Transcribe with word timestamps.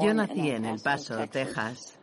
Yo 0.00 0.14
nací 0.14 0.50
en 0.50 0.64
El 0.64 0.80
Paso, 0.80 1.26
Texas. 1.28 1.98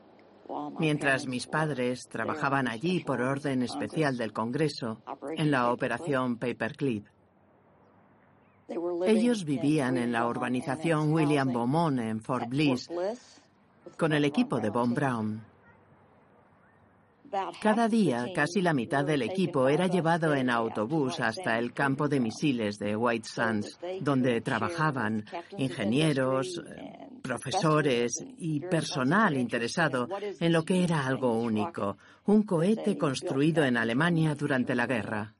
Mientras 0.79 1.27
mis 1.27 1.47
padres 1.47 2.07
trabajaban 2.09 2.67
allí 2.67 3.03
por 3.03 3.21
orden 3.21 3.61
especial 3.63 4.17
del 4.17 4.33
Congreso 4.33 5.01
en 5.37 5.51
la 5.51 5.71
operación 5.71 6.37
Paperclip. 6.37 7.05
Ellos 9.05 9.43
vivían 9.45 9.97
en 9.97 10.11
la 10.11 10.27
urbanización 10.27 11.13
William 11.13 11.51
Beaumont 11.51 11.99
en 11.99 12.21
Fort 12.21 12.47
Bliss 12.49 12.89
con 13.97 14.13
el 14.13 14.25
equipo 14.25 14.59
de 14.59 14.69
Von 14.69 14.93
Braun. 14.93 15.50
Cada 17.61 17.87
día, 17.87 18.27
casi 18.33 18.61
la 18.61 18.73
mitad 18.73 19.05
del 19.05 19.21
equipo 19.21 19.67
era 19.67 19.87
llevado 19.87 20.33
en 20.33 20.49
autobús 20.49 21.19
hasta 21.19 21.57
el 21.57 21.73
campo 21.73 22.07
de 22.07 22.19
misiles 22.19 22.77
de 22.77 22.95
White 22.95 23.27
Sands, 23.27 23.79
donde 24.01 24.41
trabajaban 24.41 25.25
ingenieros, 25.57 26.61
profesores 27.21 28.23
y 28.37 28.59
personal 28.61 29.37
interesado 29.37 30.07
en 30.39 30.51
lo 30.51 30.63
que 30.63 30.83
era 30.83 31.05
algo 31.05 31.33
único, 31.33 31.97
un 32.25 32.43
cohete 32.43 32.97
construido 32.97 33.63
en 33.63 33.77
Alemania 33.77 34.35
durante 34.35 34.75
la 34.75 34.87
guerra. 34.87 35.33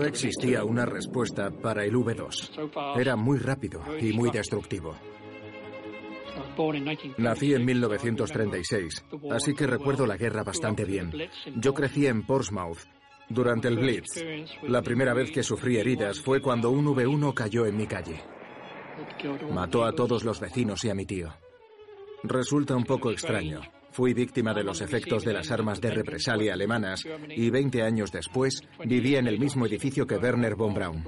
No 0.00 0.06
existía 0.06 0.64
una 0.64 0.86
respuesta 0.86 1.50
para 1.50 1.84
el 1.84 1.92
V2. 1.94 2.98
Era 2.98 3.16
muy 3.16 3.38
rápido 3.38 3.82
y 4.00 4.14
muy 4.14 4.30
destructivo. 4.30 4.96
Nací 7.18 7.52
en 7.52 7.66
1936, 7.66 9.04
así 9.30 9.54
que 9.54 9.66
recuerdo 9.66 10.06
la 10.06 10.16
guerra 10.16 10.42
bastante 10.42 10.86
bien. 10.86 11.12
Yo 11.56 11.74
crecí 11.74 12.06
en 12.06 12.22
Portsmouth 12.22 12.78
durante 13.28 13.68
el 13.68 13.76
Blitz. 13.76 14.24
La 14.62 14.80
primera 14.80 15.12
vez 15.12 15.30
que 15.32 15.42
sufrí 15.42 15.76
heridas 15.76 16.18
fue 16.18 16.40
cuando 16.40 16.70
un 16.70 16.86
V1 16.86 17.34
cayó 17.34 17.66
en 17.66 17.76
mi 17.76 17.86
calle. 17.86 18.22
Mató 19.52 19.84
a 19.84 19.92
todos 19.92 20.24
los 20.24 20.40
vecinos 20.40 20.82
y 20.82 20.88
a 20.88 20.94
mi 20.94 21.04
tío. 21.04 21.28
Resulta 22.22 22.74
un 22.74 22.84
poco 22.84 23.10
extraño, 23.10 23.60
Fui 23.92 24.14
víctima 24.14 24.54
de 24.54 24.62
los 24.62 24.80
efectos 24.80 25.24
de 25.24 25.32
las 25.32 25.50
armas 25.50 25.80
de 25.80 25.90
represalia 25.90 26.54
alemanas 26.54 27.04
y 27.28 27.50
20 27.50 27.82
años 27.82 28.12
después 28.12 28.62
viví 28.84 29.16
en 29.16 29.26
el 29.26 29.38
mismo 29.38 29.66
edificio 29.66 30.06
que 30.06 30.16
Werner 30.16 30.54
von 30.54 30.74
Braun. 30.74 31.04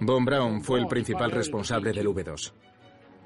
Von 0.00 0.24
Braun 0.24 0.62
fue 0.62 0.80
el 0.80 0.86
principal 0.86 1.30
responsable 1.30 1.92
del 1.92 2.08
V2. 2.08 2.52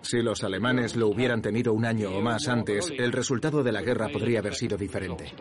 Si 0.02 0.20
los 0.20 0.44
alemanes 0.44 0.96
lo 0.96 1.08
hubieran 1.08 1.40
tenido 1.40 1.72
un 1.72 1.86
año 1.86 2.10
o 2.10 2.20
más 2.20 2.48
antes, 2.48 2.92
el 2.98 3.12
resultado 3.12 3.62
de 3.62 3.72
la 3.72 3.80
guerra 3.80 4.08
podría 4.08 4.40
haber 4.40 4.54
sido 4.54 4.76
diferente. 4.76 5.32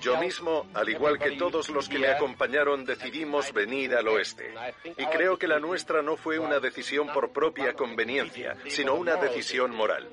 Yo 0.00 0.18
mismo, 0.18 0.66
al 0.74 0.88
igual 0.88 1.18
que 1.18 1.32
todos 1.32 1.68
los 1.70 1.88
que 1.88 1.98
me 1.98 2.08
acompañaron, 2.08 2.84
decidimos 2.84 3.52
venir 3.52 3.94
al 3.94 4.08
oeste. 4.08 4.54
Y 4.96 5.04
creo 5.06 5.38
que 5.38 5.48
la 5.48 5.58
nuestra 5.58 6.02
no 6.02 6.16
fue 6.16 6.38
una 6.38 6.60
decisión 6.60 7.08
por 7.12 7.32
propia 7.32 7.72
conveniencia, 7.74 8.56
sino 8.68 8.94
una 8.94 9.16
decisión 9.16 9.74
moral. 9.74 10.08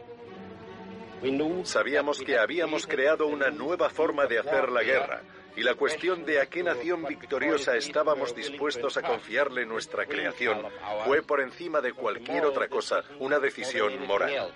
Sabíamos 1.63 2.19
que 2.19 2.37
habíamos 2.37 2.85
creado 2.85 3.27
una 3.27 3.49
nueva 3.49 3.89
forma 3.89 4.25
de 4.25 4.39
hacer 4.39 4.69
la 4.69 4.83
guerra, 4.83 5.21
y 5.55 5.61
la 5.61 5.75
cuestión 5.75 6.25
de 6.25 6.41
a 6.41 6.47
qué 6.47 6.63
nación 6.63 7.05
victoriosa 7.05 7.75
estábamos 7.75 8.35
dispuestos 8.35 8.97
a 8.97 9.03
confiarle 9.03 9.65
nuestra 9.65 10.05
creación 10.05 10.65
fue 11.05 11.21
por 11.21 11.41
encima 11.41 11.79
de 11.79 11.93
cualquier 11.93 12.45
otra 12.45 12.67
cosa 12.67 13.03
una 13.19 13.39
decisión 13.39 14.05
moral. 14.05 14.51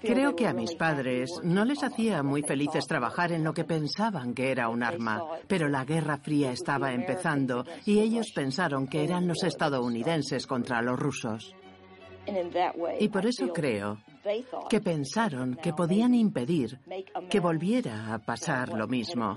Creo 0.00 0.34
que 0.36 0.46
a 0.46 0.52
mis 0.52 0.74
padres 0.74 1.30
no 1.42 1.64
les 1.64 1.82
hacía 1.82 2.22
muy 2.22 2.42
felices 2.42 2.86
trabajar 2.86 3.32
en 3.32 3.44
lo 3.44 3.52
que 3.52 3.64
pensaban 3.64 4.34
que 4.34 4.50
era 4.50 4.68
un 4.68 4.82
arma, 4.82 5.22
pero 5.46 5.68
la 5.68 5.84
Guerra 5.84 6.18
Fría 6.18 6.52
estaba 6.52 6.92
empezando 6.92 7.64
y 7.84 7.98
ellos 8.00 8.32
pensaron 8.34 8.86
que 8.86 9.04
eran 9.04 9.26
los 9.26 9.42
estadounidenses 9.42 10.46
contra 10.46 10.82
los 10.82 10.98
rusos. 10.98 11.54
Y 13.00 13.08
por 13.08 13.26
eso 13.26 13.52
creo 13.52 13.98
que 14.68 14.80
pensaron 14.80 15.56
que 15.56 15.72
podían 15.72 16.14
impedir 16.14 16.78
que 17.30 17.40
volviera 17.40 18.12
a 18.12 18.18
pasar 18.18 18.68
lo 18.70 18.86
mismo. 18.86 19.34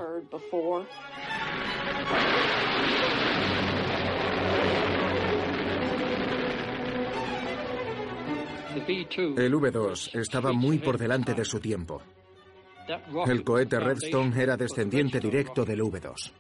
El 8.75 9.53
V2 9.53 10.15
estaba 10.19 10.53
muy 10.53 10.79
por 10.79 10.97
delante 10.97 11.33
de 11.33 11.43
su 11.43 11.59
tiempo. 11.59 12.01
El 13.27 13.43
cohete 13.43 13.79
Redstone 13.79 14.41
era 14.41 14.55
descendiente 14.55 15.19
directo 15.19 15.65
del 15.65 15.81
V2. 15.81 16.31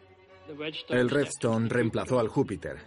El 0.89 1.09
Redstone 1.09 1.67
reemplazó 1.69 2.19
al 2.19 2.29
Júpiter. 2.29 2.77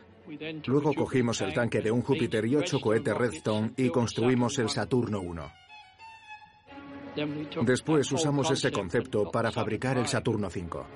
Luego 0.66 0.94
cogimos 0.94 1.40
el 1.42 1.52
tanque 1.52 1.80
de 1.80 1.90
un 1.90 2.00
Júpiter 2.02 2.46
y 2.46 2.56
ocho 2.56 2.80
cohetes 2.80 3.14
Redstone 3.14 3.72
y 3.76 3.90
construimos 3.90 4.58
el 4.58 4.70
Saturno 4.70 5.20
1. 5.20 5.52
Después 7.62 8.10
usamos 8.12 8.50
ese 8.50 8.72
concepto 8.72 9.30
para 9.30 9.52
fabricar 9.52 9.98
el 9.98 10.06
Saturno 10.06 10.48
5. 10.48 10.86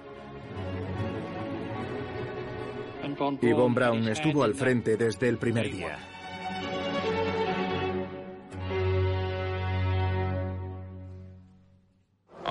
Y 3.42 3.52
Von 3.52 3.74
Braun 3.74 4.08
estuvo 4.08 4.42
al 4.42 4.54
frente 4.54 4.96
desde 4.96 5.28
el 5.28 5.38
primer 5.38 5.70
día. 5.70 6.17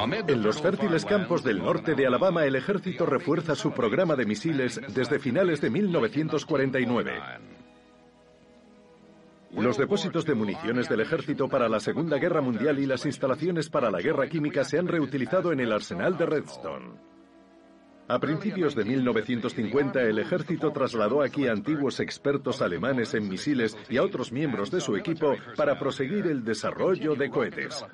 En 0.09 0.41
los 0.41 0.61
fértiles 0.61 1.03
campos 1.03 1.43
del 1.43 1.59
norte 1.59 1.93
de 1.93 2.07
Alabama, 2.07 2.45
el 2.45 2.55
ejército 2.55 3.05
refuerza 3.05 3.55
su 3.55 3.73
programa 3.73 4.15
de 4.15 4.25
misiles 4.25 4.79
desde 4.93 5.19
finales 5.19 5.59
de 5.59 5.69
1949. 5.69 7.11
Los 9.51 9.77
depósitos 9.77 10.25
de 10.25 10.33
municiones 10.33 10.87
del 10.87 11.01
ejército 11.01 11.49
para 11.49 11.67
la 11.67 11.81
Segunda 11.81 12.19
Guerra 12.19 12.39
Mundial 12.39 12.79
y 12.79 12.85
las 12.85 13.05
instalaciones 13.05 13.69
para 13.69 13.91
la 13.91 13.99
guerra 13.99 14.29
química 14.29 14.63
se 14.63 14.79
han 14.79 14.87
reutilizado 14.87 15.51
en 15.51 15.59
el 15.59 15.73
arsenal 15.73 16.17
de 16.17 16.25
Redstone. 16.25 16.93
A 18.07 18.19
principios 18.19 18.75
de 18.75 18.85
1950, 18.85 20.01
el 20.03 20.19
ejército 20.19 20.71
trasladó 20.71 21.21
aquí 21.21 21.47
a 21.47 21.51
antiguos 21.51 21.99
expertos 21.99 22.61
alemanes 22.61 23.13
en 23.13 23.27
misiles 23.27 23.77
y 23.89 23.97
a 23.97 24.03
otros 24.03 24.31
miembros 24.31 24.71
de 24.71 24.79
su 24.79 24.95
equipo 24.95 25.35
para 25.57 25.77
proseguir 25.77 26.27
el 26.27 26.45
desarrollo 26.45 27.15
de 27.15 27.29
cohetes. 27.29 27.85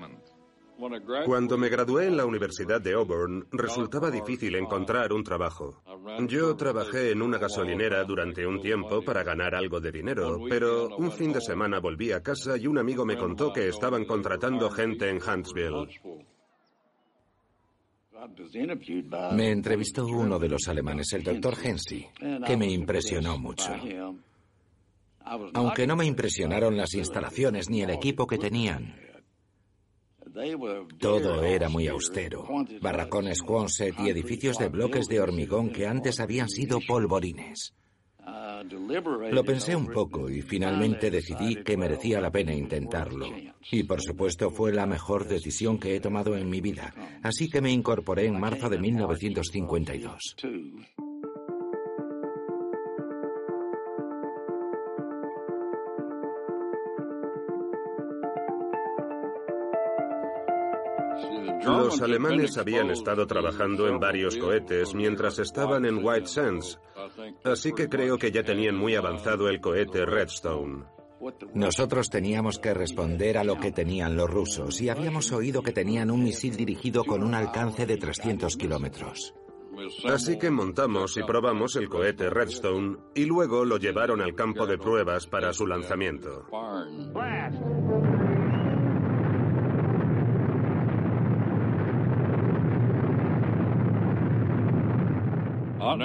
Cuando 1.26 1.58
me 1.58 1.70
gradué 1.70 2.08
en 2.08 2.18
la 2.18 2.26
Universidad 2.26 2.82
de 2.82 2.94
Auburn, 2.94 3.48
resultaba 3.52 4.12
difícil 4.12 4.56
encontrar 4.56 5.14
un 5.14 5.24
trabajo. 5.24 5.82
Yo 6.28 6.56
trabajé 6.56 7.12
en 7.12 7.22
una 7.22 7.38
gasolinera 7.38 8.04
durante 8.04 8.46
un 8.46 8.60
tiempo 8.60 9.02
para 9.04 9.24
ganar 9.24 9.56
algo 9.56 9.80
de 9.80 9.92
dinero, 9.92 10.40
pero 10.50 10.96
un 10.98 11.12
fin 11.12 11.32
de 11.34 11.42
semana 11.42 11.80
volví 11.80 12.12
a 12.12 12.22
casa 12.22 12.58
y 12.58 12.68
un 12.68 12.78
amigo 12.78 13.06
me 13.06 13.18
contó 13.18 13.54
que 13.54 13.68
estaban 13.68 14.06
contratando 14.06 14.70
gente 14.70 15.10
en 15.10 15.20
Huntsville. 15.22 15.88
Me 19.34 19.52
entrevistó 19.52 20.06
uno 20.06 20.40
de 20.40 20.50
los 20.50 20.68
alemanes, 20.68 21.12
el 21.14 21.24
doctor 21.24 21.56
Hensi, 21.62 22.06
que 22.46 22.58
me 22.58 22.70
impresionó 22.70 23.38
mucho. 23.38 23.74
Aunque 25.54 25.88
no 25.88 25.96
me 25.96 26.06
impresionaron 26.06 26.78
las 26.78 26.94
instalaciones 26.94 27.70
ni 27.70 27.82
el 27.82 27.90
equipo 27.90 28.28
que 28.28 28.38
tenían. 28.38 28.96
Todo 31.00 31.44
era 31.44 31.70
muy 31.70 31.88
austero. 31.88 32.48
Barracones 32.82 33.42
Quonset 33.42 34.00
y 34.00 34.10
edificios 34.10 34.58
de 34.58 34.70
bloques 34.70 35.08
de 35.08 35.20
hormigón 35.20 35.72
que 35.72 35.88
antes 35.88 36.20
habían 36.20 36.50
sido 36.50 36.80
polvorines. 36.88 37.74
Lo 39.32 39.44
pensé 39.44 39.76
un 39.76 39.88
poco 39.88 40.30
y 40.30 40.42
finalmente 40.42 41.12
decidí 41.12 41.64
que 41.64 41.78
merecía 41.78 42.22
la 42.22 42.32
pena 42.32 42.54
intentarlo. 42.54 43.28
Y 43.72 43.84
por 43.84 44.02
supuesto 44.02 44.50
fue 44.50 44.72
la 44.74 44.86
mejor 44.86 45.28
decisión 45.28 45.78
que 45.78 45.96
he 45.96 46.00
tomado 46.00 46.36
en 46.38 46.50
mi 46.50 46.62
vida. 46.62 46.94
Así 47.22 47.50
que 47.50 47.62
me 47.62 47.72
incorporé 47.72 48.26
en 48.28 48.40
marzo 48.40 48.70
de 48.70 48.80
1952. 48.80 50.36
Los 61.66 62.02
alemanes 62.02 62.58
habían 62.58 62.90
estado 62.90 63.26
trabajando 63.28 63.88
en 63.88 64.00
varios 64.00 64.38
cohetes 64.38 64.94
mientras 64.94 65.40
estaban 65.40 65.86
en 65.86 66.04
White 66.04 66.28
Sands, 66.28 66.80
así 67.44 67.74
que 67.74 67.90
creo 67.90 68.18
que 68.18 68.32
ya 68.32 68.44
tenían 68.44 68.76
muy 68.76 68.96
avanzado 68.96 69.48
el 69.48 69.62
cohete 69.62 70.06
Redstone. 70.06 70.84
Nosotros 71.54 72.10
teníamos 72.10 72.60
que 72.60 72.74
responder 72.74 73.38
a 73.38 73.44
lo 73.44 73.58
que 73.58 73.72
tenían 73.72 74.16
los 74.16 74.30
rusos 74.30 74.82
y 74.82 74.90
habíamos 74.90 75.32
oído 75.32 75.62
que 75.62 75.72
tenían 75.72 76.12
un 76.12 76.24
misil 76.24 76.56
dirigido 76.56 77.06
con 77.06 77.24
un 77.24 77.34
alcance 77.34 77.86
de 77.86 77.98
300 77.98 78.58
kilómetros. 78.58 79.34
Así 80.06 80.38
que 80.38 80.52
montamos 80.52 81.18
y 81.18 81.24
probamos 81.24 81.76
el 81.76 81.90
cohete 81.90 82.30
Redstone 82.30 82.98
y 83.16 83.26
luego 83.26 83.66
lo 83.66 83.78
llevaron 83.78 84.22
al 84.22 84.36
campo 84.36 84.66
de 84.68 84.78
pruebas 84.78 85.28
para 85.28 85.54
su 85.54 85.66
lanzamiento. 85.66 86.46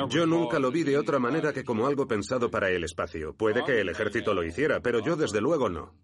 Yo 0.09 0.27
nunca 0.27 0.59
lo 0.59 0.71
vi 0.71 0.83
de 0.83 0.99
otra 0.99 1.19
manera 1.19 1.53
que 1.53 1.65
como 1.65 1.87
algo 1.87 2.07
pensado 2.07 2.51
para 2.51 2.71
el 2.71 2.85
espacio. 2.85 3.35
Puede 3.35 3.65
que 3.65 3.81
el 3.81 3.89
ejército 3.89 4.35
lo 4.35 4.45
hiciera, 4.45 4.81
pero 4.81 5.01
yo 5.01 5.17
desde 5.17 5.41
luego 5.41 5.69
no. 5.69 5.95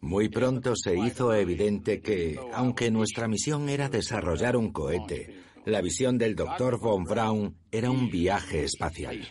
Muy 0.00 0.28
pronto 0.28 0.74
se 0.76 0.96
hizo 0.96 1.34
evidente 1.34 2.00
que, 2.00 2.38
aunque 2.52 2.90
nuestra 2.90 3.26
misión 3.28 3.68
era 3.68 3.88
desarrollar 3.88 4.56
un 4.56 4.72
cohete, 4.72 5.42
la 5.64 5.80
visión 5.80 6.18
del 6.18 6.36
doctor 6.36 6.78
von 6.78 7.04
Braun 7.04 7.56
era 7.70 7.90
un 7.90 8.10
viaje 8.10 8.64
espacial. 8.64 9.26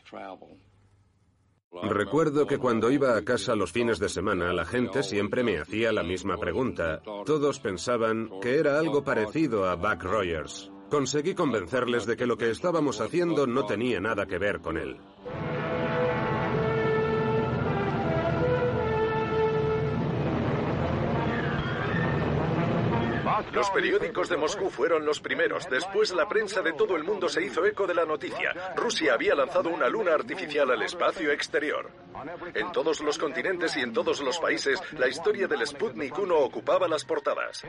Recuerdo 1.81 2.45
que 2.45 2.59
cuando 2.59 2.91
iba 2.91 3.17
a 3.17 3.23
casa 3.23 3.55
los 3.55 3.71
fines 3.71 3.99
de 3.99 4.09
semana, 4.09 4.53
la 4.53 4.65
gente 4.65 5.03
siempre 5.03 5.43
me 5.43 5.59
hacía 5.59 5.91
la 5.91 6.03
misma 6.03 6.37
pregunta. 6.37 7.01
Todos 7.25 7.59
pensaban 7.59 8.29
que 8.41 8.57
era 8.57 8.79
algo 8.79 9.03
parecido 9.03 9.65
a 9.67 9.75
Buck 9.75 10.03
Rogers. 10.03 10.72
Conseguí 10.93 11.33
convencerles 11.33 12.05
de 12.05 12.15
que 12.15 12.27
lo 12.27 12.37
que 12.37 12.51
estábamos 12.51 13.01
haciendo 13.01 13.47
no 13.47 13.65
tenía 13.65 13.99
nada 13.99 14.27
que 14.27 14.37
ver 14.37 14.59
con 14.59 14.77
él. 14.77 14.99
Los 23.53 23.69
periódicos 23.69 24.29
de 24.29 24.37
Moscú 24.37 24.71
fueron 24.71 25.05
los 25.05 25.19
primeros. 25.19 25.69
Después 25.69 26.11
la 26.11 26.27
prensa 26.27 26.63
de 26.63 26.73
todo 26.73 26.95
el 26.95 27.03
mundo 27.03 27.29
se 27.29 27.43
hizo 27.43 27.63
eco 27.65 27.85
de 27.85 27.93
la 27.93 28.03
noticia. 28.03 28.73
Rusia 28.75 29.13
había 29.13 29.35
lanzado 29.35 29.69
una 29.69 29.87
luna 29.87 30.13
artificial 30.13 30.71
al 30.71 30.81
espacio 30.81 31.31
exterior. 31.31 31.91
En 32.55 32.71
todos 32.71 33.01
los 33.01 33.17
continentes 33.19 33.77
y 33.77 33.81
en 33.81 33.93
todos 33.93 34.21
los 34.21 34.39
países, 34.39 34.81
la 34.93 35.07
historia 35.07 35.47
del 35.47 35.67
Sputnik 35.67 36.17
1 36.17 36.35
ocupaba 36.35 36.87
las 36.87 37.05
portadas. 37.05 37.63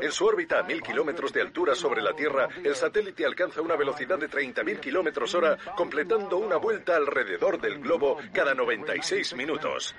En 0.00 0.12
su 0.12 0.26
órbita 0.26 0.58
a 0.58 0.62
mil 0.62 0.82
kilómetros 0.82 1.32
de 1.32 1.40
altura 1.40 1.74
sobre 1.74 2.02
la 2.02 2.12
Tierra, 2.12 2.46
el 2.62 2.74
satélite 2.74 3.24
alcanza 3.24 3.62
una 3.62 3.76
velocidad 3.76 4.18
de 4.18 4.28
30.000 4.28 4.78
kilómetros 4.78 5.34
hora, 5.34 5.56
completando 5.74 6.36
una 6.36 6.56
vuelta 6.56 6.96
alrededor 6.96 7.58
del 7.58 7.78
globo 7.80 8.18
cada 8.34 8.52
96 8.54 9.34
minutos. 9.36 9.94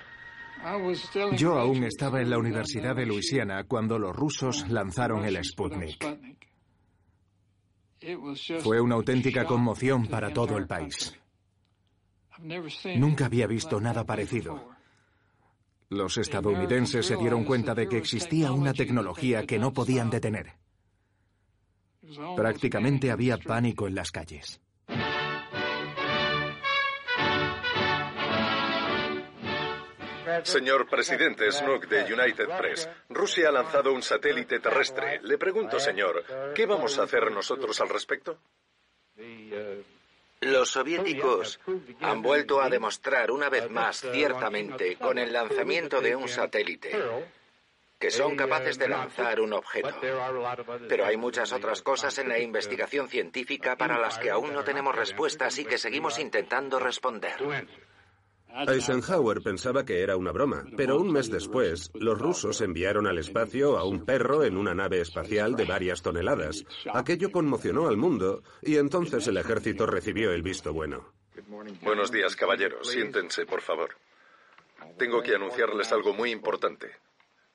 Yo 1.36 1.58
aún 1.58 1.84
estaba 1.84 2.20
en 2.20 2.30
la 2.30 2.38
Universidad 2.38 2.94
de 2.94 3.06
Luisiana 3.06 3.64
cuando 3.64 3.98
los 3.98 4.14
rusos 4.14 4.68
lanzaron 4.68 5.24
el 5.24 5.42
Sputnik. 5.44 6.06
Fue 8.60 8.80
una 8.80 8.94
auténtica 8.96 9.44
conmoción 9.44 10.06
para 10.06 10.32
todo 10.32 10.56
el 10.56 10.66
país. 10.66 11.18
Nunca 12.96 13.26
había 13.26 13.46
visto 13.46 13.80
nada 13.80 14.04
parecido. 14.04 14.72
Los 15.88 16.16
estadounidenses 16.16 17.06
se 17.06 17.16
dieron 17.16 17.44
cuenta 17.44 17.74
de 17.74 17.88
que 17.88 17.98
existía 17.98 18.52
una 18.52 18.72
tecnología 18.72 19.46
que 19.46 19.58
no 19.58 19.72
podían 19.72 20.10
detener. 20.10 20.54
Prácticamente 22.36 23.10
había 23.10 23.36
pánico 23.36 23.86
en 23.86 23.94
las 23.94 24.10
calles. 24.10 24.60
Señor 30.44 30.88
presidente 30.88 31.50
Snook 31.50 31.86
de 31.86 32.12
United 32.12 32.48
Press, 32.58 32.88
Rusia 33.08 33.48
ha 33.48 33.52
lanzado 33.52 33.92
un 33.92 34.02
satélite 34.02 34.60
terrestre. 34.60 35.20
Le 35.22 35.38
pregunto, 35.38 35.78
señor, 35.78 36.24
¿qué 36.54 36.66
vamos 36.66 36.98
a 36.98 37.04
hacer 37.04 37.30
nosotros 37.30 37.80
al 37.80 37.88
respecto? 37.88 38.38
Los 40.40 40.70
soviéticos 40.70 41.60
han 42.00 42.20
vuelto 42.20 42.60
a 42.60 42.68
demostrar 42.68 43.30
una 43.30 43.48
vez 43.48 43.70
más 43.70 44.00
ciertamente 44.00 44.96
con 44.96 45.18
el 45.18 45.32
lanzamiento 45.32 46.00
de 46.00 46.16
un 46.16 46.28
satélite 46.28 46.90
que 48.02 48.10
son 48.10 48.34
capaces 48.34 48.76
de 48.78 48.88
lanzar 48.88 49.40
un 49.40 49.52
objeto. 49.52 49.94
Pero 50.88 51.06
hay 51.06 51.16
muchas 51.16 51.52
otras 51.52 51.82
cosas 51.82 52.18
en 52.18 52.28
la 52.28 52.40
investigación 52.40 53.08
científica 53.08 53.76
para 53.76 53.96
las 53.96 54.18
que 54.18 54.30
aún 54.30 54.52
no 54.52 54.64
tenemos 54.64 54.96
respuestas 54.96 55.56
y 55.60 55.64
que 55.64 55.78
seguimos 55.78 56.18
intentando 56.18 56.80
responder. 56.80 57.36
Eisenhower 58.54 59.40
pensaba 59.42 59.84
que 59.84 60.02
era 60.02 60.16
una 60.16 60.30
broma, 60.30 60.64
pero 60.76 60.98
un 60.98 61.10
mes 61.10 61.30
después, 61.30 61.90
los 61.94 62.18
rusos 62.18 62.60
enviaron 62.60 63.06
al 63.06 63.18
espacio 63.18 63.78
a 63.78 63.84
un 63.84 64.04
perro 64.04 64.44
en 64.44 64.56
una 64.56 64.74
nave 64.74 65.00
espacial 65.00 65.56
de 65.56 65.64
varias 65.64 66.02
toneladas. 66.02 66.64
Aquello 66.92 67.30
conmocionó 67.30 67.88
al 67.88 67.96
mundo 67.96 68.42
y 68.60 68.76
entonces 68.76 69.26
el 69.26 69.38
ejército 69.38 69.86
recibió 69.86 70.32
el 70.32 70.42
visto 70.42 70.72
bueno. 70.72 71.12
Buenos 71.82 72.10
días, 72.10 72.36
caballeros. 72.36 72.88
Siéntense, 72.88 73.46
por 73.46 73.62
favor. 73.62 73.96
Tengo 74.98 75.22
que 75.22 75.34
anunciarles 75.34 75.90
algo 75.92 76.12
muy 76.12 76.30
importante. 76.30 76.90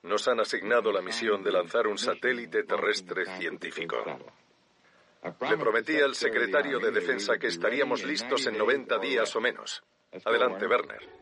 Nos 0.02 0.26
han 0.28 0.40
asignado 0.40 0.92
la 0.92 1.02
misión 1.02 1.42
de 1.42 1.52
lanzar 1.52 1.86
un 1.86 1.98
satélite 1.98 2.64
terrestre 2.64 3.24
científico. 3.38 3.96
Le 5.22 5.56
prometí 5.56 5.96
al 5.96 6.14
secretario 6.14 6.78
de 6.78 6.90
Defensa 6.90 7.38
que 7.38 7.48
estaríamos 7.48 8.04
listos 8.04 8.46
en 8.46 8.56
90 8.56 8.98
días 8.98 9.34
o 9.36 9.40
menos. 9.40 9.82
Adelante, 10.12 10.66
Werner. 10.66 11.18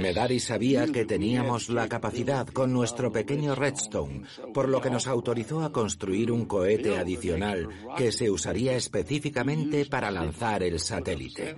Medari 0.00 0.38
sabía 0.40 0.86
que 0.86 1.04
teníamos 1.04 1.68
la 1.68 1.88
capacidad 1.88 2.46
con 2.48 2.72
nuestro 2.72 3.10
pequeño 3.10 3.54
Redstone, 3.54 4.24
por 4.52 4.68
lo 4.68 4.80
que 4.80 4.90
nos 4.90 5.06
autorizó 5.06 5.62
a 5.62 5.72
construir 5.72 6.30
un 6.30 6.46
cohete 6.46 6.98
adicional 6.98 7.68
que 7.96 8.12
se 8.12 8.30
usaría 8.30 8.76
específicamente 8.76 9.86
para 9.86 10.10
lanzar 10.10 10.62
el 10.62 10.78
satélite. 10.78 11.56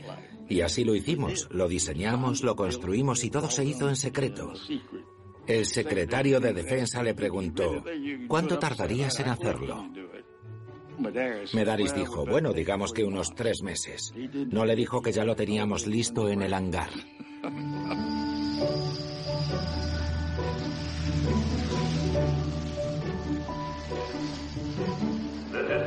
Y 0.48 0.60
así 0.60 0.84
lo 0.84 0.94
hicimos, 0.94 1.48
lo 1.50 1.66
diseñamos, 1.66 2.42
lo 2.42 2.56
construimos 2.56 3.24
y 3.24 3.30
todo 3.30 3.50
se 3.50 3.64
hizo 3.64 3.88
en 3.88 3.96
secreto. 3.96 4.52
El 5.46 5.66
secretario 5.66 6.40
de 6.40 6.52
Defensa 6.52 7.02
le 7.02 7.14
preguntó, 7.14 7.84
¿cuánto 8.28 8.58
tardarías 8.58 9.18
en 9.18 9.28
hacerlo? 9.28 9.88
Medaris 11.52 11.94
dijo, 11.94 12.24
bueno, 12.26 12.52
digamos 12.52 12.92
que 12.92 13.04
unos 13.04 13.34
tres 13.34 13.62
meses. 13.62 14.12
No 14.50 14.64
le 14.64 14.76
dijo 14.76 15.02
que 15.02 15.12
ya 15.12 15.24
lo 15.24 15.36
teníamos 15.36 15.86
listo 15.86 16.28
en 16.28 16.42
el 16.42 16.54
hangar. 16.54 16.90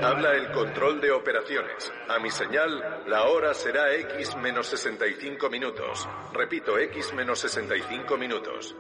Habla 0.04 0.34
el 0.36 0.52
control 0.52 1.02
de 1.02 1.12
operaciones. 1.12 1.92
A 2.08 2.20
mi 2.20 2.30
señal, 2.30 3.04
la 3.08 3.26
hora 3.26 3.54
será 3.54 3.94
X 3.96 4.36
menos 4.38 4.68
65 4.68 5.50
minutos. 5.50 6.08
Repito, 6.34 6.78
X 6.78 7.14
menos 7.14 7.40
65 7.40 8.18
minutos. 8.18 8.76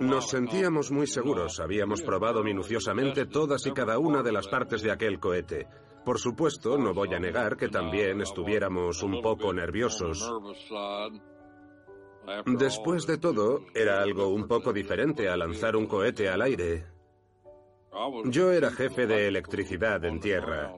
Nos 0.00 0.30
sentíamos 0.30 0.90
muy 0.90 1.06
seguros. 1.06 1.60
Habíamos 1.60 2.02
probado 2.02 2.42
minuciosamente 2.42 3.26
todas 3.26 3.66
y 3.66 3.72
cada 3.72 3.98
una 3.98 4.22
de 4.22 4.32
las 4.32 4.48
partes 4.48 4.82
de 4.82 4.90
aquel 4.90 5.20
cohete. 5.20 5.66
Por 6.04 6.18
supuesto, 6.18 6.78
no 6.78 6.94
voy 6.94 7.14
a 7.14 7.18
negar 7.18 7.56
que 7.56 7.68
también 7.68 8.20
estuviéramos 8.20 9.02
un 9.02 9.20
poco 9.20 9.52
nerviosos. 9.52 10.28
Después 12.46 13.06
de 13.06 13.18
todo, 13.18 13.66
era 13.74 14.02
algo 14.02 14.28
un 14.28 14.48
poco 14.48 14.72
diferente 14.72 15.28
a 15.28 15.36
lanzar 15.36 15.76
un 15.76 15.86
cohete 15.86 16.28
al 16.28 16.42
aire. 16.42 16.97
Yo 18.26 18.52
era 18.52 18.70
jefe 18.70 19.06
de 19.06 19.28
electricidad 19.28 20.04
en 20.04 20.20
tierra. 20.20 20.74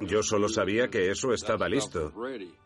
Yo 0.00 0.22
solo 0.22 0.48
sabía 0.48 0.88
que 0.88 1.10
eso 1.10 1.32
estaba 1.32 1.68
listo. 1.68 2.12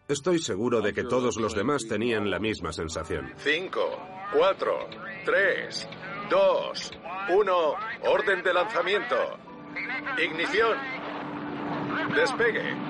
Estoy 0.09 0.39
seguro 0.41 0.81
de 0.81 0.93
que 0.93 1.05
todos 1.05 1.37
los 1.37 1.55
demás 1.55 1.87
tenían 1.89 2.31
la 2.31 2.41
misma 2.41 2.73
sensación. 2.73 3.33
Cinco, 3.37 3.99
cuatro, 4.33 4.89
tres, 5.25 5.89
dos, 6.29 6.91
uno, 7.33 7.75
orden 8.03 8.43
de 8.43 8.53
lanzamiento. 8.53 9.17
Ignición. 10.19 10.77
Despegue. 12.15 12.90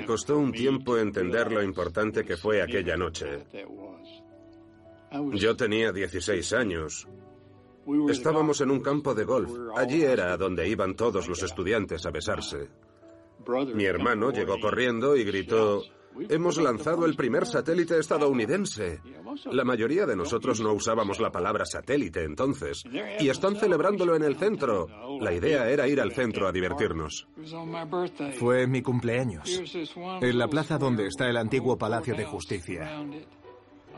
Me 0.00 0.06
costó 0.06 0.38
un 0.38 0.50
tiempo 0.50 0.96
entender 0.96 1.52
lo 1.52 1.62
importante 1.62 2.24
que 2.24 2.38
fue 2.38 2.62
aquella 2.62 2.96
noche. 2.96 3.44
Yo 5.34 5.54
tenía 5.54 5.92
16 5.92 6.52
años. 6.54 7.06
Estábamos 8.08 8.62
en 8.62 8.70
un 8.70 8.80
campo 8.80 9.14
de 9.14 9.24
golf. 9.24 9.50
Allí 9.76 10.02
era 10.02 10.36
donde 10.38 10.66
iban 10.66 10.94
todos 10.94 11.28
los 11.28 11.42
estudiantes 11.42 12.06
a 12.06 12.10
besarse. 12.10 12.68
Mi 13.74 13.84
hermano 13.84 14.30
llegó 14.30 14.58
corriendo 14.58 15.16
y 15.16 15.24
gritó, 15.24 15.82
Hemos 16.28 16.58
lanzado 16.58 17.06
el 17.06 17.14
primer 17.14 17.46
satélite 17.46 17.98
estadounidense. 17.98 19.00
La 19.50 19.64
mayoría 19.64 20.06
de 20.06 20.16
nosotros 20.16 20.60
no 20.60 20.72
usábamos 20.72 21.20
la 21.20 21.30
palabra 21.30 21.64
satélite 21.64 22.24
entonces. 22.24 22.82
Y 23.18 23.28
están 23.28 23.56
celebrándolo 23.56 24.16
en 24.16 24.24
el 24.24 24.36
centro. 24.36 24.86
La 25.20 25.32
idea 25.32 25.68
era 25.70 25.88
ir 25.88 26.00
al 26.00 26.12
centro 26.12 26.46
a 26.48 26.52
divertirnos. 26.52 27.26
Fue 28.38 28.66
mi 28.66 28.82
cumpleaños. 28.82 29.62
En 30.20 30.38
la 30.38 30.48
plaza 30.48 30.78
donde 30.78 31.06
está 31.06 31.28
el 31.28 31.36
antiguo 31.36 31.78
Palacio 31.78 32.14
de 32.14 32.24
Justicia. 32.24 33.02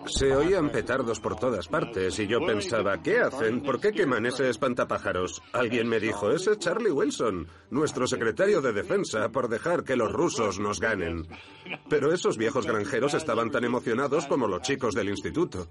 Se 0.07 0.35
oían 0.35 0.71
petardos 0.71 1.21
por 1.21 1.37
todas 1.37 1.69
partes 1.69 2.19
y 2.19 2.27
yo 2.27 2.41
pensaba, 2.45 3.03
¿qué 3.03 3.21
hacen? 3.21 3.63
¿Por 3.63 3.81
qué 3.81 3.93
queman 3.93 4.27
ese 4.27 4.49
espantapájaros? 4.49 5.43
Alguien 5.53 5.89
me 5.89 6.01
dijo, 6.01 6.31
ese 6.31 6.53
es 6.53 6.59
Charlie 6.59 6.91
Wilson, 6.91 7.47
nuestro 7.71 8.07
secretario 8.07 8.61
de 8.61 8.73
defensa, 8.73 9.29
por 9.31 9.49
dejar 9.49 9.85
que 9.85 9.97
los 9.97 10.13
rusos 10.13 10.59
nos 10.59 10.81
ganen. 10.81 11.27
Pero 11.89 12.13
esos 12.13 12.37
viejos 12.37 12.67
granjeros 12.67 13.15
estaban 13.15 13.51
tan 13.51 13.65
emocionados 13.65 14.27
como 14.27 14.49
los 14.49 14.63
chicos 14.63 14.95
del 14.95 15.09
instituto. 15.09 15.69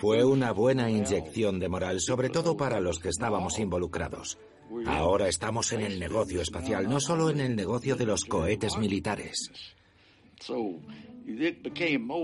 Fue 0.00 0.24
una 0.24 0.52
buena 0.52 0.90
inyección 0.90 1.60
de 1.60 1.68
moral, 1.68 2.00
sobre 2.00 2.30
todo 2.30 2.56
para 2.56 2.80
los 2.80 2.98
que 2.98 3.10
estábamos 3.10 3.58
involucrados. 3.58 4.38
Ahora 4.86 5.28
estamos 5.28 5.72
en 5.72 5.82
el 5.82 6.00
negocio 6.00 6.40
espacial, 6.40 6.88
no 6.88 6.98
solo 6.98 7.30
en 7.30 7.40
el 7.40 7.54
negocio 7.54 7.94
de 7.94 8.06
los 8.06 8.24
cohetes 8.24 8.76
militares. 8.76 9.50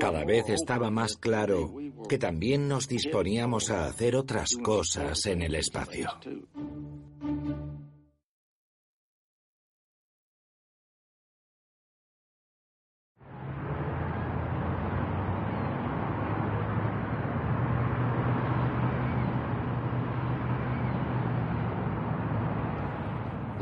Cada 0.00 0.24
vez 0.24 0.48
estaba 0.48 0.90
más 0.90 1.16
claro 1.16 1.74
que 2.08 2.18
también 2.18 2.68
nos 2.68 2.86
disponíamos 2.88 3.70
a 3.70 3.86
hacer 3.86 4.16
otras 4.16 4.56
cosas 4.62 5.26
en 5.26 5.42
el 5.42 5.54
espacio. 5.56 6.08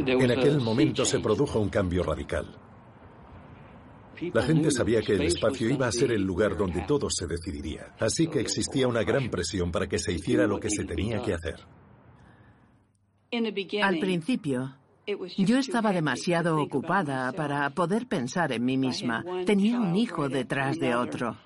En 0.06 0.30
aquel 0.30 0.60
momento 0.60 1.04
se 1.04 1.20
produjo 1.20 1.60
un 1.60 1.68
cambio 1.68 2.02
radical. 2.02 2.69
La 4.32 4.42
gente 4.42 4.70
sabía 4.70 5.00
que 5.00 5.14
el 5.14 5.22
espacio 5.22 5.70
iba 5.70 5.86
a 5.86 5.92
ser 5.92 6.12
el 6.12 6.22
lugar 6.22 6.56
donde 6.56 6.82
todo 6.82 7.08
se 7.10 7.26
decidiría, 7.26 7.94
así 7.98 8.26
que 8.26 8.40
existía 8.40 8.86
una 8.86 9.02
gran 9.02 9.30
presión 9.30 9.70
para 9.70 9.86
que 9.86 9.98
se 9.98 10.12
hiciera 10.12 10.46
lo 10.46 10.60
que 10.60 10.70
se 10.70 10.84
tenía 10.84 11.22
que 11.22 11.34
hacer. 11.34 11.56
Al 13.82 13.98
principio, 13.98 14.74
yo 15.38 15.58
estaba 15.58 15.92
demasiado 15.92 16.60
ocupada 16.60 17.32
para 17.32 17.70
poder 17.70 18.06
pensar 18.06 18.52
en 18.52 18.64
mí 18.64 18.76
misma. 18.76 19.24
Tenía 19.46 19.80
un 19.80 19.96
hijo 19.96 20.28
detrás 20.28 20.78
de 20.78 20.94
otro. 20.94 21.36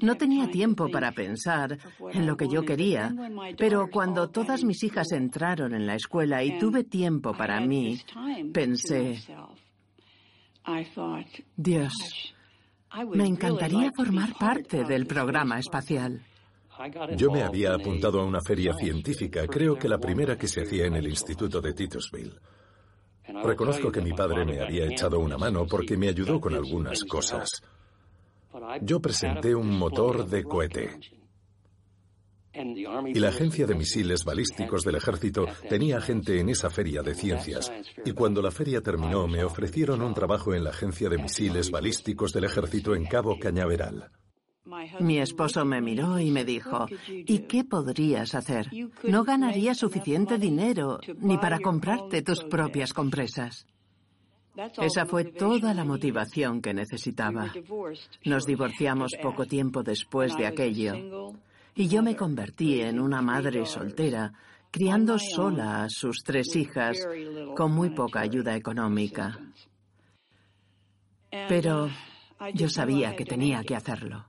No 0.00 0.16
tenía 0.16 0.48
tiempo 0.48 0.88
para 0.88 1.10
pensar 1.12 1.78
en 2.12 2.26
lo 2.26 2.36
que 2.36 2.48
yo 2.48 2.64
quería, 2.64 3.12
pero 3.58 3.88
cuando 3.90 4.28
todas 4.28 4.64
mis 4.64 4.82
hijas 4.84 5.10
entraron 5.12 5.74
en 5.74 5.86
la 5.86 5.96
escuela 5.96 6.44
y 6.44 6.58
tuve 6.58 6.84
tiempo 6.84 7.32
para 7.36 7.60
mí, 7.60 8.00
pensé, 8.52 9.18
Dios, 11.56 12.34
me 13.14 13.26
encantaría 13.26 13.92
formar 13.92 14.34
parte 14.38 14.84
del 14.84 15.06
programa 15.06 15.58
espacial. 15.58 16.22
Yo 17.16 17.30
me 17.30 17.42
había 17.42 17.74
apuntado 17.74 18.20
a 18.20 18.24
una 18.24 18.40
feria 18.40 18.74
científica, 18.74 19.46
creo 19.46 19.76
que 19.76 19.88
la 19.88 19.98
primera 19.98 20.36
que 20.36 20.48
se 20.48 20.62
hacía 20.62 20.86
en 20.86 20.94
el 20.94 21.06
Instituto 21.06 21.60
de 21.60 21.72
Titusville. 21.72 22.34
Reconozco 23.42 23.90
que 23.90 24.00
mi 24.00 24.12
padre 24.12 24.44
me 24.44 24.60
había 24.60 24.84
echado 24.86 25.18
una 25.18 25.38
mano 25.38 25.66
porque 25.66 25.96
me 25.96 26.08
ayudó 26.08 26.40
con 26.40 26.54
algunas 26.54 27.02
cosas. 27.04 27.62
Yo 28.82 29.00
presenté 29.00 29.54
un 29.54 29.76
motor 29.76 30.26
de 30.26 30.44
cohete. 30.44 30.98
Y 32.56 33.18
la 33.18 33.28
Agencia 33.28 33.66
de 33.66 33.74
Misiles 33.74 34.24
Balísticos 34.24 34.82
del 34.82 34.96
Ejército 34.96 35.46
tenía 35.68 36.00
gente 36.00 36.40
en 36.40 36.48
esa 36.48 36.70
feria 36.70 37.02
de 37.02 37.14
ciencias. 37.14 37.70
Y 38.04 38.12
cuando 38.12 38.40
la 38.40 38.50
feria 38.50 38.80
terminó, 38.80 39.26
me 39.26 39.44
ofrecieron 39.44 40.00
un 40.02 40.14
trabajo 40.14 40.54
en 40.54 40.64
la 40.64 40.70
Agencia 40.70 41.08
de 41.08 41.18
Misiles 41.18 41.70
Balísticos 41.70 42.32
del 42.32 42.44
Ejército 42.44 42.94
en 42.94 43.04
Cabo 43.04 43.38
Cañaveral. 43.38 44.10
Mi 45.00 45.20
esposo 45.20 45.64
me 45.64 45.80
miró 45.80 46.18
y 46.18 46.30
me 46.30 46.44
dijo, 46.44 46.86
¿y 47.08 47.40
qué 47.40 47.62
podrías 47.62 48.34
hacer? 48.34 48.68
No 49.04 49.22
ganarías 49.22 49.78
suficiente 49.78 50.38
dinero 50.38 50.98
ni 51.18 51.38
para 51.38 51.60
comprarte 51.60 52.22
tus 52.22 52.42
propias 52.42 52.92
compresas. 52.92 53.66
Esa 54.80 55.04
fue 55.04 55.24
toda 55.24 55.74
la 55.74 55.84
motivación 55.84 56.62
que 56.62 56.72
necesitaba. 56.72 57.52
Nos 58.24 58.46
divorciamos 58.46 59.12
poco 59.22 59.44
tiempo 59.44 59.82
después 59.82 60.36
de 60.36 60.46
aquello 60.46 60.94
y 61.76 61.88
yo 61.88 62.02
me 62.02 62.16
convertí 62.16 62.80
en 62.80 62.98
una 62.98 63.20
madre 63.20 63.66
soltera, 63.66 64.32
criando 64.70 65.18
sola 65.18 65.84
a 65.84 65.90
sus 65.90 66.22
tres 66.24 66.56
hijas 66.56 67.06
con 67.54 67.72
muy 67.72 67.90
poca 67.90 68.20
ayuda 68.20 68.56
económica. 68.56 69.38
Pero 71.30 71.90
yo 72.54 72.70
sabía 72.70 73.14
que 73.14 73.26
tenía 73.26 73.62
que 73.62 73.76
hacerlo. 73.76 74.24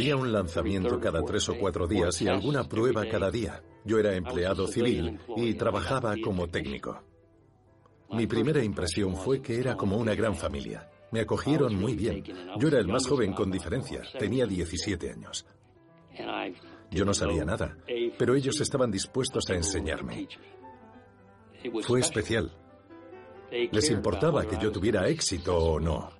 Había 0.00 0.16
un 0.16 0.32
lanzamiento 0.32 0.98
cada 0.98 1.22
tres 1.22 1.46
o 1.50 1.58
cuatro 1.58 1.86
días 1.86 2.22
y 2.22 2.26
alguna 2.26 2.66
prueba 2.66 3.04
cada 3.04 3.30
día. 3.30 3.62
Yo 3.84 3.98
era 3.98 4.14
empleado 4.14 4.66
civil 4.66 5.20
y 5.36 5.52
trabajaba 5.52 6.14
como 6.24 6.48
técnico. 6.48 7.02
Mi 8.10 8.26
primera 8.26 8.64
impresión 8.64 9.14
fue 9.14 9.42
que 9.42 9.60
era 9.60 9.76
como 9.76 9.98
una 9.98 10.14
gran 10.14 10.34
familia. 10.34 10.88
Me 11.12 11.20
acogieron 11.20 11.76
muy 11.76 11.96
bien. 11.96 12.24
Yo 12.58 12.68
era 12.68 12.78
el 12.78 12.88
más 12.88 13.06
joven 13.06 13.34
con 13.34 13.50
diferencia. 13.50 14.00
Tenía 14.18 14.46
17 14.46 15.10
años. 15.10 15.44
Yo 16.90 17.04
no 17.04 17.12
sabía 17.12 17.44
nada, 17.44 17.76
pero 18.16 18.34
ellos 18.34 18.58
estaban 18.58 18.90
dispuestos 18.90 19.50
a 19.50 19.54
enseñarme. 19.54 20.26
Fue 21.82 22.00
especial. 22.00 22.50
Les 23.50 23.90
importaba 23.90 24.46
que 24.46 24.56
yo 24.56 24.72
tuviera 24.72 25.06
éxito 25.08 25.58
o 25.58 25.78
no. 25.78 26.19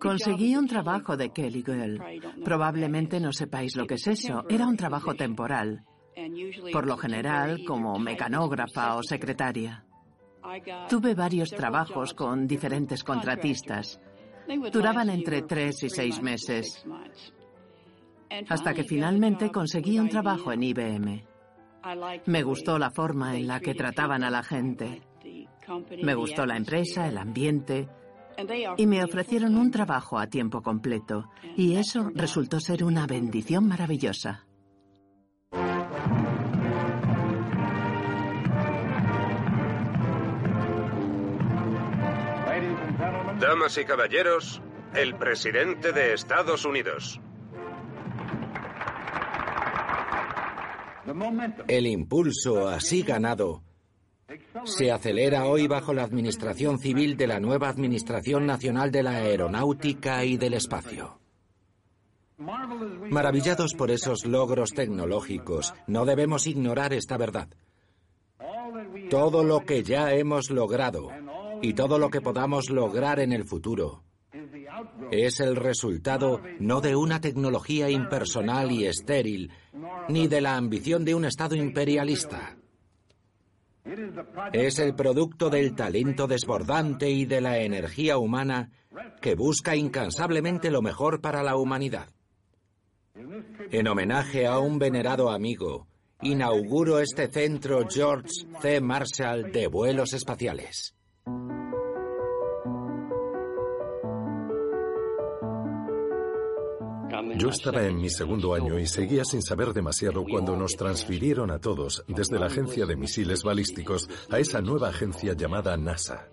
Conseguí 0.00 0.56
un 0.56 0.68
trabajo 0.68 1.16
de 1.16 1.30
Kelly 1.30 1.64
Girl. 1.64 2.00
Probablemente 2.44 3.18
no 3.18 3.32
sepáis 3.32 3.76
lo 3.76 3.86
que 3.86 3.94
es 3.94 4.06
eso. 4.06 4.44
Era 4.48 4.66
un 4.66 4.76
trabajo 4.76 5.14
temporal. 5.14 5.84
Por 6.72 6.86
lo 6.86 6.96
general, 6.96 7.64
como 7.66 7.98
mecanógrafa 7.98 8.96
o 8.96 9.02
secretaria. 9.02 9.84
Tuve 10.88 11.14
varios 11.14 11.50
trabajos 11.50 12.14
con 12.14 12.46
diferentes 12.46 13.02
contratistas. 13.02 14.00
Duraban 14.72 15.10
entre 15.10 15.42
tres 15.42 15.82
y 15.82 15.90
seis 15.90 16.22
meses. 16.22 16.84
Hasta 18.48 18.74
que 18.74 18.84
finalmente 18.84 19.50
conseguí 19.50 19.98
un 19.98 20.08
trabajo 20.08 20.52
en 20.52 20.62
IBM. 20.62 21.24
Me 22.26 22.42
gustó 22.42 22.78
la 22.78 22.90
forma 22.90 23.36
en 23.36 23.48
la 23.48 23.60
que 23.60 23.74
trataban 23.74 24.22
a 24.22 24.30
la 24.30 24.42
gente. 24.42 25.02
Me 26.02 26.14
gustó 26.14 26.46
la 26.46 26.56
empresa, 26.56 27.08
el 27.08 27.18
ambiente, 27.18 27.88
y 28.76 28.86
me 28.86 29.02
ofrecieron 29.02 29.56
un 29.56 29.70
trabajo 29.70 30.18
a 30.18 30.26
tiempo 30.26 30.62
completo. 30.62 31.30
Y 31.56 31.76
eso 31.76 32.10
resultó 32.14 32.60
ser 32.60 32.84
una 32.84 33.06
bendición 33.06 33.66
maravillosa. 33.68 34.46
Damas 43.40 43.76
y 43.78 43.84
caballeros, 43.84 44.62
el 44.94 45.16
presidente 45.16 45.92
de 45.92 46.14
Estados 46.14 46.64
Unidos. 46.64 47.20
El 51.68 51.86
impulso 51.86 52.68
así 52.68 53.02
ganado 53.02 53.62
se 54.64 54.90
acelera 54.90 55.46
hoy 55.46 55.66
bajo 55.66 55.92
la 55.92 56.02
administración 56.02 56.78
civil 56.78 57.16
de 57.16 57.26
la 57.26 57.40
nueva 57.40 57.68
Administración 57.68 58.46
Nacional 58.46 58.90
de 58.90 59.02
la 59.02 59.16
Aeronáutica 59.16 60.24
y 60.24 60.36
del 60.36 60.54
Espacio. 60.54 61.18
Maravillados 63.10 63.74
por 63.74 63.90
esos 63.90 64.24
logros 64.24 64.70
tecnológicos, 64.70 65.74
no 65.86 66.04
debemos 66.04 66.46
ignorar 66.46 66.92
esta 66.92 67.16
verdad. 67.16 67.48
Todo 69.10 69.44
lo 69.44 69.60
que 69.60 69.82
ya 69.82 70.12
hemos 70.12 70.50
logrado 70.50 71.10
y 71.62 71.74
todo 71.74 71.98
lo 71.98 72.10
que 72.10 72.20
podamos 72.20 72.70
lograr 72.70 73.20
en 73.20 73.32
el 73.32 73.44
futuro 73.44 74.02
es 75.10 75.40
el 75.40 75.56
resultado 75.56 76.40
no 76.58 76.80
de 76.80 76.96
una 76.96 77.20
tecnología 77.20 77.88
impersonal 77.90 78.72
y 78.72 78.86
estéril, 78.86 79.52
ni 80.08 80.26
de 80.26 80.40
la 80.40 80.56
ambición 80.56 81.04
de 81.04 81.14
un 81.14 81.24
Estado 81.24 81.54
imperialista. 81.54 82.56
Es 84.52 84.78
el 84.78 84.94
producto 84.94 85.50
del 85.50 85.74
talento 85.74 86.26
desbordante 86.26 87.10
y 87.10 87.26
de 87.26 87.40
la 87.40 87.58
energía 87.58 88.18
humana 88.18 88.70
que 89.20 89.34
busca 89.34 89.76
incansablemente 89.76 90.70
lo 90.70 90.80
mejor 90.80 91.20
para 91.20 91.42
la 91.42 91.56
humanidad. 91.56 92.08
En 93.70 93.86
homenaje 93.86 94.46
a 94.46 94.58
un 94.58 94.78
venerado 94.78 95.30
amigo, 95.30 95.86
inauguro 96.22 96.98
este 96.98 97.28
centro 97.28 97.86
George 97.88 98.28
C. 98.60 98.80
Marshall 98.80 99.52
de 99.52 99.66
vuelos 99.66 100.12
espaciales. 100.14 100.94
Yo 107.36 107.48
estaba 107.48 107.84
en 107.84 107.96
mi 107.96 108.08
segundo 108.10 108.54
año 108.54 108.78
y 108.78 108.86
seguía 108.86 109.24
sin 109.24 109.42
saber 109.42 109.72
demasiado 109.72 110.24
cuando 110.24 110.56
nos 110.56 110.76
transfirieron 110.76 111.50
a 111.50 111.58
todos 111.58 112.04
desde 112.06 112.38
la 112.38 112.46
agencia 112.46 112.86
de 112.86 112.96
misiles 112.96 113.42
balísticos 113.42 114.08
a 114.30 114.38
esa 114.38 114.60
nueva 114.60 114.90
agencia 114.90 115.34
llamada 115.34 115.76
NASA. 115.76 116.28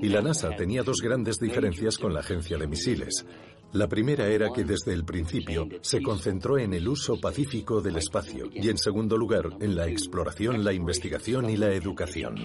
Y 0.00 0.08
la 0.08 0.22
NASA 0.22 0.50
tenía 0.56 0.82
dos 0.82 1.02
grandes 1.02 1.38
diferencias 1.38 1.98
con 1.98 2.14
la 2.14 2.20
agencia 2.20 2.56
de 2.56 2.66
misiles. 2.66 3.26
La 3.72 3.88
primera 3.88 4.26
era 4.26 4.48
que 4.54 4.64
desde 4.64 4.94
el 4.94 5.04
principio 5.04 5.68
se 5.82 6.02
concentró 6.02 6.58
en 6.58 6.72
el 6.72 6.88
uso 6.88 7.20
pacífico 7.20 7.82
del 7.82 7.96
espacio 7.96 8.48
y 8.52 8.68
en 8.68 8.78
segundo 8.78 9.18
lugar 9.18 9.50
en 9.60 9.76
la 9.76 9.86
exploración, 9.86 10.64
la 10.64 10.72
investigación 10.72 11.50
y 11.50 11.56
la 11.56 11.72
educación. 11.72 12.36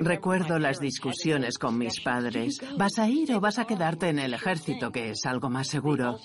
Recuerdo 0.00 0.58
las 0.58 0.80
discusiones 0.80 1.58
con 1.58 1.78
mis 1.78 2.00
padres. 2.00 2.60
¿Vas 2.76 2.98
a 2.98 3.08
ir 3.08 3.32
o 3.34 3.40
vas 3.40 3.58
a 3.58 3.66
quedarte 3.66 4.08
en 4.08 4.18
el 4.18 4.34
ejército, 4.34 4.90
que 4.90 5.10
es 5.10 5.26
algo 5.26 5.50
más 5.50 5.68
seguro? 5.68 6.18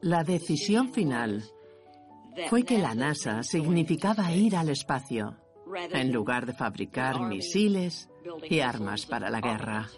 La 0.00 0.24
decisión 0.24 0.92
final 0.92 1.44
fue 2.48 2.64
que 2.64 2.78
la 2.78 2.94
NASA 2.94 3.42
significaba 3.42 4.32
ir 4.32 4.56
al 4.56 4.70
espacio, 4.70 5.36
en 5.92 6.12
lugar 6.12 6.46
de 6.46 6.54
fabricar 6.54 7.20
misiles 7.20 8.08
y 8.48 8.60
armas 8.60 9.06
para 9.06 9.30
la 9.30 9.40
guerra. 9.40 9.88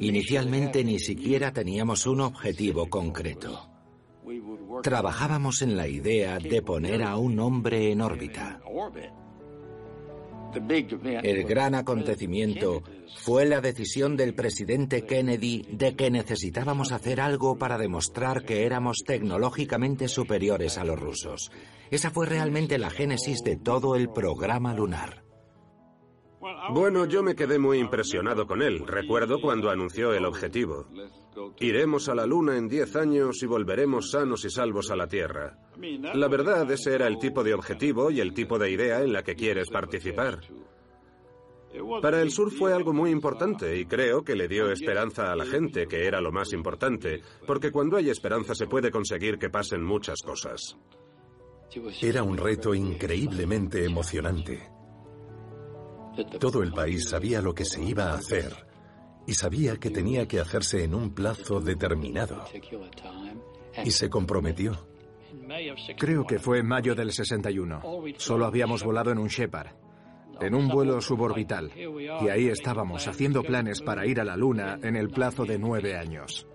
Inicialmente 0.00 0.84
ni 0.84 0.98
siquiera 0.98 1.52
teníamos 1.52 2.06
un 2.06 2.20
objetivo 2.20 2.88
concreto. 2.88 3.70
Trabajábamos 4.82 5.62
en 5.62 5.76
la 5.76 5.88
idea 5.88 6.38
de 6.38 6.62
poner 6.62 7.02
a 7.02 7.16
un 7.16 7.38
hombre 7.38 7.92
en 7.92 8.00
órbita. 8.00 8.60
El 11.22 11.44
gran 11.44 11.74
acontecimiento 11.74 12.82
fue 13.16 13.44
la 13.46 13.60
decisión 13.60 14.16
del 14.16 14.34
presidente 14.34 15.04
Kennedy 15.04 15.66
de 15.70 15.94
que 15.96 16.10
necesitábamos 16.10 16.92
hacer 16.92 17.20
algo 17.20 17.58
para 17.58 17.78
demostrar 17.78 18.44
que 18.44 18.64
éramos 18.64 18.98
tecnológicamente 19.06 20.08
superiores 20.08 20.78
a 20.78 20.84
los 20.84 20.98
rusos. 20.98 21.50
Esa 21.90 22.10
fue 22.10 22.26
realmente 22.26 22.78
la 22.78 22.90
génesis 22.90 23.42
de 23.42 23.56
todo 23.56 23.96
el 23.96 24.08
programa 24.08 24.74
lunar. 24.74 25.25
Bueno, 26.70 27.06
yo 27.06 27.22
me 27.22 27.34
quedé 27.34 27.58
muy 27.58 27.78
impresionado 27.78 28.46
con 28.46 28.62
él. 28.62 28.86
Recuerdo 28.86 29.40
cuando 29.40 29.70
anunció 29.70 30.12
el 30.12 30.24
objetivo. 30.24 30.86
Iremos 31.60 32.08
a 32.08 32.14
la 32.14 32.26
Luna 32.26 32.56
en 32.56 32.68
10 32.68 32.96
años 32.96 33.42
y 33.42 33.46
volveremos 33.46 34.10
sanos 34.10 34.44
y 34.44 34.50
salvos 34.50 34.90
a 34.90 34.96
la 34.96 35.06
Tierra. 35.06 35.58
La 36.14 36.28
verdad, 36.28 36.70
ese 36.70 36.94
era 36.94 37.06
el 37.06 37.18
tipo 37.18 37.44
de 37.44 37.54
objetivo 37.54 38.10
y 38.10 38.20
el 38.20 38.32
tipo 38.32 38.58
de 38.58 38.70
idea 38.70 39.02
en 39.02 39.12
la 39.12 39.22
que 39.22 39.34
quieres 39.34 39.68
participar. 39.70 40.40
Para 42.00 42.22
el 42.22 42.30
sur 42.30 42.50
fue 42.50 42.72
algo 42.72 42.92
muy 42.92 43.10
importante 43.10 43.76
y 43.76 43.84
creo 43.84 44.22
que 44.22 44.34
le 44.34 44.48
dio 44.48 44.70
esperanza 44.70 45.32
a 45.32 45.36
la 45.36 45.44
gente, 45.44 45.86
que 45.86 46.06
era 46.06 46.20
lo 46.20 46.32
más 46.32 46.52
importante, 46.52 47.20
porque 47.46 47.70
cuando 47.70 47.96
hay 47.96 48.08
esperanza 48.08 48.54
se 48.54 48.66
puede 48.66 48.90
conseguir 48.90 49.38
que 49.38 49.50
pasen 49.50 49.84
muchas 49.84 50.22
cosas. 50.22 50.76
Era 52.00 52.22
un 52.22 52.38
reto 52.38 52.74
increíblemente 52.74 53.84
emocionante. 53.84 54.75
Todo 56.38 56.62
el 56.62 56.72
país 56.72 57.08
sabía 57.08 57.40
lo 57.40 57.54
que 57.54 57.64
se 57.64 57.82
iba 57.82 58.10
a 58.10 58.14
hacer 58.14 58.66
y 59.26 59.34
sabía 59.34 59.76
que 59.76 59.90
tenía 59.90 60.26
que 60.26 60.40
hacerse 60.40 60.84
en 60.84 60.94
un 60.94 61.10
plazo 61.10 61.60
determinado. 61.60 62.44
Y 63.84 63.90
se 63.90 64.08
comprometió. 64.08 64.86
Creo 65.98 66.26
que 66.26 66.38
fue 66.38 66.60
en 66.60 66.66
mayo 66.66 66.94
del 66.94 67.12
61. 67.12 67.82
Solo 68.16 68.46
habíamos 68.46 68.82
volado 68.82 69.10
en 69.10 69.18
un 69.18 69.28
Shepard, 69.28 69.68
en 70.40 70.54
un 70.54 70.68
vuelo 70.68 71.00
suborbital. 71.00 71.72
Y 71.76 72.28
ahí 72.28 72.48
estábamos 72.48 73.06
haciendo 73.08 73.42
planes 73.42 73.82
para 73.82 74.06
ir 74.06 74.20
a 74.20 74.24
la 74.24 74.36
Luna 74.36 74.78
en 74.82 74.96
el 74.96 75.10
plazo 75.10 75.44
de 75.44 75.58
nueve 75.58 75.96
años. 75.96 76.46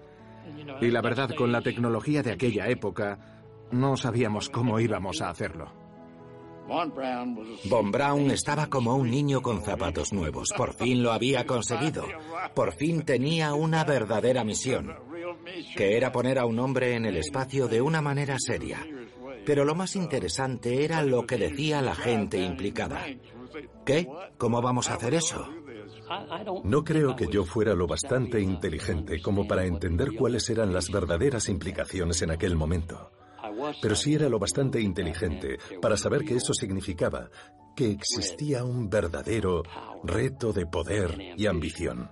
Y 0.82 0.90
la 0.90 1.02
verdad, 1.02 1.30
con 1.36 1.52
la 1.52 1.62
tecnología 1.62 2.24
de 2.24 2.32
aquella 2.32 2.68
época, 2.68 3.42
no 3.72 3.98
sabíamos 3.98 4.50
cómo 4.50 4.80
íbamos 4.80 5.22
a 5.22 5.30
hacerlo. 5.30 5.81
Von 7.66 7.92
Braun 7.92 8.32
estaba 8.32 8.68
como 8.68 8.96
un 8.96 9.12
niño 9.12 9.42
con 9.42 9.62
zapatos 9.62 10.14
nuevos. 10.14 10.54
Por 10.56 10.74
fin 10.74 11.04
lo 11.04 11.12
había 11.12 11.46
conseguido. 11.48 12.06
Por 12.56 12.74
fin 12.74 13.04
tenía 13.04 13.54
una 13.54 13.84
verdadera 13.84 14.46
misión, 14.46 14.96
que 15.76 15.98
era 15.98 16.14
poner 16.14 16.40
a 16.40 16.46
un 16.46 16.60
hombre 16.60 16.96
en 16.96 17.06
el 17.06 17.18
espacio 17.18 17.68
de 17.68 17.82
una 17.82 18.02
manera 18.02 18.38
seria. 18.40 18.88
Pero 19.46 19.66
lo 19.66 19.76
más 19.76 19.96
interesante 19.96 20.86
era 20.86 21.04
lo 21.04 21.26
que 21.26 21.38
decía 21.38 21.82
la 21.82 21.96
gente 21.96 22.38
implicada. 22.38 23.06
¿Qué? 23.86 24.08
¿Cómo 24.38 24.62
vamos 24.62 24.90
a 24.90 24.94
hacer 24.94 25.14
eso? 25.14 25.50
No 26.64 26.84
creo 26.84 27.16
que 27.16 27.28
yo 27.28 27.44
fuera 27.44 27.74
lo 27.74 27.88
bastante 27.88 28.40
inteligente 28.40 29.22
como 29.22 29.46
para 29.48 29.66
entender 29.66 30.14
cuáles 30.14 30.50
eran 30.50 30.74
las 30.74 30.90
verdaderas 30.90 31.50
implicaciones 31.50 32.22
en 32.22 32.32
aquel 32.32 32.56
momento 32.56 33.12
pero 33.82 33.96
sí 33.96 34.16
era 34.16 34.30
lo 34.30 34.40
bastante 34.40 34.82
inteligente 34.82 35.58
para 35.82 35.98
saber 35.98 36.24
que 36.24 36.36
eso 36.36 36.54
significaba 36.54 37.30
que 37.76 37.92
existía 37.92 38.64
un 38.64 38.90
verdadero 38.90 39.64
reto 40.04 40.54
de 40.54 40.66
poder 40.66 41.18
y 41.38 41.48
ambición. 41.48 42.12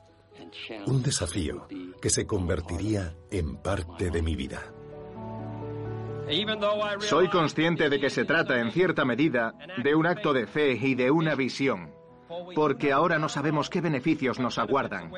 Un 0.87 1.03
desafío 1.03 1.67
que 2.01 2.09
se 2.09 2.25
convertiría 2.25 3.13
en 3.29 3.57
parte 3.57 4.09
de 4.09 4.21
mi 4.21 4.35
vida. 4.35 4.73
Soy 6.99 7.27
consciente 7.29 7.89
de 7.89 7.99
que 7.99 8.09
se 8.09 8.23
trata, 8.23 8.59
en 8.59 8.71
cierta 8.71 9.03
medida, 9.03 9.53
de 9.83 9.95
un 9.95 10.05
acto 10.05 10.31
de 10.33 10.45
fe 10.45 10.73
y 10.73 10.93
de 10.93 11.09
una 11.09 11.35
visión, 11.35 11.91
porque 12.55 12.91
ahora 12.91 13.17
no 13.17 13.29
sabemos 13.29 13.69
qué 13.69 13.81
beneficios 13.81 14.39
nos 14.39 14.59
aguardan. 14.59 15.11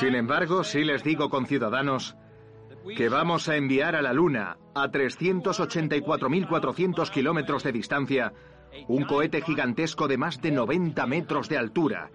Sin 0.00 0.14
embargo, 0.14 0.64
sí 0.64 0.82
les 0.84 1.04
digo, 1.04 1.28
con 1.28 1.46
ciudadanos 1.46 2.16
que 2.96 3.08
vamos 3.08 3.48
a 3.48 3.56
enviar 3.56 3.96
a 3.96 4.02
la 4.02 4.12
Luna, 4.12 4.58
a 4.74 4.88
384.400 4.88 7.10
kilómetros 7.10 7.62
de 7.62 7.72
distancia, 7.72 8.32
un 8.88 9.04
cohete 9.04 9.42
gigantesco 9.42 10.08
de 10.08 10.18
más 10.18 10.40
de 10.40 10.50
90 10.50 11.06
metros 11.06 11.48
de 11.48 11.58
altura, 11.58 12.10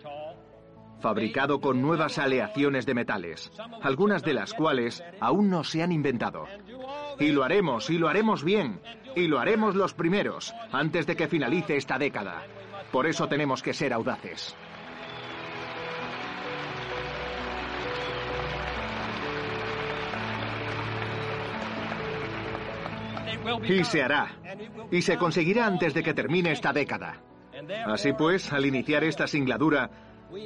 fabricado 1.00 1.62
con 1.62 1.82
nuevas 1.82 2.18
aleaciones 2.18 2.86
de 2.86 2.94
metales, 2.94 3.52
algunas 3.82 4.24
de 4.24 4.34
las 4.34 4.54
cuales 4.54 5.04
aún 5.20 5.50
no 5.50 5.64
se 5.64 5.84
han 5.84 5.92
inventado. 5.92 6.46
Y 7.20 7.32
lo 7.32 7.44
haremos, 7.44 7.90
y 7.90 7.98
lo 7.98 8.10
haremos 8.10 8.44
bien, 8.44 8.82
y 9.16 9.28
lo 9.28 9.40
haremos 9.40 9.76
los 9.76 9.94
primeros, 9.94 10.54
antes 10.72 11.08
de 11.08 11.16
que 11.16 11.28
finalice 11.28 11.78
esta 11.78 11.98
década. 11.98 12.44
Por 12.92 13.08
eso 13.08 13.28
tenemos 13.28 13.62
que 13.62 13.74
ser 13.74 13.94
audaces. 13.94 14.56
Y 23.68 23.84
se 23.84 24.02
hará. 24.02 24.38
Y 24.92 25.02
se 25.02 25.18
conseguirá 25.18 25.66
antes 25.66 25.94
de 25.94 26.04
que 26.04 26.14
termine 26.14 26.52
esta 26.52 26.74
década. 26.74 27.22
Así 27.86 28.14
pues, 28.14 28.52
al 28.54 28.66
iniciar 28.66 29.04
esta 29.04 29.28
singladura, 29.28 29.90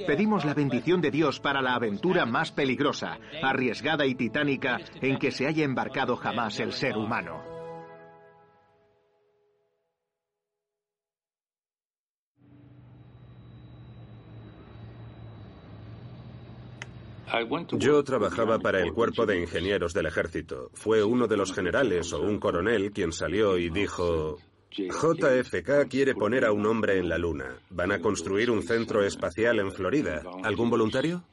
pedimos 0.08 0.46
la 0.46 0.54
bendición 0.54 1.02
de 1.02 1.12
Dios 1.12 1.40
para 1.40 1.62
la 1.62 1.76
aventura 1.76 2.26
más 2.26 2.52
peligrosa, 2.52 3.18
arriesgada 3.42 4.06
y 4.06 4.16
titánica 4.16 4.80
en 5.02 5.18
que 5.18 5.32
se 5.32 5.48
haya 5.48 5.66
embarcado 5.66 6.16
jamás 6.16 6.60
el 6.60 6.74
ser 6.74 6.98
humano. 6.98 7.51
Yo 17.78 18.04
trabajaba 18.04 18.60
para 18.60 18.82
el 18.82 18.94
cuerpo 18.94 19.26
de 19.26 19.39
ingenieros 19.39 19.94
del 19.94 20.08
ejército. 20.08 20.70
Fue 20.74 21.04
uno 21.04 21.28
de 21.28 21.38
los 21.38 21.54
generales 21.54 22.12
o 22.13 22.22
un 22.22 22.39
coronel 22.39 22.91
quien 22.91 23.12
salió 23.13 23.58
y 23.58 23.70
dijo, 23.70 24.38
JFK 24.72 25.88
quiere 25.89 26.13
poner 26.13 26.46
a 26.46 26.52
un 26.52 26.65
hombre 26.65 26.98
en 26.98 27.10
la 27.10 27.17
Luna. 27.17 27.58
Van 27.70 27.91
a 27.91 28.00
construir 28.00 28.52
un 28.52 28.63
centro 28.63 29.04
espacial 29.04 29.60
en 29.60 29.72
Florida. 29.72 30.24
¿Algún 30.44 30.70
voluntario? 30.70 31.24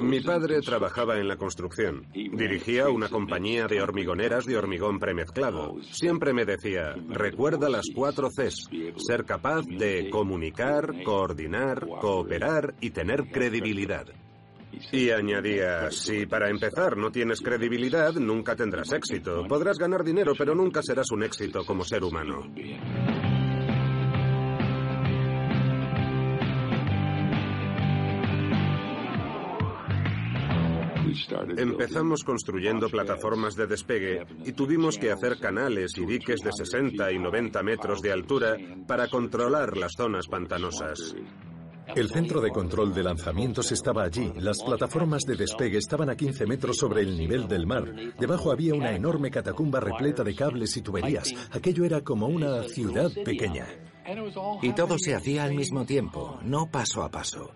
Mi 0.00 0.20
padre 0.20 0.60
trabajaba 0.60 1.18
en 1.18 1.28
la 1.28 1.36
construcción. 1.36 2.06
Dirigía 2.12 2.88
una 2.88 3.08
compañía 3.08 3.66
de 3.66 3.80
hormigoneras 3.80 4.46
de 4.46 4.56
hormigón 4.56 4.98
premezclado. 4.98 5.76
Siempre 5.82 6.32
me 6.32 6.44
decía, 6.44 6.94
recuerda 7.08 7.68
las 7.68 7.86
cuatro 7.94 8.28
Cs. 8.30 8.68
Ser 8.96 9.24
capaz 9.24 9.62
de 9.66 10.10
comunicar, 10.10 11.02
coordinar, 11.04 11.86
cooperar 12.00 12.74
y 12.80 12.90
tener 12.90 13.30
credibilidad. 13.30 14.06
Y 14.92 15.10
añadía, 15.10 15.90
si 15.90 16.26
para 16.26 16.50
empezar 16.50 16.96
no 16.96 17.10
tienes 17.10 17.40
credibilidad, 17.40 18.12
nunca 18.14 18.54
tendrás 18.54 18.92
éxito. 18.92 19.44
Podrás 19.48 19.78
ganar 19.78 20.04
dinero, 20.04 20.32
pero 20.36 20.54
nunca 20.54 20.82
serás 20.82 21.10
un 21.10 21.22
éxito 21.22 21.64
como 21.64 21.84
ser 21.84 22.04
humano. 22.04 22.42
Empezamos 31.56 32.24
construyendo 32.24 32.88
plataformas 32.88 33.54
de 33.56 33.66
despegue 33.66 34.26
y 34.44 34.52
tuvimos 34.52 34.98
que 34.98 35.12
hacer 35.12 35.38
canales 35.38 35.96
y 35.96 36.06
diques 36.06 36.40
de 36.40 36.50
60 36.52 37.12
y 37.12 37.18
90 37.18 37.62
metros 37.62 38.02
de 38.02 38.12
altura 38.12 38.56
para 38.86 39.08
controlar 39.08 39.76
las 39.76 39.92
zonas 39.96 40.26
pantanosas. 40.26 41.14
El 41.94 42.10
centro 42.10 42.40
de 42.40 42.50
control 42.50 42.92
de 42.92 43.04
lanzamientos 43.04 43.70
estaba 43.70 44.02
allí. 44.02 44.32
Las 44.36 44.62
plataformas 44.62 45.22
de 45.22 45.36
despegue 45.36 45.78
estaban 45.78 46.10
a 46.10 46.16
15 46.16 46.46
metros 46.46 46.78
sobre 46.78 47.02
el 47.02 47.16
nivel 47.16 47.46
del 47.46 47.66
mar. 47.66 47.84
Debajo 48.18 48.50
había 48.50 48.74
una 48.74 48.92
enorme 48.92 49.30
catacumba 49.30 49.78
repleta 49.78 50.24
de 50.24 50.34
cables 50.34 50.76
y 50.76 50.82
tuberías. 50.82 51.32
Aquello 51.52 51.84
era 51.84 52.00
como 52.00 52.26
una 52.26 52.64
ciudad 52.64 53.10
pequeña. 53.24 53.66
Y 54.62 54.72
todo 54.72 54.98
se 54.98 55.14
hacía 55.14 55.44
al 55.44 55.54
mismo 55.54 55.84
tiempo, 55.84 56.38
no 56.42 56.70
paso 56.70 57.02
a 57.02 57.10
paso. 57.10 57.50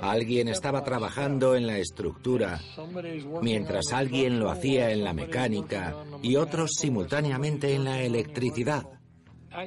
Alguien 0.00 0.48
estaba 0.48 0.82
trabajando 0.82 1.54
en 1.54 1.66
la 1.66 1.78
estructura, 1.78 2.60
mientras 3.42 3.92
alguien 3.92 4.38
lo 4.38 4.50
hacía 4.50 4.90
en 4.90 5.04
la 5.04 5.12
mecánica 5.12 5.96
y 6.22 6.36
otros 6.36 6.72
simultáneamente 6.78 7.74
en 7.74 7.84
la 7.84 8.02
electricidad. 8.02 8.84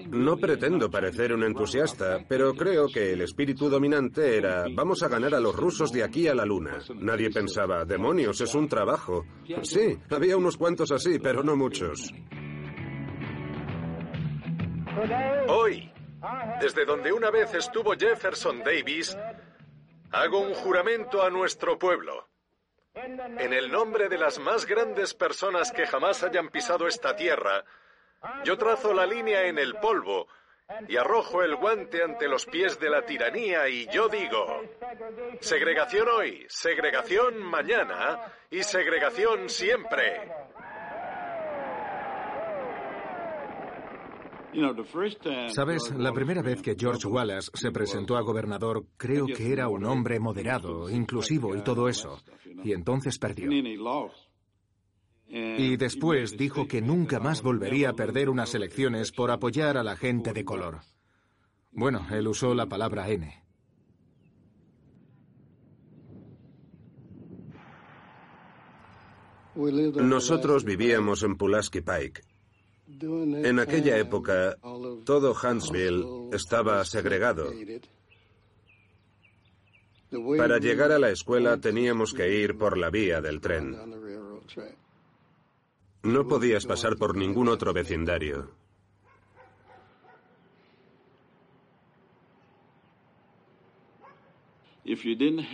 No 0.09 0.37
pretendo 0.37 0.89
parecer 0.89 1.33
un 1.33 1.43
entusiasta, 1.43 2.19
pero 2.27 2.53
creo 2.53 2.87
que 2.87 3.11
el 3.11 3.21
espíritu 3.21 3.69
dominante 3.69 4.37
era 4.37 4.65
vamos 4.73 5.03
a 5.03 5.09
ganar 5.09 5.35
a 5.35 5.41
los 5.41 5.53
rusos 5.53 5.91
de 5.91 6.03
aquí 6.03 6.27
a 6.27 6.33
la 6.33 6.45
luna. 6.45 6.79
Nadie 6.95 7.29
pensaba, 7.29 7.83
demonios, 7.83 8.39
es 8.39 8.55
un 8.55 8.69
trabajo. 8.69 9.25
Sí, 9.63 9.97
había 10.09 10.37
unos 10.37 10.55
cuantos 10.55 10.91
así, 10.91 11.19
pero 11.19 11.43
no 11.43 11.57
muchos. 11.57 12.13
Hoy, 15.49 15.91
desde 16.59 16.85
donde 16.85 17.11
una 17.11 17.29
vez 17.31 17.53
estuvo 17.53 17.93
Jefferson 17.93 18.63
Davis, 18.63 19.17
hago 20.11 20.39
un 20.39 20.53
juramento 20.53 21.23
a 21.23 21.29
nuestro 21.29 21.77
pueblo. 21.77 22.29
En 22.93 23.53
el 23.53 23.71
nombre 23.71 24.07
de 24.07 24.17
las 24.17 24.39
más 24.39 24.65
grandes 24.65 25.13
personas 25.13 25.71
que 25.71 25.87
jamás 25.87 26.23
hayan 26.23 26.49
pisado 26.49 26.87
esta 26.87 27.15
tierra, 27.15 27.65
yo 28.43 28.57
trazo 28.57 28.93
la 28.93 29.05
línea 29.05 29.45
en 29.45 29.57
el 29.57 29.75
polvo 29.75 30.27
y 30.87 30.95
arrojo 30.95 31.43
el 31.43 31.55
guante 31.55 32.03
ante 32.03 32.27
los 32.27 32.45
pies 32.45 32.79
de 32.79 32.89
la 32.89 33.05
tiranía 33.05 33.67
y 33.67 33.87
yo 33.87 34.07
digo, 34.07 34.61
segregación 35.41 36.07
hoy, 36.07 36.45
segregación 36.47 37.39
mañana 37.39 38.31
y 38.49 38.63
segregación 38.63 39.49
siempre. 39.49 40.21
Sabes, 45.49 45.91
la 45.97 46.11
primera 46.13 46.41
vez 46.41 46.61
que 46.61 46.75
George 46.77 47.07
Wallace 47.07 47.51
se 47.53 47.71
presentó 47.71 48.17
a 48.17 48.21
gobernador, 48.21 48.85
creo 48.97 49.25
que 49.27 49.51
era 49.51 49.67
un 49.67 49.85
hombre 49.85 50.19
moderado, 50.19 50.89
inclusivo 50.89 51.55
y 51.55 51.61
todo 51.61 51.87
eso. 51.87 52.19
Y 52.63 52.73
entonces 52.73 53.17
perdió. 53.17 53.49
Y 55.27 55.77
después 55.77 56.37
dijo 56.37 56.67
que 56.67 56.81
nunca 56.81 57.19
más 57.19 57.41
volvería 57.41 57.89
a 57.89 57.93
perder 57.93 58.29
unas 58.29 58.53
elecciones 58.53 59.11
por 59.11 59.31
apoyar 59.31 59.77
a 59.77 59.83
la 59.83 59.95
gente 59.95 60.33
de 60.33 60.45
color. 60.45 60.81
Bueno, 61.71 62.05
él 62.11 62.27
usó 62.27 62.53
la 62.53 62.67
palabra 62.67 63.09
N. 63.09 63.43
Nosotros 69.55 70.63
vivíamos 70.63 71.23
en 71.23 71.35
Pulaski 71.35 71.81
Pike. 71.81 72.21
En 73.01 73.59
aquella 73.59 73.97
época, 73.97 74.57
todo 75.05 75.33
Huntsville 75.33 76.29
estaba 76.31 76.83
segregado. 76.85 77.51
Para 80.37 80.59
llegar 80.59 80.91
a 80.91 80.99
la 80.99 81.09
escuela 81.09 81.59
teníamos 81.59 82.13
que 82.13 82.41
ir 82.41 82.57
por 82.57 82.77
la 82.77 82.89
vía 82.89 83.21
del 83.21 83.41
tren. 83.41 83.75
No 86.03 86.27
podías 86.27 86.65
pasar 86.65 86.97
por 86.97 87.15
ningún 87.15 87.47
otro 87.47 87.73
vecindario. 87.73 88.51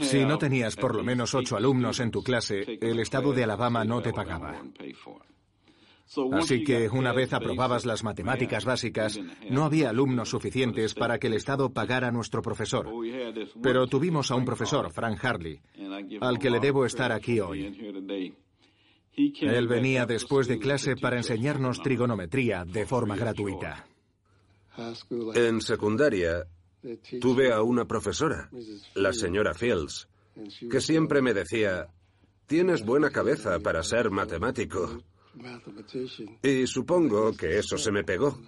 Si 0.02 0.26
no 0.26 0.38
tenías 0.40 0.76
por 0.76 0.96
lo 0.96 1.04
menos 1.04 1.36
ocho 1.36 1.56
alumnos 1.56 2.00
en 2.00 2.10
tu 2.10 2.24
clase, 2.24 2.80
el 2.82 3.00
estado 3.00 3.32
de 3.32 3.44
Alabama 3.44 3.86
no 3.86 4.02
te 4.02 4.12
pagaba. 4.12 4.60
Así 6.34 6.64
que 6.64 6.90
una 6.90 7.14
vez 7.14 7.34
aprobabas 7.34 7.86
las 7.86 8.04
matemáticas 8.04 8.66
básicas, 8.66 9.20
no 9.50 9.64
había 9.64 9.90
alumnos 9.90 10.30
suficientes 10.30 10.96
para 10.96 11.20
que 11.20 11.28
el 11.28 11.34
Estado 11.34 11.72
pagara 11.72 12.08
a 12.08 12.12
nuestro 12.12 12.42
profesor. 12.42 12.90
Pero 13.62 13.88
tuvimos 13.88 14.32
a 14.32 14.36
un 14.36 14.46
profesor, 14.46 14.92
Frank 14.92 15.24
Harley, 15.24 15.62
al 16.20 16.40
que 16.40 16.50
le 16.50 16.60
debo 16.60 16.86
estar 16.86 17.12
aquí 17.12 17.40
hoy. 17.40 18.06
Él 19.42 19.68
venía 19.68 20.06
después 20.06 20.48
de 20.48 20.60
clase 20.60 20.96
para 20.96 21.18
enseñarnos 21.18 21.82
trigonometría 21.82 22.66
de 22.66 22.86
forma 22.86 23.16
gratuita. 23.16 23.86
En 25.36 25.62
secundaria 25.62 26.48
tuve 27.20 27.52
a 27.52 27.62
una 27.62 27.86
profesora, 27.86 28.50
la 28.96 29.14
señora 29.14 29.54
Fields, 29.54 30.08
que 30.72 30.80
siempre 30.82 31.22
me 31.22 31.34
decía, 31.34 31.88
tienes 32.48 32.86
buena 32.86 33.12
cabeza 33.12 33.60
para 33.60 33.84
ser 33.84 34.10
matemático. 34.10 35.04
Y 36.44 36.68
supongo 36.68 37.36
que 37.36 37.58
eso 37.58 37.78
se 37.78 37.92
me 37.92 38.04
pegó. 38.04 38.40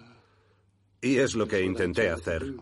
Y 1.00 1.18
es 1.18 1.34
lo 1.34 1.46
que 1.46 1.62
intenté 1.62 2.10
hacer. 2.10 2.54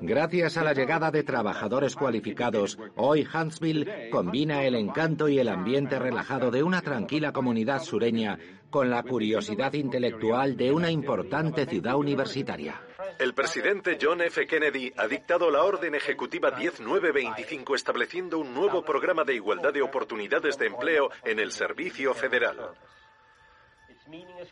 Gracias 0.00 0.56
a 0.56 0.62
la 0.62 0.74
llegada 0.74 1.10
de 1.10 1.24
trabajadores 1.24 1.96
cualificados, 1.96 2.78
hoy 2.96 3.26
Huntsville 3.32 4.10
combina 4.10 4.64
el 4.64 4.76
encanto 4.76 5.28
y 5.28 5.38
el 5.38 5.48
ambiente 5.48 5.98
relajado 5.98 6.50
de 6.50 6.62
una 6.62 6.80
tranquila 6.82 7.32
comunidad 7.32 7.82
sureña 7.82 8.38
con 8.70 8.90
la 8.90 9.02
curiosidad 9.02 9.72
intelectual 9.72 10.56
de 10.56 10.72
una 10.72 10.90
importante 10.90 11.66
ciudad 11.66 11.96
universitaria. 11.96 12.80
El 13.18 13.34
presidente 13.34 13.98
John 14.00 14.20
F. 14.22 14.46
Kennedy 14.46 14.92
ha 14.96 15.08
dictado 15.08 15.50
la 15.50 15.64
Orden 15.64 15.96
Ejecutiva 15.96 16.52
10925 16.52 17.74
estableciendo 17.74 18.38
un 18.38 18.54
nuevo 18.54 18.84
programa 18.84 19.24
de 19.24 19.34
igualdad 19.34 19.72
de 19.72 19.82
oportunidades 19.82 20.56
de 20.58 20.66
empleo 20.66 21.10
en 21.24 21.40
el 21.40 21.50
servicio 21.50 22.14
federal. 22.14 22.56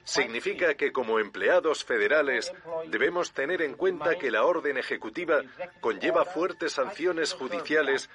Significa 0.04 0.74
que 0.74 0.92
como 0.92 1.18
empleados 1.18 1.84
federales 1.84 2.52
debemos 2.88 3.32
tener 3.32 3.62
en 3.62 3.74
cuenta 3.74 4.16
que 4.16 4.30
la 4.30 4.44
orden 4.44 4.76
ejecutiva 4.76 5.42
conlleva 5.80 6.24
fuertes 6.24 6.72
sanciones 6.72 7.32
judiciales 7.32 8.10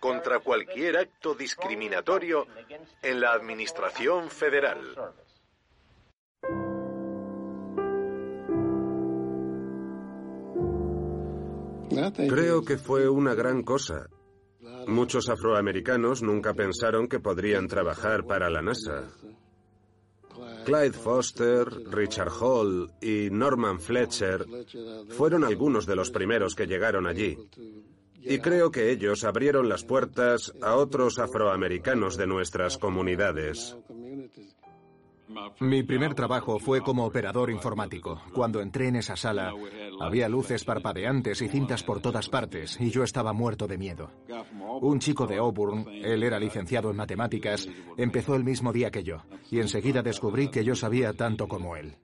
contra 0.00 0.40
cualquier 0.40 0.96
acto 0.96 1.34
discriminatorio 1.34 2.46
en 3.02 3.20
la 3.20 3.32
Administración 3.32 4.30
Federal. 4.30 4.80
Creo 12.28 12.64
que 12.64 12.78
fue 12.78 13.08
una 13.08 13.34
gran 13.34 13.62
cosa. 13.62 14.08
Muchos 14.86 15.28
afroamericanos 15.28 16.22
nunca 16.22 16.54
pensaron 16.54 17.06
que 17.06 17.20
podrían 17.20 17.68
trabajar 17.68 18.24
para 18.24 18.50
la 18.50 18.62
NASA. 18.62 19.08
Clyde 20.64 20.92
Foster, 20.92 21.66
Richard 21.90 22.30
Hall 22.40 22.92
y 23.00 23.28
Norman 23.30 23.80
Fletcher 23.80 24.46
fueron 25.10 25.44
algunos 25.44 25.86
de 25.86 25.96
los 25.96 26.10
primeros 26.10 26.54
que 26.54 26.66
llegaron 26.66 27.06
allí. 27.06 27.36
Y 28.24 28.38
creo 28.38 28.70
que 28.70 28.90
ellos 28.90 29.24
abrieron 29.24 29.68
las 29.68 29.84
puertas 29.84 30.52
a 30.62 30.76
otros 30.76 31.18
afroamericanos 31.18 32.16
de 32.16 32.26
nuestras 32.28 32.78
comunidades. 32.78 33.76
Mi 35.60 35.82
primer 35.82 36.14
trabajo 36.14 36.58
fue 36.58 36.80
como 36.80 37.04
operador 37.04 37.50
informático. 37.50 38.20
Cuando 38.32 38.60
entré 38.60 38.88
en 38.88 38.96
esa 38.96 39.16
sala, 39.16 39.52
había 40.00 40.28
luces 40.28 40.64
parpadeantes 40.64 41.42
y 41.42 41.48
cintas 41.48 41.82
por 41.82 42.00
todas 42.00 42.28
partes, 42.28 42.78
y 42.80 42.90
yo 42.90 43.02
estaba 43.04 43.32
muerto 43.32 43.66
de 43.66 43.78
miedo. 43.78 44.10
Un 44.80 44.98
chico 44.98 45.26
de 45.26 45.36
Auburn, 45.36 45.86
él 45.88 46.22
era 46.22 46.38
licenciado 46.38 46.90
en 46.90 46.96
matemáticas, 46.96 47.68
empezó 47.96 48.34
el 48.34 48.44
mismo 48.44 48.72
día 48.72 48.90
que 48.90 49.02
yo, 49.02 49.22
y 49.50 49.60
enseguida 49.60 50.02
descubrí 50.02 50.48
que 50.48 50.64
yo 50.64 50.74
sabía 50.74 51.12
tanto 51.12 51.48
como 51.48 51.76
él. 51.76 51.96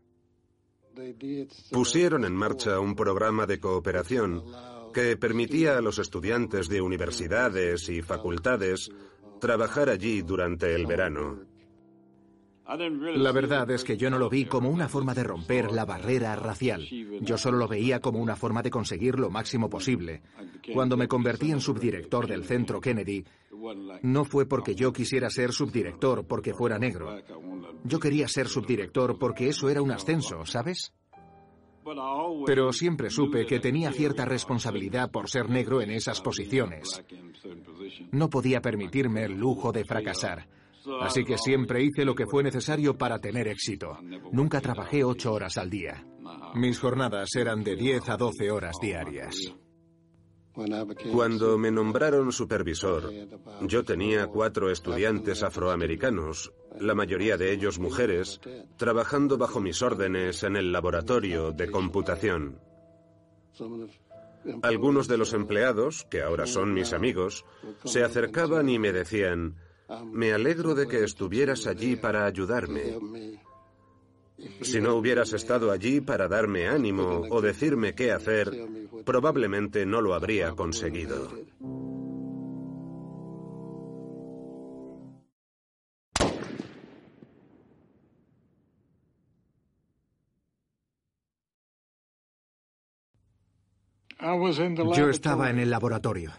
Pusieron 1.70 2.24
en 2.24 2.34
marcha 2.34 2.80
un 2.80 2.94
programa 2.94 3.46
de 3.46 3.60
cooperación 3.60 4.44
que 4.92 5.16
permitía 5.16 5.78
a 5.78 5.80
los 5.80 5.98
estudiantes 5.98 6.68
de 6.68 6.80
universidades 6.80 7.88
y 7.88 8.02
facultades 8.02 8.90
trabajar 9.40 9.88
allí 9.88 10.22
durante 10.22 10.74
el 10.74 10.86
verano. 10.86 11.38
La 12.68 13.33
verdad 13.33 13.70
es 13.70 13.83
que 13.83 13.96
yo 13.96 14.11
no 14.11 14.18
lo 14.18 14.28
vi 14.28 14.44
como 14.44 14.68
una 14.68 14.88
forma 14.88 15.14
de 15.14 15.24
romper 15.24 15.72
la 15.72 15.87
barrera 15.87 16.37
racial. 16.37 16.87
Yo 17.22 17.38
solo 17.38 17.57
lo 17.57 17.66
veía 17.66 18.00
como 18.00 18.18
una 18.18 18.37
forma 18.37 18.62
de 18.62 18.70
conseguir 18.70 19.18
lo 19.18 19.31
máximo 19.31 19.70
posible. 19.70 20.20
Cuando 20.74 20.98
me 20.98 21.09
convertí 21.09 21.50
en 21.50 21.62
subdirector 21.62 22.26
del 22.26 22.44
Centro 22.44 22.78
Kennedy, 22.78 23.24
no 24.02 24.24
fue 24.26 24.46
porque 24.46 24.74
yo 24.74 24.92
quisiera 24.92 25.31
ser 25.31 25.52
subdirector 25.52 26.26
porque 26.26 26.52
fuera 26.52 26.78
negro. 26.78 27.16
Yo 27.85 27.98
quería 27.98 28.28
ser 28.28 28.48
subdirector 28.48 29.18
porque 29.18 29.48
eso 29.48 29.70
era 29.70 29.81
un 29.81 29.90
ascenso, 29.90 30.44
¿sabes? 30.44 30.92
Pero 32.44 32.70
siempre 32.74 33.09
supe 33.09 33.46
que 33.46 33.61
tenía 33.61 33.92
cierta 33.92 34.26
responsabilidad 34.26 35.11
por 35.11 35.31
ser 35.31 35.48
negro 35.48 35.81
en 35.81 35.90
esas 35.90 36.20
posiciones. 36.20 37.02
No 38.12 38.28
podía 38.28 38.61
permitirme 38.61 39.24
el 39.24 39.38
lujo 39.38 39.72
de 39.72 39.87
fracasar. 39.87 40.46
Así 41.01 41.24
que 41.24 41.38
siempre 41.38 41.83
hice 41.83 42.05
lo 42.05 42.14
que 42.14 42.27
fue 42.27 42.42
necesario 42.42 42.96
para 42.96 43.18
tener 43.18 43.48
éxito. 43.48 43.98
Nunca 44.33 44.61
trabajé 44.61 45.05
ocho 45.05 45.33
horas 45.33 45.57
al 45.59 45.70
día. 45.70 46.05
Mis 46.55 46.79
jornadas 46.79 47.35
eran 47.37 47.62
de 47.62 47.77
10 47.77 48.09
a 48.09 48.16
12 48.16 48.51
horas 48.51 48.77
diarias. 48.81 49.55
Cuando 51.12 51.57
me 51.57 51.70
nombraron 51.70 52.33
supervisor, 52.33 53.12
yo 53.62 53.85
tenía 53.85 54.27
cuatro 54.27 54.70
estudiantes 54.70 55.44
afroamericanos, 55.44 56.53
la 56.81 56.96
mayoría 56.96 57.37
de 57.37 57.53
ellos 57.53 57.79
mujeres, 57.79 58.40
trabajando 58.77 59.38
bajo 59.38 59.61
mis 59.61 59.83
órdenes 59.83 60.42
en 60.42 60.57
el 60.57 60.72
laboratorio 60.72 61.53
de 61.53 61.70
computación. 61.70 62.59
Algunos 64.62 65.07
de 65.07 65.18
los 65.18 65.33
empleados, 65.33 66.07
que 66.11 66.22
ahora 66.22 66.46
son 66.46 66.72
mis 66.74 66.92
amigos, 66.92 67.44
se 67.85 68.03
acercaban 68.03 68.68
y 68.68 68.81
me 68.81 68.92
decían, 68.92 69.57
me 70.05 70.33
alegro 70.33 70.74
de 70.74 70.87
que 70.87 71.05
estuvieras 71.05 71.66
allí 71.66 71.96
para 71.96 72.27
ayudarme. 72.27 72.98
Si 74.62 74.81
no 74.81 74.94
hubieras 74.94 75.33
estado 75.33 75.70
allí 75.70 76.01
para 76.01 76.29
darme 76.29 76.68
ánimo 76.68 77.24
o 77.31 77.40
decirme 77.40 77.94
qué 77.94 78.12
hacer, 78.12 78.51
probablemente 79.05 79.85
no 79.85 80.01
lo 80.01 80.14
habría 80.14 80.53
conseguido. 80.53 81.29
Yo 94.94 95.09
estaba 95.09 95.48
en 95.51 95.61
el 95.61 95.70
laboratorio. 95.70 96.33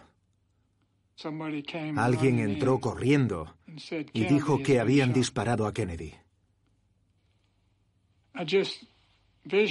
Alguien 1.96 2.38
entró 2.38 2.80
corriendo 2.80 3.56
y 4.12 4.24
dijo 4.24 4.62
que 4.62 4.80
habían 4.80 5.12
disparado 5.12 5.66
a 5.66 5.74
Kennedy. 5.74 6.14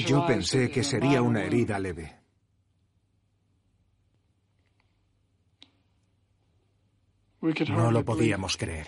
Yo 0.05 0.25
pensé 0.25 0.69
que 0.69 0.83
sería 0.83 1.21
una 1.21 1.43
herida 1.43 1.79
leve. 1.79 2.19
No 7.69 7.91
lo 7.91 8.03
podíamos 8.03 8.57
creer. 8.57 8.87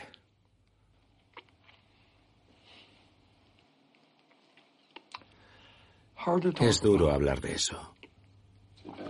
Es 6.59 6.81
duro 6.81 7.11
hablar 7.11 7.41
de 7.41 7.53
eso. 7.53 7.95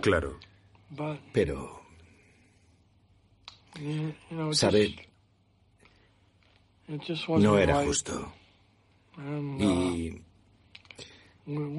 Claro. 0.00 0.38
Pero 1.32 1.81
¿Sabe? 4.52 5.08
No 7.38 7.58
era 7.58 7.84
justo. 7.84 8.32
Y... 9.58 10.22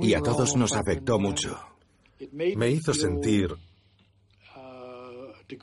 Y 0.01 0.13
a 0.13 0.19
todos 0.21 0.55
nos 0.57 0.73
afectó 0.73 1.19
mucho. 1.19 1.57
Me 2.31 2.69
hizo 2.69 2.93
sentir 2.93 3.55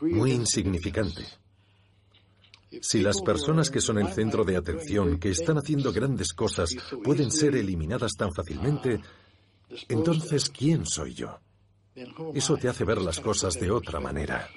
muy 0.00 0.32
insignificante. 0.32 1.24
Si 2.80 3.00
las 3.00 3.20
personas 3.20 3.68
que 3.70 3.80
son 3.80 3.98
el 3.98 4.08
centro 4.08 4.44
de 4.44 4.56
atención, 4.56 5.18
que 5.18 5.30
están 5.30 5.58
haciendo 5.58 5.92
grandes 5.92 6.32
cosas, 6.32 6.74
pueden 7.02 7.30
ser 7.32 7.56
eliminadas 7.56 8.12
tan 8.16 8.32
fácilmente, 8.32 9.00
entonces 9.88 10.48
¿quién 10.50 10.86
soy 10.86 11.14
yo? 11.14 11.40
Eso 12.32 12.56
te 12.56 12.68
hace 12.68 12.84
ver 12.84 13.02
las 13.02 13.20
cosas 13.20 13.54
de 13.54 13.70
otra 13.70 13.98
manera. 13.98 14.48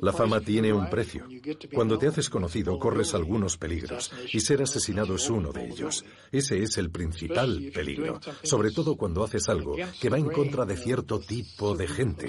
La 0.00 0.12
fama 0.12 0.40
tiene 0.40 0.72
un 0.72 0.88
precio. 0.90 1.26
Cuando 1.72 1.98
te 1.98 2.08
haces 2.08 2.28
conocido 2.28 2.78
corres 2.78 3.14
algunos 3.14 3.56
peligros. 3.56 4.12
y 4.32 4.40
ser 4.40 4.62
asesinado 4.62 5.14
es 5.14 5.30
uno 5.30 5.52
de 5.52 5.68
ellos. 5.68 6.04
Ese 6.30 6.62
es 6.62 6.76
el 6.78 6.90
principal 6.90 7.70
peligro, 7.74 8.20
sobre 8.42 8.70
todo 8.70 8.96
cuando 8.96 9.24
haces 9.24 9.48
algo 9.48 9.76
que 10.00 10.10
va 10.10 10.18
en 10.18 10.30
contra 10.30 10.66
de 10.66 10.76
cierto 10.76 11.20
tipo 11.20 11.74
de 11.74 11.88
gente. 11.88 12.26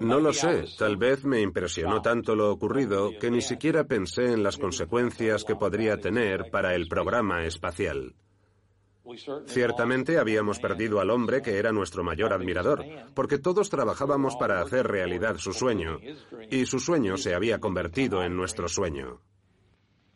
No 0.00 0.20
lo 0.20 0.32
sé, 0.32 0.64
tal 0.78 0.96
vez 0.96 1.24
me 1.24 1.42
impresionó 1.42 2.00
tanto 2.00 2.34
lo 2.34 2.50
ocurrido 2.50 3.10
que 3.20 3.30
ni 3.30 3.42
siquiera 3.42 3.84
pensé 3.84 4.32
en 4.32 4.42
las 4.42 4.56
consecuencias 4.56 5.44
que 5.44 5.54
podría 5.54 5.98
tener 5.98 6.50
para 6.50 6.74
el 6.74 6.88
programa 6.88 7.44
espacial. 7.44 8.14
Ciertamente 9.46 10.18
habíamos 10.18 10.58
perdido 10.58 11.00
al 11.00 11.10
hombre 11.10 11.42
que 11.42 11.58
era 11.58 11.72
nuestro 11.72 12.04
mayor 12.04 12.32
admirador, 12.32 12.84
porque 13.14 13.38
todos 13.38 13.70
trabajábamos 13.70 14.36
para 14.36 14.60
hacer 14.60 14.86
realidad 14.86 15.36
su 15.38 15.52
sueño, 15.52 15.98
y 16.50 16.66
su 16.66 16.78
sueño 16.78 17.16
se 17.16 17.34
había 17.34 17.58
convertido 17.60 18.22
en 18.22 18.36
nuestro 18.36 18.68
sueño. 18.68 19.20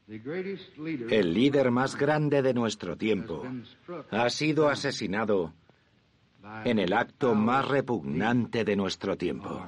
El 0.06 1.32
líder 1.32 1.70
más 1.70 1.96
grande 1.96 2.42
de 2.42 2.52
nuestro 2.52 2.96
tiempo 2.96 3.42
ha 4.10 4.28
sido 4.28 4.68
asesinado 4.68 5.54
en 6.64 6.78
el 6.78 6.92
acto 6.92 7.34
más 7.34 7.66
repugnante 7.66 8.64
de 8.64 8.76
nuestro 8.76 9.16
tiempo. 9.16 9.66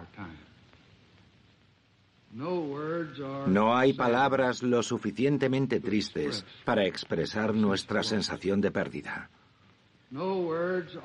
No 3.46 3.76
hay 3.76 3.94
palabras 3.94 4.62
lo 4.62 4.82
suficientemente 4.82 5.80
tristes 5.80 6.44
para 6.64 6.84
expresar 6.84 7.54
nuestra 7.54 8.02
sensación 8.02 8.60
de 8.60 8.70
pérdida. 8.70 9.30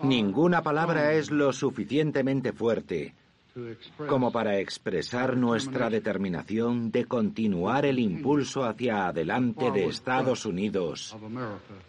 Ninguna 0.04 0.62
palabra 0.62 1.13
es 1.13 1.32
lo 1.32 1.54
suficientemente 1.54 2.52
fuerte 2.52 3.13
como 4.08 4.32
para 4.32 4.60
expresar 4.60 5.36
nuestra 5.36 5.89
determinación 5.89 6.91
de 6.91 7.06
continuar 7.06 7.86
el 7.86 8.00
impulso 8.00 8.63
hacia 8.63 9.08
adelante 9.08 9.72
de 9.72 9.88
Estados 9.88 10.46
Unidos 10.46 11.15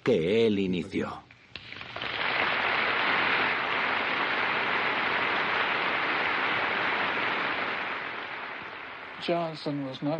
que 0.02 0.46
él 0.46 0.58
inició. 0.58 1.22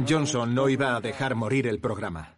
Johnson 0.09 0.55
no 0.55 0.69
iba 0.69 0.97
a 0.97 1.01
dejar 1.01 1.35
morir 1.35 1.67
el 1.67 1.81
programa. 1.81 2.37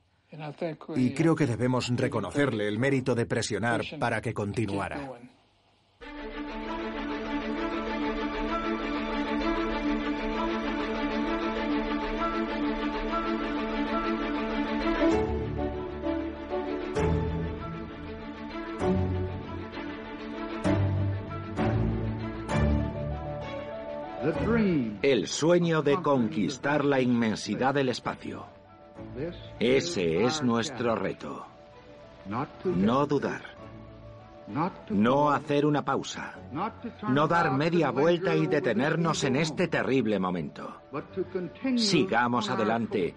Y 0.96 1.14
creo 1.14 1.36
que 1.36 1.46
debemos 1.46 1.88
reconocerle 1.96 2.66
el 2.66 2.78
mérito 2.78 3.14
de 3.14 3.26
presionar 3.26 3.82
para 3.98 4.20
que 4.20 4.34
continuara. 4.34 5.10
El 25.02 25.26
sueño 25.26 25.82
de 25.82 26.00
conquistar 26.00 26.84
la 26.84 27.00
inmensidad 27.00 27.74
del 27.74 27.90
espacio. 27.90 28.46
Ese 29.58 30.24
es 30.24 30.42
nuestro 30.42 30.94
reto. 30.94 31.46
No 32.64 33.06
dudar. 33.06 33.42
No 34.90 35.30
hacer 35.30 35.66
una 35.66 35.84
pausa. 35.84 36.34
No 37.08 37.28
dar 37.28 37.52
media 37.52 37.90
vuelta 37.90 38.34
y 38.34 38.46
detenernos 38.46 39.24
en 39.24 39.36
este 39.36 39.68
terrible 39.68 40.18
momento. 40.18 40.80
Sigamos 41.76 42.48
adelante 42.48 43.14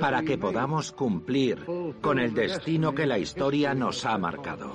para 0.00 0.22
que 0.22 0.38
podamos 0.38 0.90
cumplir 0.90 1.64
con 2.00 2.18
el 2.18 2.34
destino 2.34 2.92
que 2.94 3.06
la 3.06 3.18
historia 3.18 3.74
nos 3.74 4.04
ha 4.04 4.18
marcado. 4.18 4.72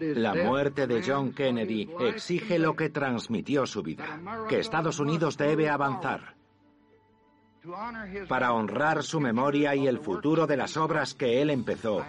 La 0.00 0.34
muerte 0.34 0.86
de 0.86 1.02
John 1.06 1.32
Kennedy 1.32 1.88
exige 2.00 2.58
lo 2.58 2.74
que 2.74 2.90
transmitió 2.90 3.66
su 3.66 3.82
vida, 3.82 4.20
que 4.48 4.60
Estados 4.60 4.98
Unidos 4.98 5.36
debe 5.36 5.68
avanzar. 5.68 6.34
Para 8.28 8.52
honrar 8.52 9.02
su 9.02 9.20
memoria 9.20 9.74
y 9.74 9.86
el 9.86 9.98
futuro 9.98 10.46
de 10.46 10.56
las 10.56 10.76
obras 10.76 11.14
que 11.14 11.40
él 11.40 11.50
empezó, 11.50 12.04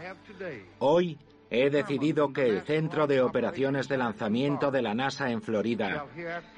hoy 0.80 1.18
he 1.50 1.70
decidido 1.70 2.34
que 2.34 2.48
el 2.48 2.62
Centro 2.64 3.08
de 3.08 3.22
Operaciones 3.22 3.88
de 3.88 3.98
Lanzamiento 3.98 4.72
de 4.72 4.82
la 4.82 4.94
NASA 4.94 5.32
en 5.32 5.42
Florida 5.42 6.06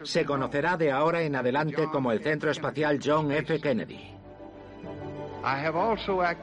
se 0.02 0.26
conocerá 0.26 0.78
de 0.78 0.92
ahora 0.92 1.22
en 1.22 1.36
adelante 1.36 1.88
como 1.92 2.12
el 2.12 2.22
Centro 2.24 2.50
Espacial 2.50 3.00
John 3.04 3.32
F. 3.32 3.60
Kennedy. 3.60 4.18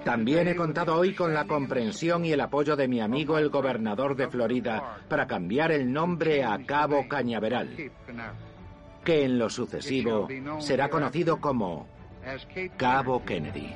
También 0.05 0.49
he 0.49 0.57
contado 0.57 0.97
hoy 0.97 1.14
con 1.14 1.35
la 1.35 1.47
comprensión 1.47 2.25
y 2.25 2.33
el 2.33 2.40
apoyo 2.40 2.75
de 2.75 2.88
mi 2.88 3.01
amigo 3.01 3.37
el 3.37 3.51
gobernador 3.51 4.17
de 4.17 4.29
Florida 4.29 4.99
para 5.09 5.27
cambiar 5.27 5.73
el 5.73 5.93
nombre 5.93 6.43
a 6.45 6.64
Cabo 6.64 7.07
Cañaveral, 7.09 7.77
que 9.05 9.25
en 9.25 9.38
lo 9.38 9.51
sucesivo 9.51 10.29
será 10.59 10.88
conocido 10.88 11.38
como 11.40 11.87
Cabo 12.77 13.25
Kennedy. 13.25 13.75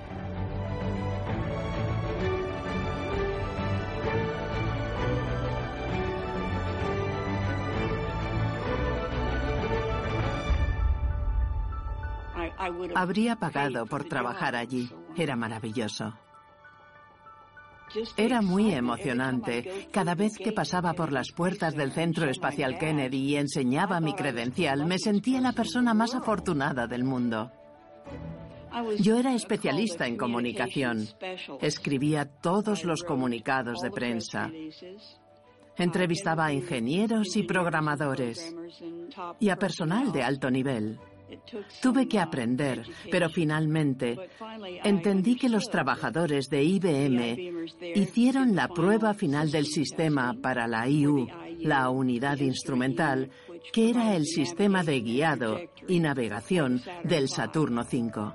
Habría 12.95 13.37
pagado 13.37 13.87
por 13.87 14.05
trabajar 14.05 14.57
allí. 14.57 14.91
Era 15.19 15.35
maravilloso. 15.35 16.15
Era 18.17 18.41
muy 18.41 18.73
emocionante. 18.73 19.89
Cada 19.91 20.15
vez 20.15 20.37
que 20.39 20.53
pasaba 20.53 20.93
por 20.93 21.13
las 21.13 21.33
puertas 21.33 21.75
del 21.75 21.91
Centro 21.91 22.31
Espacial 22.31 22.79
Kennedy 22.79 23.19
y 23.19 23.37
enseñaba 23.37 24.01
mi 24.01 24.15
credencial, 24.15 24.87
me 24.87 24.99
sentía 24.99 25.41
la 25.41 25.53
persona 25.53 25.93
más 25.93 26.15
afortunada 26.15 26.87
del 26.87 27.03
mundo. 27.03 27.51
Yo 29.01 29.19
era 29.19 29.35
especialista 29.35 30.07
en 30.07 30.17
comunicación. 30.17 31.09
Escribía 31.61 32.27
todos 32.27 32.85
los 32.85 33.03
comunicados 33.03 33.81
de 33.81 33.91
prensa. 33.91 34.51
Entrevistaba 35.77 36.47
a 36.47 36.53
ingenieros 36.53 37.37
y 37.37 37.43
programadores 37.43 38.55
y 39.41 39.49
a 39.49 39.57
personal 39.57 40.13
de 40.13 40.23
alto 40.23 40.51
nivel. 40.51 41.01
Tuve 41.83 42.09
que 42.09 42.19
aprender, 42.19 42.85
pero 43.11 43.29
finalmente 43.29 44.17
entendí 44.85 45.37
que 45.37 45.49
los 45.49 45.71
trabajadores 45.71 46.49
de 46.49 46.62
IBM 46.62 47.37
hicieron 47.95 48.55
la 48.55 48.69
prueba 48.69 49.14
final 49.14 49.51
del 49.51 49.67
sistema 49.67 50.35
para 50.41 50.67
la 50.67 50.88
IU, 50.88 51.27
la 51.61 51.91
unidad 51.91 52.38
instrumental, 52.38 53.31
que 53.73 53.91
era 53.91 54.17
el 54.17 54.25
sistema 54.25 54.83
de 54.83 55.01
guiado 55.01 55.61
y 55.87 56.01
navegación 56.01 56.83
del 57.05 57.29
Saturno 57.29 57.83
V. 57.83 58.33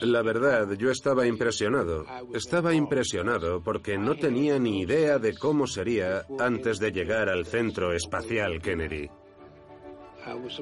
La 0.00 0.22
verdad, 0.22 0.72
yo 0.74 0.90
estaba 0.90 1.26
impresionado. 1.26 2.04
Estaba 2.32 2.74
impresionado 2.74 3.60
porque 3.62 3.98
no 3.98 4.14
tenía 4.14 4.58
ni 4.58 4.82
idea 4.82 5.18
de 5.18 5.34
cómo 5.34 5.66
sería 5.66 6.24
antes 6.38 6.78
de 6.78 6.92
llegar 6.92 7.28
al 7.28 7.44
Centro 7.44 7.92
Espacial 7.92 8.60
Kennedy. 8.62 9.10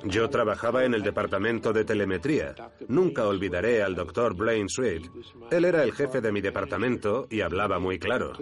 Yo 0.05 0.29
trabajaba 0.29 0.85
en 0.85 0.95
el 0.95 1.03
departamento 1.03 1.73
de 1.73 1.85
telemetría. 1.85 2.55
Nunca 2.89 3.27
olvidaré 3.27 3.83
al 3.83 3.95
doctor 3.95 4.35
Blaine 4.35 4.69
Sweet. 4.69 5.11
Él 5.51 5.65
era 5.65 5.83
el 5.83 5.93
jefe 5.93 6.21
de 6.21 6.33
mi 6.33 6.41
departamento 6.41 7.27
y 7.31 7.41
hablaba 7.41 7.79
muy 7.79 7.99
claro. 7.99 8.33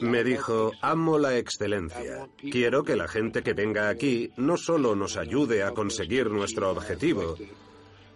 Me 0.00 0.24
dijo, 0.24 0.72
amo 0.80 1.18
la 1.18 1.36
excelencia. 1.36 2.28
Quiero 2.36 2.82
que 2.82 2.96
la 2.96 3.08
gente 3.08 3.42
que 3.42 3.52
venga 3.52 3.88
aquí 3.88 4.30
no 4.36 4.56
solo 4.56 4.94
nos 4.94 5.16
ayude 5.16 5.62
a 5.62 5.72
conseguir 5.72 6.30
nuestro 6.30 6.70
objetivo, 6.70 7.36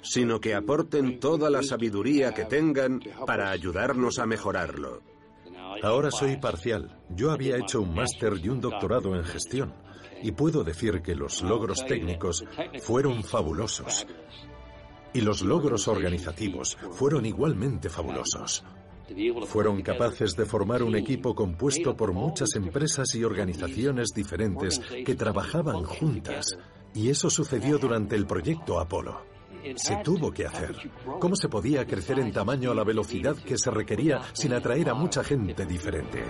sino 0.02 0.40
que 0.40 0.54
aporten 0.54 1.20
toda 1.20 1.50
la 1.50 1.62
sabiduría 1.62 2.32
que 2.32 2.46
tengan 2.46 3.00
para 3.26 3.50
ayudarnos 3.50 4.18
a 4.18 4.26
mejorarlo. 4.26 5.02
Ahora 5.82 6.10
soy 6.10 6.36
parcial. 6.38 6.98
Yo 7.10 7.30
había 7.30 7.56
hecho 7.56 7.82
un 7.82 7.94
máster 7.94 8.34
y 8.42 8.48
un 8.48 8.60
doctorado 8.60 9.14
en 9.14 9.24
gestión 9.24 9.72
y 10.22 10.32
puedo 10.32 10.64
decir 10.64 11.02
que 11.02 11.14
los 11.14 11.42
logros 11.42 11.84
técnicos 11.86 12.44
fueron 12.80 13.22
fabulosos. 13.22 14.06
Y 15.12 15.20
los 15.22 15.42
logros 15.42 15.88
organizativos 15.88 16.76
fueron 16.92 17.26
igualmente 17.26 17.88
fabulosos. 17.88 18.64
Fueron 19.46 19.82
capaces 19.82 20.36
de 20.36 20.46
formar 20.46 20.82
un 20.82 20.94
equipo 20.94 21.34
compuesto 21.34 21.96
por 21.96 22.12
muchas 22.12 22.54
empresas 22.54 23.12
y 23.14 23.24
organizaciones 23.24 24.10
diferentes 24.14 24.80
que 25.04 25.14
trabajaban 25.14 25.82
juntas. 25.84 26.56
Y 26.94 27.08
eso 27.08 27.28
sucedió 27.28 27.78
durante 27.78 28.14
el 28.14 28.26
proyecto 28.26 28.78
Apolo. 28.78 29.22
Se 29.76 29.96
tuvo 29.96 30.32
que 30.32 30.46
hacer. 30.46 30.74
¿Cómo 31.18 31.36
se 31.36 31.48
podía 31.48 31.86
crecer 31.86 32.18
en 32.18 32.32
tamaño 32.32 32.70
a 32.70 32.74
la 32.74 32.84
velocidad 32.84 33.36
que 33.36 33.58
se 33.58 33.70
requería 33.70 34.22
sin 34.32 34.52
atraer 34.52 34.88
a 34.90 34.94
mucha 34.94 35.22
gente 35.22 35.66
diferente? 35.66 36.24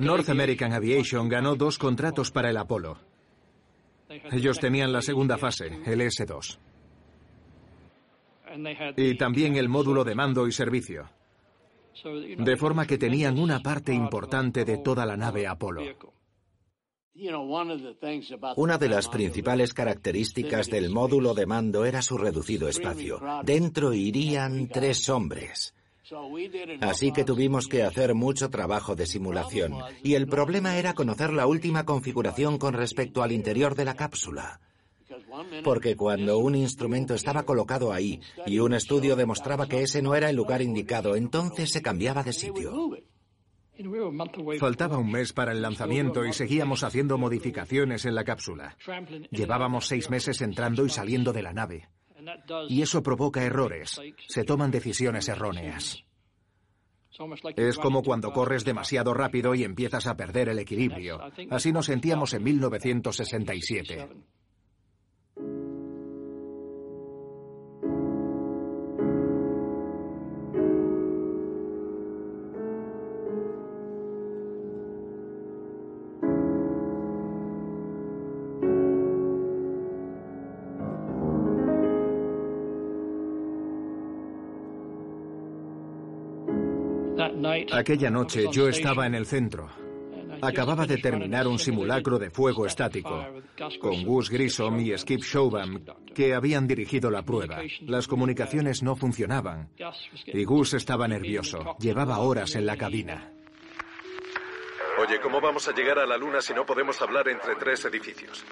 North 0.00 0.28
American 0.28 0.72
Aviation 0.72 1.28
ganó 1.28 1.56
dos 1.56 1.78
contratos 1.78 2.30
para 2.30 2.50
el 2.50 2.56
Apolo. 2.56 2.98
Ellos 4.30 4.58
tenían 4.58 4.92
la 4.92 5.02
segunda 5.02 5.38
fase, 5.38 5.80
el 5.86 6.00
S-2. 6.00 6.58
Y 8.96 9.16
también 9.16 9.56
el 9.56 9.68
módulo 9.68 10.04
de 10.04 10.14
mando 10.14 10.46
y 10.46 10.52
servicio. 10.52 11.08
De 12.38 12.56
forma 12.56 12.86
que 12.86 12.98
tenían 12.98 13.38
una 13.38 13.60
parte 13.60 13.92
importante 13.92 14.64
de 14.64 14.78
toda 14.78 15.06
la 15.06 15.16
nave 15.16 15.46
Apolo. 15.46 15.82
Una 18.56 18.78
de 18.78 18.88
las 18.88 19.08
principales 19.08 19.74
características 19.74 20.68
del 20.68 20.90
módulo 20.90 21.34
de 21.34 21.46
mando 21.46 21.84
era 21.84 22.00
su 22.00 22.16
reducido 22.16 22.68
espacio. 22.68 23.20
Dentro 23.44 23.92
irían 23.92 24.68
tres 24.68 25.08
hombres. 25.10 25.74
Así 26.80 27.12
que 27.12 27.24
tuvimos 27.24 27.68
que 27.68 27.82
hacer 27.82 28.14
mucho 28.14 28.50
trabajo 28.50 28.96
de 28.96 29.06
simulación. 29.06 29.74
Y 30.02 30.14
el 30.14 30.26
problema 30.26 30.76
era 30.76 30.94
conocer 30.94 31.32
la 31.32 31.46
última 31.46 31.84
configuración 31.84 32.58
con 32.58 32.74
respecto 32.74 33.22
al 33.22 33.32
interior 33.32 33.74
de 33.74 33.84
la 33.84 33.94
cápsula. 33.94 34.60
Porque 35.64 35.96
cuando 35.96 36.38
un 36.38 36.54
instrumento 36.54 37.14
estaba 37.14 37.44
colocado 37.44 37.92
ahí 37.92 38.20
y 38.46 38.58
un 38.58 38.74
estudio 38.74 39.16
demostraba 39.16 39.68
que 39.68 39.82
ese 39.82 40.02
no 40.02 40.14
era 40.14 40.30
el 40.30 40.36
lugar 40.36 40.62
indicado, 40.62 41.16
entonces 41.16 41.70
se 41.70 41.82
cambiaba 41.82 42.22
de 42.22 42.32
sitio. 42.32 42.90
Faltaba 44.58 44.98
un 44.98 45.10
mes 45.10 45.32
para 45.32 45.52
el 45.52 45.62
lanzamiento 45.62 46.24
y 46.24 46.32
seguíamos 46.32 46.84
haciendo 46.84 47.18
modificaciones 47.18 48.04
en 48.04 48.14
la 48.14 48.24
cápsula. 48.24 48.76
Llevábamos 49.30 49.86
seis 49.86 50.10
meses 50.10 50.40
entrando 50.40 50.84
y 50.84 50.90
saliendo 50.90 51.32
de 51.32 51.42
la 51.42 51.52
nave. 51.52 51.88
Y 52.68 52.82
eso 52.82 53.02
provoca 53.02 53.42
errores. 53.42 54.00
Se 54.28 54.44
toman 54.44 54.70
decisiones 54.70 55.28
erróneas. 55.28 56.04
Es 57.56 57.78
como 57.78 58.02
cuando 58.02 58.32
corres 58.32 58.64
demasiado 58.64 59.12
rápido 59.12 59.54
y 59.54 59.64
empiezas 59.64 60.06
a 60.06 60.16
perder 60.16 60.48
el 60.48 60.58
equilibrio. 60.58 61.20
Así 61.50 61.72
nos 61.72 61.86
sentíamos 61.86 62.32
en 62.32 62.42
1967. 62.44 64.08
Aquella 87.70 88.10
noche 88.10 88.46
yo 88.50 88.68
estaba 88.68 89.06
en 89.06 89.14
el 89.14 89.26
centro. 89.26 89.68
Acababa 90.40 90.86
de 90.86 90.98
terminar 90.98 91.46
un 91.46 91.58
simulacro 91.58 92.18
de 92.18 92.30
fuego 92.30 92.66
estático 92.66 93.24
con 93.80 94.02
Gus 94.02 94.28
Grissom 94.28 94.80
y 94.80 94.96
Skip 94.98 95.22
Showham 95.22 95.84
que 96.14 96.34
habían 96.34 96.66
dirigido 96.66 97.10
la 97.10 97.22
prueba. 97.22 97.60
Las 97.82 98.08
comunicaciones 98.08 98.82
no 98.82 98.96
funcionaban 98.96 99.70
y 100.26 100.44
Gus 100.44 100.74
estaba 100.74 101.06
nervioso. 101.06 101.76
Llevaba 101.78 102.18
horas 102.18 102.56
en 102.56 102.66
la 102.66 102.76
cabina. 102.76 103.30
Oye, 104.98 105.20
¿cómo 105.20 105.40
vamos 105.40 105.68
a 105.68 105.72
llegar 105.72 105.98
a 105.98 106.06
la 106.06 106.16
luna 106.16 106.40
si 106.40 106.52
no 106.52 106.66
podemos 106.66 107.00
hablar 107.00 107.28
entre 107.28 107.54
tres 107.56 107.84
edificios? 107.84 108.44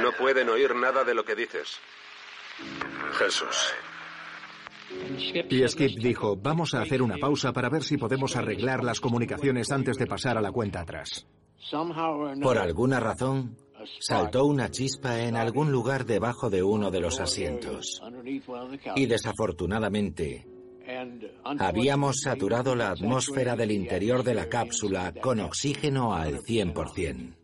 No 0.00 0.12
pueden 0.12 0.48
oír 0.48 0.74
nada 0.74 1.02
de 1.04 1.14
lo 1.14 1.24
que 1.24 1.34
dices. 1.34 1.80
Jesús. 3.18 3.74
Y 5.50 5.68
Skip 5.68 5.98
dijo, 5.98 6.36
vamos 6.36 6.74
a 6.74 6.82
hacer 6.82 7.02
una 7.02 7.16
pausa 7.18 7.52
para 7.52 7.68
ver 7.68 7.82
si 7.82 7.96
podemos 7.96 8.36
arreglar 8.36 8.82
las 8.82 9.00
comunicaciones 9.00 9.70
antes 9.70 9.96
de 9.98 10.06
pasar 10.06 10.38
a 10.38 10.40
la 10.40 10.52
cuenta 10.52 10.80
atrás. 10.80 11.26
Por 12.42 12.58
alguna 12.58 13.00
razón, 13.00 13.56
saltó 14.00 14.44
una 14.46 14.70
chispa 14.70 15.20
en 15.20 15.36
algún 15.36 15.72
lugar 15.72 16.04
debajo 16.04 16.50
de 16.50 16.62
uno 16.62 16.90
de 16.90 17.00
los 17.00 17.20
asientos. 17.20 18.02
Y 18.96 19.06
desafortunadamente, 19.06 20.46
habíamos 21.58 22.20
saturado 22.20 22.74
la 22.74 22.90
atmósfera 22.90 23.56
del 23.56 23.70
interior 23.72 24.22
de 24.22 24.34
la 24.34 24.48
cápsula 24.48 25.12
con 25.20 25.40
oxígeno 25.40 26.14
al 26.14 26.40
100%. 26.42 27.43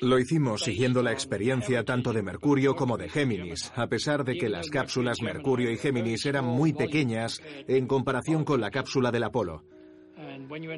Lo 0.00 0.18
hicimos 0.18 0.62
siguiendo 0.62 1.02
la 1.02 1.12
experiencia 1.12 1.84
tanto 1.84 2.12
de 2.12 2.22
Mercurio 2.22 2.74
como 2.74 2.96
de 2.96 3.08
Géminis, 3.08 3.70
a 3.76 3.86
pesar 3.86 4.24
de 4.24 4.36
que 4.36 4.48
las 4.48 4.70
cápsulas 4.70 5.20
Mercurio 5.20 5.70
y 5.70 5.76
Géminis 5.76 6.24
eran 6.24 6.46
muy 6.46 6.72
pequeñas 6.72 7.42
en 7.68 7.86
comparación 7.86 8.44
con 8.44 8.60
la 8.60 8.70
cápsula 8.70 9.10
del 9.10 9.24
Apolo. 9.24 9.64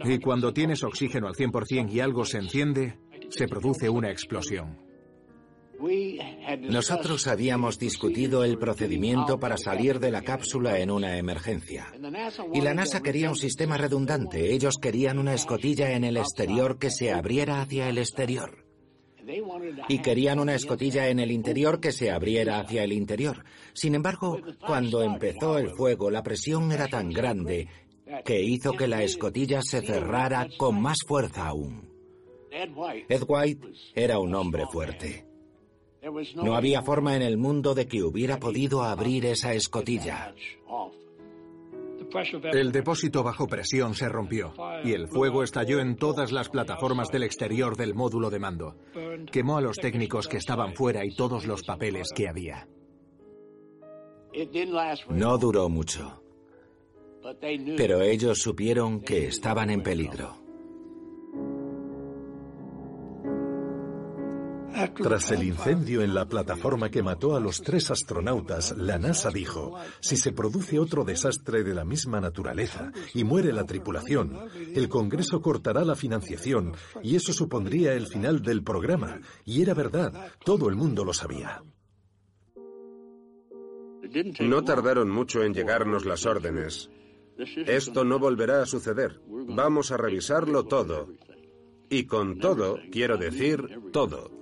Y 0.05 0.19
cuando 0.19 0.53
tienes 0.53 0.83
oxígeno 0.83 1.29
al 1.29 1.35
100% 1.35 1.93
y 1.93 2.01
algo 2.01 2.25
se 2.25 2.39
enciende, 2.39 2.99
se 3.29 3.47
produce 3.47 3.89
una 3.89 4.11
explosión. 4.11 4.88
Nosotros 6.61 7.27
habíamos 7.27 7.79
discutido 7.79 8.45
el 8.45 8.59
procedimiento 8.59 9.39
para 9.39 9.57
salir 9.57 10.01
de 10.01 10.11
la 10.11 10.23
cápsula 10.23 10.79
en 10.79 10.91
una 10.91 11.19
emergencia. 11.19 11.93
Y 12.53 12.61
la 12.61 12.75
NASA 12.75 13.01
quería 13.01 13.31
un 13.31 13.37
sistema 13.37 13.77
redundante. 13.77 14.53
Ellos 14.53 14.77
querían 14.79 15.19
una 15.19 15.35
escotilla 15.35 15.93
en 15.93 16.05
el 16.05 16.17
exterior 16.17 16.79
que 16.79 16.91
se 16.91 17.13
abriera 17.13 17.61
hacia 17.61 17.89
el 17.89 17.99
exterior. 17.99 18.65
Y 19.89 19.99
querían 19.99 20.41
una 20.41 20.55
escotilla 20.55 21.09
en 21.09 21.21
el 21.21 21.31
interior 21.31 21.81
que 21.81 21.93
se 21.93 22.11
abriera 22.11 22.61
hacia 22.61 22.83
el 22.83 22.93
interior. 22.93 23.45
Sin 23.75 23.95
embargo, 23.95 24.41
cuando 24.67 25.03
empezó 25.03 25.59
el 25.59 25.71
fuego, 25.71 26.11
la 26.11 26.23
presión 26.23 26.73
era 26.73 26.89
tan 26.89 27.11
grande 27.11 27.69
que 28.25 28.43
hizo 28.43 28.73
que 28.73 28.89
la 28.89 29.03
escotilla 29.03 29.61
se 29.63 29.83
cerrara 29.83 30.49
con 30.57 30.81
más 30.81 30.99
fuerza 31.07 31.47
aún. 31.47 31.89
Ed 32.51 33.23
White 33.29 33.69
era 33.95 34.19
un 34.19 34.35
hombre 34.35 34.65
fuerte. 34.73 35.28
No 36.37 36.55
había 36.55 36.83
forma 36.83 37.17
en 37.17 37.23
el 37.23 37.37
mundo 37.37 37.75
de 37.75 37.87
que 37.87 38.03
hubiera 38.03 38.39
podido 38.39 38.83
abrir 38.83 39.27
esa 39.27 39.53
escotilla. 39.53 40.35
El 42.53 42.73
depósito 42.73 43.23
bajo 43.23 43.47
presión 43.47 43.95
se 43.95 44.09
rompió 44.09 44.55
y 44.85 44.93
el 44.93 45.09
fuego 45.09 45.43
estalló 45.43 45.81
en 45.81 45.97
todas 45.97 46.33
las 46.33 46.49
plataformas 46.49 47.09
del 47.09 47.25
exterior 47.25 47.77
del 47.77 47.95
módulo 47.95 48.31
de 48.31 48.39
mando. 48.39 48.77
Quemó 49.31 49.59
a 49.59 49.61
los 49.61 49.77
técnicos 49.77 50.27
que 50.27 50.39
estaban 50.39 50.75
fuera 50.75 51.05
y 51.05 51.15
todos 51.15 51.47
los 51.47 51.63
papeles 51.65 52.09
que 52.15 52.29
había. 52.29 52.67
No 55.11 55.39
duró 55.39 55.69
mucho, 55.69 56.23
pero 57.77 58.01
ellos 58.03 58.41
supieron 58.41 59.01
que 59.01 59.27
estaban 59.27 59.71
en 59.71 59.83
peligro. 59.83 60.48
Tras 64.95 65.31
el 65.31 65.43
incendio 65.43 66.03
en 66.03 66.15
la 66.15 66.27
plataforma 66.27 66.91
que 66.91 67.03
mató 67.03 67.37
a 67.37 67.41
los 67.41 67.63
tres 67.63 67.91
astronautas, 67.91 68.77
la 68.77 68.99
NASA 68.99 69.31
dijo, 69.31 69.77
si 70.01 70.17
se 70.17 70.33
produce 70.33 70.79
otro 70.79 71.05
desastre 71.05 71.65
de 71.65 71.75
la 71.75 71.85
misma 71.85 72.21
naturaleza 72.21 72.93
y 73.15 73.25
muere 73.25 73.53
la 73.53 73.65
tripulación, 73.65 74.37
el 74.75 74.89
Congreso 74.89 75.41
cortará 75.41 75.85
la 75.85 75.97
financiación 75.97 76.75
y 77.03 77.17
eso 77.17 77.33
supondría 77.33 77.95
el 77.95 78.07
final 78.07 78.43
del 78.43 78.63
programa. 78.63 79.21
Y 79.45 79.63
era 79.63 79.75
verdad, 79.75 80.13
todo 80.45 80.69
el 80.69 80.77
mundo 80.77 81.05
lo 81.05 81.13
sabía. 81.13 81.63
No 84.41 84.63
tardaron 84.63 85.11
mucho 85.11 85.43
en 85.43 85.55
llegarnos 85.55 86.05
las 86.07 86.25
órdenes. 86.25 86.89
Esto 87.67 88.05
no 88.05 88.19
volverá 88.19 88.63
a 88.63 88.67
suceder. 88.67 89.21
Vamos 89.27 89.91
a 89.93 89.97
revisarlo 89.97 90.65
todo. 90.65 91.09
Y 91.91 92.05
con 92.05 92.39
todo, 92.39 92.79
quiero 92.91 93.17
decir 93.17 93.67
todo. 93.93 94.38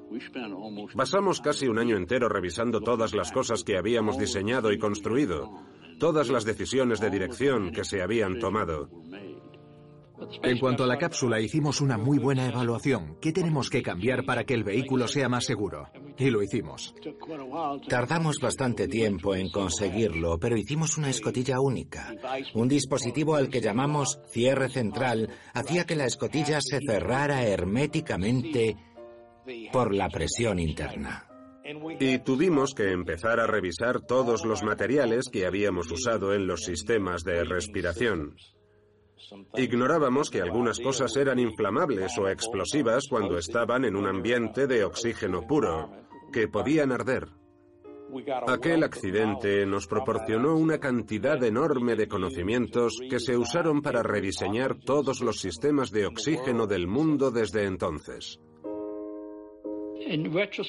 Pasamos 0.96 1.40
casi 1.40 1.68
un 1.68 1.78
año 1.78 1.96
entero 1.96 2.28
revisando 2.28 2.80
todas 2.80 3.14
las 3.14 3.32
cosas 3.32 3.64
que 3.64 3.76
habíamos 3.76 4.18
diseñado 4.18 4.72
y 4.72 4.78
construido, 4.78 5.50
todas 5.98 6.28
las 6.28 6.44
decisiones 6.44 7.00
de 7.00 7.10
dirección 7.10 7.72
que 7.72 7.84
se 7.84 8.02
habían 8.02 8.38
tomado. 8.38 8.88
En 10.42 10.58
cuanto 10.58 10.84
a 10.84 10.86
la 10.86 10.96
cápsula, 10.96 11.40
hicimos 11.40 11.80
una 11.80 11.98
muy 11.98 12.18
buena 12.18 12.46
evaluación. 12.46 13.18
¿Qué 13.20 13.32
tenemos 13.32 13.68
que 13.68 13.82
cambiar 13.82 14.24
para 14.24 14.44
que 14.44 14.54
el 14.54 14.64
vehículo 14.64 15.08
sea 15.08 15.28
más 15.28 15.44
seguro? 15.44 15.88
Y 16.18 16.30
lo 16.30 16.42
hicimos. 16.42 16.94
Tardamos 17.88 18.38
bastante 18.40 18.88
tiempo 18.88 19.34
en 19.34 19.50
conseguirlo, 19.50 20.38
pero 20.38 20.56
hicimos 20.56 20.96
una 20.96 21.10
escotilla 21.10 21.60
única. 21.60 22.14
Un 22.54 22.68
dispositivo 22.68 23.34
al 23.34 23.50
que 23.50 23.60
llamamos 23.60 24.18
cierre 24.30 24.70
central 24.70 25.28
hacía 25.52 25.84
que 25.84 25.96
la 25.96 26.06
escotilla 26.06 26.60
se 26.62 26.80
cerrara 26.80 27.44
herméticamente 27.44 28.76
por 29.72 29.94
la 29.94 30.08
presión 30.08 30.58
interna. 30.58 31.28
Y 31.98 32.18
tuvimos 32.20 32.74
que 32.74 32.92
empezar 32.92 33.40
a 33.40 33.46
revisar 33.46 34.00
todos 34.00 34.44
los 34.44 34.62
materiales 34.62 35.28
que 35.32 35.46
habíamos 35.46 35.90
usado 35.90 36.32
en 36.32 36.46
los 36.46 36.64
sistemas 36.64 37.24
de 37.24 37.42
respiración. 37.42 38.36
Ignorábamos 39.56 40.30
que 40.30 40.40
algunas 40.40 40.78
cosas 40.78 41.16
eran 41.16 41.40
inflamables 41.40 42.16
o 42.18 42.28
explosivas 42.28 43.06
cuando 43.10 43.36
estaban 43.36 43.84
en 43.84 43.96
un 43.96 44.06
ambiente 44.06 44.68
de 44.68 44.84
oxígeno 44.84 45.42
puro, 45.42 45.90
que 46.32 46.46
podían 46.46 46.92
arder. 46.92 47.28
Aquel 48.46 48.84
accidente 48.84 49.66
nos 49.66 49.88
proporcionó 49.88 50.56
una 50.56 50.78
cantidad 50.78 51.42
enorme 51.42 51.96
de 51.96 52.06
conocimientos 52.06 52.98
que 53.10 53.18
se 53.18 53.36
usaron 53.36 53.82
para 53.82 54.02
rediseñar 54.02 54.76
todos 54.78 55.20
los 55.20 55.40
sistemas 55.40 55.90
de 55.90 56.06
oxígeno 56.06 56.68
del 56.68 56.86
mundo 56.86 57.32
desde 57.32 57.64
entonces. 57.64 58.38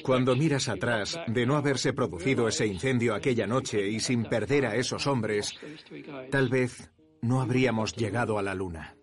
Cuando 0.02 0.36
miras 0.36 0.68
atrás, 0.68 1.18
de 1.26 1.46
no 1.46 1.56
haberse 1.56 1.92
producido 1.92 2.48
ese 2.48 2.66
incendio 2.66 3.14
aquella 3.14 3.46
noche 3.46 3.88
y 3.88 4.00
sin 4.00 4.24
perder 4.24 4.66
a 4.66 4.76
esos 4.76 5.06
hombres, 5.06 5.54
tal 6.30 6.48
vez 6.48 6.90
no 7.22 7.40
habríamos 7.40 7.94
llegado 7.94 8.38
a 8.38 8.42
la 8.42 8.54
Luna. 8.54 8.96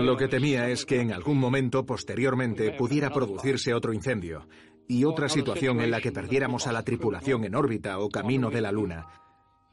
Lo 0.00 0.16
que 0.16 0.28
temía 0.28 0.68
es 0.68 0.84
que 0.84 1.00
en 1.00 1.12
algún 1.12 1.38
momento 1.38 1.86
posteriormente 1.86 2.72
pudiera 2.72 3.10
producirse 3.10 3.72
otro 3.72 3.92
incendio 3.92 4.48
y 4.88 5.04
otra 5.04 5.28
situación 5.28 5.80
en 5.80 5.90
la 5.90 6.00
que 6.00 6.12
perdiéramos 6.12 6.66
a 6.66 6.72
la 6.72 6.82
tripulación 6.82 7.44
en 7.44 7.54
órbita 7.54 7.98
o 7.98 8.08
camino 8.08 8.50
de 8.50 8.60
la 8.60 8.72
Luna. 8.72 9.06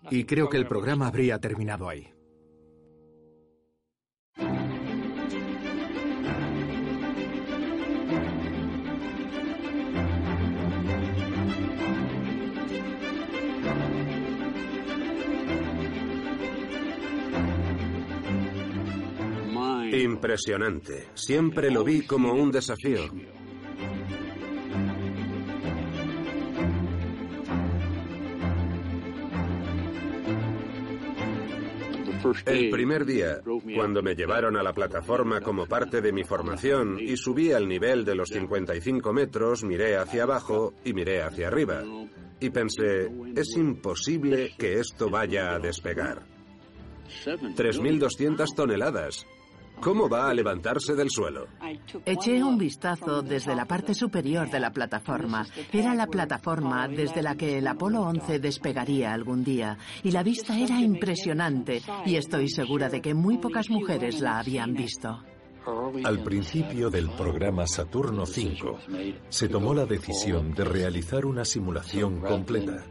Y 0.10 0.26
creo 0.26 0.50
que 0.50 0.58
el 0.58 0.68
programa 0.68 1.08
habría 1.08 1.40
terminado 1.40 1.90
ahí. 1.90 2.14
Impresionante. 19.92 21.10
Siempre 21.14 21.70
lo 21.70 21.84
vi 21.84 22.06
como 22.06 22.34
un 22.34 22.52
desafío. 22.52 23.02
El 32.46 32.70
primer 32.70 33.06
día, 33.06 33.42
cuando 33.76 34.02
me 34.02 34.16
llevaron 34.16 34.56
a 34.56 34.64
la 34.64 34.74
plataforma 34.74 35.42
como 35.42 35.66
parte 35.66 36.02
de 36.02 36.14
mi 36.14 36.24
formación 36.24 36.98
y 37.00 37.18
subí 37.18 37.52
al 37.52 37.68
nivel 37.68 38.06
de 38.06 38.16
los 38.16 38.30
55 38.30 39.12
metros, 39.12 39.64
miré 39.64 39.98
hacia 39.98 40.24
abajo 40.24 40.74
y 40.86 40.94
miré 40.94 41.24
hacia 41.24 41.48
arriba. 41.48 41.84
Y 42.40 42.50
pensé, 42.50 43.12
es 43.36 43.58
imposible 43.58 44.54
que 44.58 44.80
esto 44.80 45.10
vaya 45.10 45.54
a 45.54 45.60
despegar. 45.60 46.24
3.200 47.26 48.56
toneladas. 48.56 49.26
¿Cómo 49.82 50.08
va 50.08 50.30
a 50.30 50.34
levantarse 50.34 50.94
del 50.94 51.10
suelo? 51.10 51.48
Eché 52.06 52.44
un 52.44 52.58
vistazo 52.58 53.24
desde 53.24 53.56
la 53.56 53.66
parte 53.66 53.96
superior 53.96 54.48
de 54.50 54.60
la 54.60 54.72
plataforma. 54.72 55.46
Era 55.74 55.96
la 55.96 56.06
plataforma 56.06 56.88
desde 56.88 57.24
la 57.24 57.36
que 57.36 57.58
el 57.58 57.68
Apolo 57.68 58.02
11 58.02 58.38
despegaría 58.40 59.12
algún 59.12 59.44
día. 59.44 59.78
Y 60.04 60.12
la 60.12 60.22
vista 60.22 60.58
era 60.58 60.80
impresionante. 60.80 61.82
Y 62.06 62.16
estoy 62.16 62.50
segura 62.50 62.90
de 62.90 63.02
que 63.02 63.16
muy 63.16 63.40
pocas 63.40 63.72
mujeres 63.72 64.22
la 64.22 64.38
habían 64.38 64.74
visto. 64.74 65.24
Al 66.04 66.24
principio 66.24 66.92
del 66.92 67.10
programa 67.12 67.66
Saturno 67.66 68.24
V, 68.24 69.16
se 69.30 69.50
tomó 69.50 69.74
la 69.74 69.86
decisión 69.86 70.54
de 70.54 70.64
realizar 70.64 71.26
una 71.26 71.44
simulación 71.44 72.22
completa. 72.22 72.84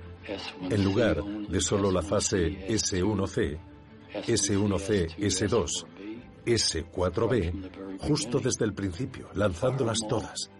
En 0.68 0.84
lugar 0.84 1.22
de 1.22 1.60
solo 1.60 1.90
la 1.92 2.02
fase 2.02 2.66
S1C, 2.68 3.58
S1C, 4.26 5.16
S2 5.16 5.89
S4B 6.44 7.98
justo 7.98 8.40
desde 8.40 8.64
el 8.64 8.74
principio, 8.74 9.28
lanzándolas 9.34 10.00
todas. 10.08 10.50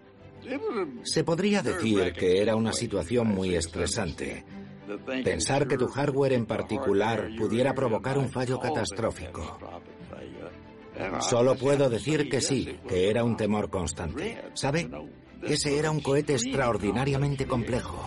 Se 1.03 1.23
podría 1.23 1.61
decir 1.61 2.13
que 2.13 2.41
era 2.41 2.55
una 2.55 2.73
situación 2.73 3.27
muy 3.27 3.55
estresante. 3.55 4.45
Pensar 5.23 5.67
que 5.67 5.77
tu 5.77 5.87
hardware 5.87 6.33
en 6.33 6.45
particular 6.45 7.29
pudiera 7.37 7.73
provocar 7.73 8.17
un 8.17 8.29
fallo 8.29 8.59
catastrófico. 8.59 9.57
Solo 11.21 11.55
puedo 11.55 11.89
decir 11.89 12.29
que 12.29 12.41
sí, 12.41 12.77
que 12.87 13.09
era 13.09 13.23
un 13.23 13.37
temor 13.37 13.69
constante. 13.69 14.43
¿Sabe? 14.53 14.89
Ese 15.41 15.77
era 15.77 15.89
un 15.89 16.01
cohete 16.01 16.33
extraordinariamente 16.33 17.47
complejo. 17.47 18.05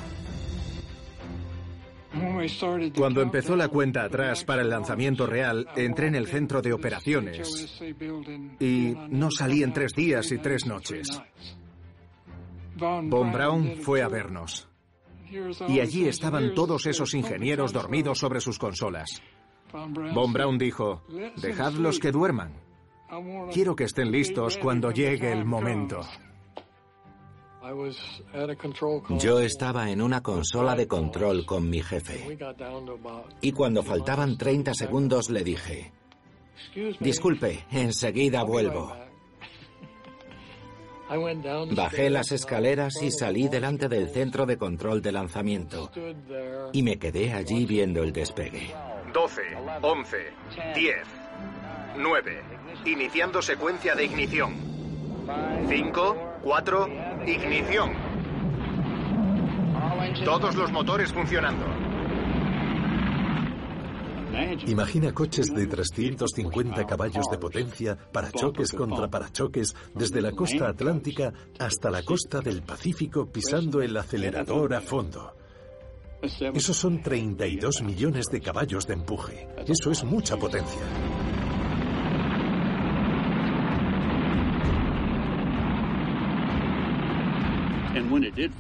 Cuando 2.97 3.23
empezó 3.23 3.57
la 3.57 3.69
cuenta 3.69 4.05
atrás 4.05 4.45
para 4.45 4.63
el 4.63 4.71
lanzamiento 4.71 5.27
real, 5.27 5.67
entré 5.77 6.09
en 6.09 6.15
el 6.15 6.27
centro 6.27 6.63
de 6.63 6.73
operaciones 6.73 7.83
y 8.61 8.95
no 9.11 9.31
salí 9.31 9.63
en 9.63 9.73
tres 9.73 9.93
días 9.95 10.31
y 10.33 10.39
tres 10.39 10.67
noches. 10.67 11.09
Von 12.77 13.33
Braun 13.33 13.77
fue 13.81 14.03
a 14.03 14.09
vernos. 14.09 14.69
Y 15.69 15.81
allí 15.81 16.07
estaban 16.07 16.55
todos 16.55 16.87
esos 16.87 17.15
ingenieros 17.15 17.73
dormidos 17.73 18.19
sobre 18.19 18.41
sus 18.41 18.59
consolas. 18.59 19.23
Von 19.73 20.33
Braun 20.33 20.59
dijo, 20.59 21.03
dejadlos 21.37 21.99
que 21.99 22.13
duerman. 22.13 22.53
Quiero 23.53 23.77
que 23.77 23.85
estén 23.85 24.11
listos 24.11 24.57
cuando 24.57 24.91
llegue 24.91 25.33
el 25.33 25.45
momento. 25.45 26.01
Yo 29.19 29.41
estaba 29.41 29.91
en 29.91 30.03
una 30.03 30.23
consola 30.23 30.75
de 30.75 30.87
control 30.87 31.47
con 31.47 31.69
mi 31.71 31.83
jefe. 31.83 32.39
Y 33.41 33.53
cuando 33.53 33.83
faltaban 33.83 34.37
30 34.37 34.75
segundos 34.75 35.31
le 35.31 35.43
dije, 35.43 35.93
disculpe, 37.01 37.65
enseguida 37.71 38.43
vuelvo. 38.43 38.93
Bajé 41.75 42.11
las 42.11 42.33
escaleras 42.33 43.03
y 43.03 43.11
salí 43.11 43.49
delante 43.49 43.89
del 43.89 44.11
centro 44.11 44.47
de 44.47 44.57
control 44.57 45.03
de 45.03 45.13
lanzamiento. 45.13 45.91
Y 46.73 46.83
me 46.83 46.99
quedé 46.99 47.33
allí 47.33 47.67
viendo 47.67 48.03
el 48.03 48.13
despegue. 48.13 48.75
12, 49.13 49.43
11, 49.83 50.17
10, 50.75 50.97
9. 51.99 52.43
Iniciando 52.87 53.41
secuencia 53.43 53.95
de 53.95 54.05
ignición. 54.05 54.55
5, 55.69 56.34
4, 56.45 56.89
ignición. 57.27 57.93
Todos 60.27 60.55
los 60.55 60.71
motores 60.71 61.11
funcionando. 61.11 61.65
Imagina 64.67 65.13
coches 65.13 65.55
de 65.55 65.67
350 65.67 66.85
caballos 66.85 67.25
de 67.31 67.39
potencia, 67.39 67.97
parachoques 67.97 68.73
contra 68.73 69.09
parachoques, 69.09 69.75
desde 69.95 70.21
la 70.21 70.33
costa 70.33 70.69
atlántica 70.69 71.33
hasta 71.59 71.91
la 71.91 72.03
costa 72.03 72.41
del 72.41 72.63
Pacífico 72.63 73.27
pisando 73.27 73.81
el 73.81 73.97
acelerador 73.97 74.75
a 74.75 74.83
fondo. 74.83 75.35
Esos 76.23 76.77
son 76.77 77.01
32 77.01 77.83
millones 77.83 78.27
de 78.27 78.41
caballos 78.41 78.87
de 78.87 78.95
empuje. 78.95 79.49
Eso 79.67 79.91
es 79.91 80.05
mucha 80.05 80.37
potencia. 80.37 80.83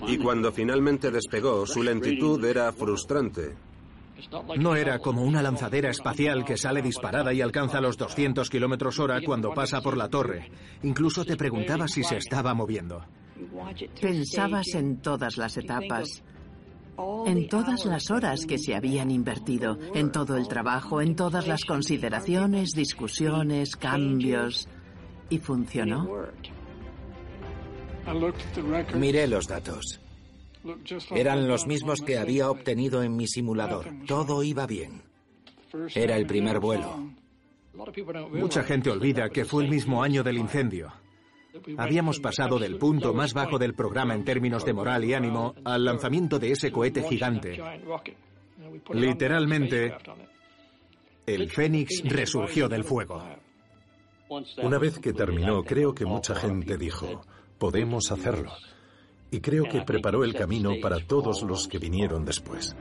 Y 0.07 0.19
cuando 0.19 0.53
finalmente 0.53 1.11
despegó, 1.11 1.67
su 1.67 1.83
lentitud 1.83 2.45
era 2.45 2.73
frustrante. 2.73 3.55
No 4.59 4.77
era 4.77 4.99
como 4.99 5.23
una 5.23 5.43
lanzadera 5.43 5.91
espacial 5.91 6.45
que 6.45 6.57
sale 6.57 6.83
disparada 6.83 7.33
y 7.33 7.41
alcanza 7.41 7.81
los 7.81 7.97
200 7.97 8.49
kilómetros 8.49 8.99
hora 8.99 9.21
cuando 9.25 9.53
pasa 9.53 9.81
por 9.81 9.97
la 9.97 10.09
torre. 10.09 10.51
Incluso 10.83 11.25
te 11.25 11.37
preguntaba 11.37 11.89
si 11.89 12.05
se 12.05 12.17
estaba 12.17 12.55
moviendo. 12.55 13.05
Pensabas 14.01 14.75
en 14.75 14.99
todas 14.99 15.37
las 15.37 15.57
etapas, 15.57 16.23
en 17.27 17.49
todas 17.49 17.85
las 17.85 18.11
horas 18.11 18.47
que 18.47 18.59
se 18.59 18.75
habían 18.75 19.11
invertido, 19.11 19.79
en 19.95 20.13
todo 20.13 20.37
el 20.37 20.49
trabajo, 20.49 21.01
en 21.01 21.17
todas 21.17 21.47
las 21.47 21.65
consideraciones, 21.65 22.71
discusiones, 22.71 23.77
cambios. 23.77 24.69
Y 25.31 25.39
funcionó. 25.39 26.07
Miré 28.95 29.27
los 29.27 29.47
datos. 29.47 30.01
Eran 31.11 31.47
los 31.47 31.67
mismos 31.67 32.01
que 32.01 32.19
había 32.19 32.51
obtenido 32.51 33.03
en 33.03 33.17
mi 33.17 33.27
simulador. 33.27 33.87
Todo 34.07 34.43
iba 34.43 34.67
bien. 34.67 35.03
Era 35.95 36.17
el 36.17 36.27
primer 36.27 36.61
vuelo. 36.61 37.11
Mucha 38.33 38.63
gente 38.63 38.91
olvida 38.91 39.29
que 39.29 39.45
fue 39.45 39.65
el 39.65 39.71
mismo 39.71 40.03
año 40.03 40.23
del 40.23 40.39
incendio. 40.39 40.93
Habíamos 41.77 42.19
pasado 42.21 42.59
del 42.59 42.79
punto 42.79 43.15
más 43.15 43.33
bajo 43.33 43.59
del 43.59 43.75
programa 43.75 44.15
en 44.15 44.25
términos 44.25 44.65
de 44.65 44.73
moral 44.73 45.05
y 45.05 45.15
ánimo 45.15 45.55
al 45.65 45.85
lanzamiento 45.85 46.39
de 46.39 46.53
ese 46.53 46.73
cohete 46.73 47.03
gigante. 47.03 47.61
Literalmente, 48.93 49.95
el 51.27 51.51
Fénix 51.51 52.03
resurgió 52.05 52.69
del 52.69 52.85
fuego. 52.85 53.23
Una 54.63 54.79
vez 54.79 54.99
que 54.99 55.13
terminó, 55.13 55.63
creo 55.63 55.95
que 55.95 56.05
mucha 56.05 56.35
gente 56.35 56.77
dijo, 56.77 57.23
podemos 57.59 58.11
hacerlo. 58.13 58.53
Y 59.31 59.41
creo 59.41 59.65
que 59.65 59.83
preparó 59.83 60.25
el 60.25 60.35
camino 60.35 60.73
para 60.81 60.99
todos 60.99 61.43
los 61.43 61.67
que 61.67 61.79
vinieron 61.79 62.25
después. 62.25 62.77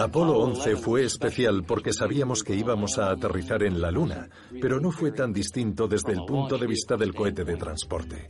Apolo 0.00 0.38
11 0.38 0.76
fue 0.76 1.04
especial 1.04 1.62
porque 1.62 1.92
sabíamos 1.92 2.42
que 2.42 2.54
íbamos 2.54 2.98
a 2.98 3.10
aterrizar 3.10 3.62
en 3.62 3.82
la 3.82 3.90
Luna, 3.90 4.30
pero 4.58 4.80
no 4.80 4.90
fue 4.90 5.12
tan 5.12 5.30
distinto 5.30 5.86
desde 5.86 6.12
el 6.12 6.24
punto 6.26 6.56
de 6.56 6.66
vista 6.66 6.96
del 6.96 7.14
cohete 7.14 7.44
de 7.44 7.56
transporte. 7.56 8.26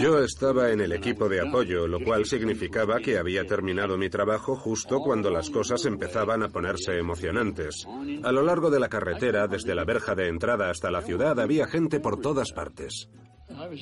Yo 0.00 0.18
estaba 0.22 0.70
en 0.70 0.80
el 0.80 0.92
equipo 0.92 1.28
de 1.28 1.40
apoyo, 1.40 1.86
lo 1.86 2.00
cual 2.00 2.24
significaba 2.24 3.00
que 3.00 3.18
había 3.18 3.44
terminado 3.46 3.96
mi 3.96 4.08
trabajo 4.08 4.56
justo 4.56 5.00
cuando 5.00 5.30
las 5.30 5.50
cosas 5.50 5.84
empezaban 5.84 6.42
a 6.42 6.48
ponerse 6.48 6.98
emocionantes. 6.98 7.86
A 8.22 8.32
lo 8.32 8.42
largo 8.42 8.70
de 8.70 8.80
la 8.80 8.88
carretera, 8.88 9.46
desde 9.46 9.74
la 9.74 9.84
verja 9.84 10.14
de 10.14 10.28
entrada 10.28 10.70
hasta 10.70 10.90
la 10.90 11.02
ciudad, 11.02 11.38
había 11.40 11.66
gente 11.66 12.00
por 12.00 12.20
todas 12.20 12.52
partes. 12.52 13.08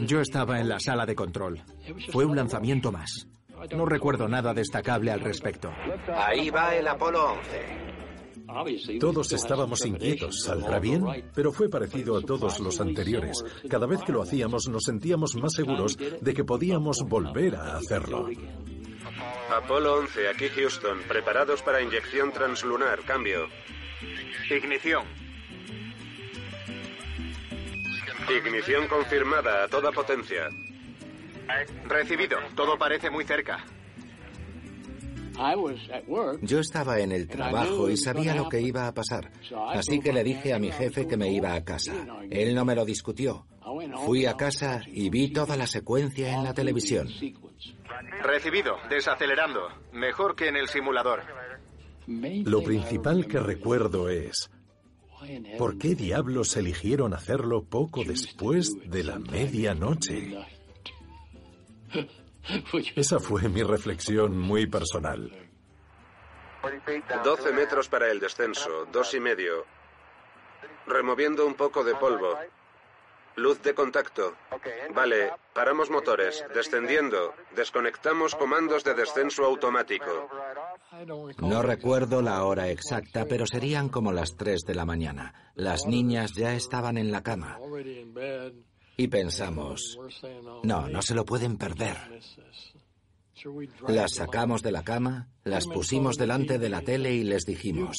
Yo 0.06 0.20
estaba 0.20 0.60
en 0.60 0.68
la 0.68 0.78
sala 0.80 1.06
de 1.06 1.14
control. 1.14 1.62
Fue 2.12 2.24
un 2.24 2.36
lanzamiento 2.36 2.92
más. 2.92 3.26
No 3.74 3.86
recuerdo 3.86 4.28
nada 4.28 4.52
destacable 4.52 5.10
al 5.10 5.20
respecto. 5.20 5.70
Ahí 6.14 6.50
va 6.50 6.74
el 6.74 6.86
Apolo 6.86 7.32
11. 7.32 7.95
Todos 9.00 9.32
estábamos 9.32 9.84
inquietos, 9.84 10.42
¿saldrá 10.42 10.78
bien? 10.78 11.04
Pero 11.34 11.52
fue 11.52 11.68
parecido 11.68 12.16
a 12.16 12.22
todos 12.22 12.60
los 12.60 12.80
anteriores. 12.80 13.44
Cada 13.68 13.86
vez 13.86 14.00
que 14.02 14.12
lo 14.12 14.22
hacíamos 14.22 14.68
nos 14.68 14.84
sentíamos 14.84 15.34
más 15.36 15.52
seguros 15.52 15.96
de 15.96 16.34
que 16.34 16.44
podíamos 16.44 16.98
volver 17.06 17.56
a 17.56 17.76
hacerlo. 17.76 18.28
Apolo 19.50 19.94
11, 19.98 20.28
aquí 20.28 20.48
Houston, 20.48 20.98
preparados 21.08 21.62
para 21.62 21.80
inyección 21.80 22.32
translunar, 22.32 23.00
cambio. 23.02 23.48
Ignición. 24.50 25.04
Ignición 28.28 28.88
confirmada 28.88 29.64
a 29.64 29.68
toda 29.68 29.92
potencia. 29.92 30.48
Recibido, 31.88 32.38
todo 32.54 32.76
parece 32.76 33.10
muy 33.10 33.24
cerca. 33.24 33.64
Yo 36.42 36.60
estaba 36.60 37.00
en 37.00 37.12
el 37.12 37.28
trabajo 37.28 37.90
y 37.90 37.96
sabía 37.96 38.34
lo 38.34 38.48
que 38.48 38.60
iba 38.60 38.86
a 38.86 38.94
pasar, 38.94 39.30
así 39.68 40.00
que 40.00 40.12
le 40.12 40.24
dije 40.24 40.54
a 40.54 40.58
mi 40.58 40.70
jefe 40.70 41.06
que 41.06 41.16
me 41.16 41.30
iba 41.30 41.54
a 41.54 41.64
casa. 41.64 41.94
Él 42.30 42.54
no 42.54 42.64
me 42.64 42.74
lo 42.74 42.84
discutió. 42.84 43.46
Fui 44.04 44.26
a 44.26 44.36
casa 44.36 44.82
y 44.86 45.10
vi 45.10 45.32
toda 45.32 45.56
la 45.56 45.66
secuencia 45.66 46.32
en 46.32 46.44
la 46.44 46.54
televisión. 46.54 47.08
Recibido, 48.22 48.76
desacelerando. 48.88 49.60
Mejor 49.92 50.36
que 50.36 50.48
en 50.48 50.56
el 50.56 50.68
simulador. 50.68 51.22
Lo 52.06 52.62
principal 52.62 53.26
que 53.26 53.40
recuerdo 53.40 54.08
es, 54.08 54.50
¿por 55.58 55.76
qué 55.78 55.94
diablos 55.94 56.56
eligieron 56.56 57.12
hacerlo 57.14 57.64
poco 57.64 58.04
después 58.04 58.72
de 58.88 59.02
la 59.02 59.18
medianoche? 59.18 60.36
Esa 62.96 63.18
fue 63.18 63.48
mi 63.48 63.62
reflexión 63.62 64.38
muy 64.38 64.66
personal. 64.66 65.30
12 67.24 67.52
metros 67.52 67.88
para 67.88 68.10
el 68.10 68.18
descenso, 68.18 68.86
dos 68.92 69.14
y 69.14 69.20
medio. 69.20 69.64
Removiendo 70.86 71.46
un 71.46 71.54
poco 71.54 71.84
de 71.84 71.94
polvo. 71.94 72.36
Luz 73.36 73.60
de 73.62 73.74
contacto. 73.74 74.34
Vale, 74.94 75.30
paramos 75.52 75.90
motores. 75.90 76.42
Descendiendo. 76.54 77.34
Desconectamos 77.54 78.34
comandos 78.34 78.82
de 78.82 78.94
descenso 78.94 79.44
automático. 79.44 80.28
No 81.38 81.62
recuerdo 81.62 82.22
la 82.22 82.42
hora 82.44 82.70
exacta, 82.70 83.26
pero 83.26 83.46
serían 83.46 83.90
como 83.90 84.12
las 84.12 84.36
tres 84.36 84.62
de 84.62 84.74
la 84.74 84.86
mañana. 84.86 85.52
Las 85.54 85.84
niñas 85.86 86.32
ya 86.32 86.54
estaban 86.54 86.96
en 86.96 87.12
la 87.12 87.22
cama. 87.22 87.58
Y 88.96 89.08
pensamos, 89.08 89.98
no, 90.62 90.88
no 90.88 91.02
se 91.02 91.14
lo 91.14 91.24
pueden 91.24 91.58
perder. 91.58 91.96
Las 93.86 94.14
sacamos 94.14 94.62
de 94.62 94.72
la 94.72 94.82
cama, 94.82 95.28
las 95.44 95.66
pusimos 95.66 96.16
delante 96.16 96.58
de 96.58 96.68
la 96.70 96.80
tele 96.80 97.12
y 97.12 97.22
les 97.22 97.44
dijimos, 97.44 97.98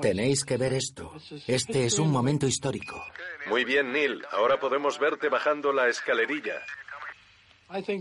tenéis 0.00 0.44
que 0.44 0.56
ver 0.56 0.72
esto. 0.72 1.12
Este 1.46 1.86
es 1.86 1.98
un 1.98 2.10
momento 2.10 2.46
histórico. 2.46 3.00
Muy 3.48 3.64
bien, 3.64 3.92
Neil. 3.92 4.22
Ahora 4.32 4.58
podemos 4.58 4.98
verte 4.98 5.28
bajando 5.28 5.72
la 5.72 5.88
escalerilla. 5.88 6.60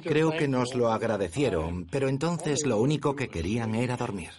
Creo 0.04 0.32
que 0.32 0.48
nos 0.48 0.76
lo 0.76 0.92
agradecieron, 0.92 1.86
pero 1.86 2.10
entonces 2.10 2.66
lo 2.66 2.78
único 2.78 3.16
que 3.16 3.30
querían 3.30 3.76
era 3.76 3.96
dormir. 3.96 4.32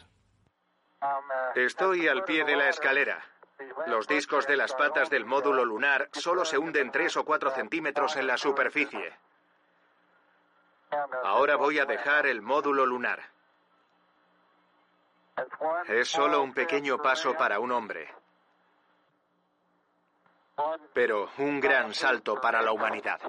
Estoy 1.55 2.09
al 2.09 2.25
pie 2.25 2.45
de 2.45 2.57
la 2.57 2.69
escalera. 2.69 3.32
Los 3.87 4.07
discos 4.07 4.47
de 4.47 4.57
las 4.57 4.75
patas 4.75 5.11
del 5.11 5.25
módulo 5.25 5.65
lunar 5.65 6.09
solo 6.13 6.45
se 6.45 6.59
hunden 6.59 6.91
3 6.91 7.17
o 7.19 7.25
4 7.25 7.51
centímetros 7.51 8.17
en 8.17 8.27
la 8.27 8.37
superficie. 8.37 9.13
Ahora 11.25 11.57
voy 11.57 11.79
a 11.79 11.87
dejar 11.87 12.27
el 12.27 12.43
módulo 12.43 12.85
lunar. 12.85 13.21
Es 15.87 16.09
solo 16.09 16.43
un 16.43 16.53
pequeño 16.53 16.99
paso 16.99 17.35
para 17.35 17.59
un 17.59 17.73
hombre, 17.73 18.09
pero 20.93 21.31
un 21.39 21.61
gran 21.61 21.95
salto 21.95 22.41
para 22.41 22.61
la 22.61 22.73
humanidad. 22.73 23.21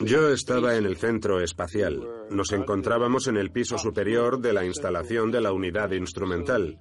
Yo 0.00 0.28
estaba 0.28 0.76
en 0.76 0.86
el 0.86 0.96
centro 0.96 1.40
espacial. 1.40 2.06
Nos 2.30 2.52
encontrábamos 2.52 3.26
en 3.28 3.36
el 3.36 3.50
piso 3.50 3.78
superior 3.78 4.40
de 4.40 4.52
la 4.52 4.64
instalación 4.64 5.30
de 5.30 5.40
la 5.40 5.52
unidad 5.52 5.90
instrumental. 5.92 6.80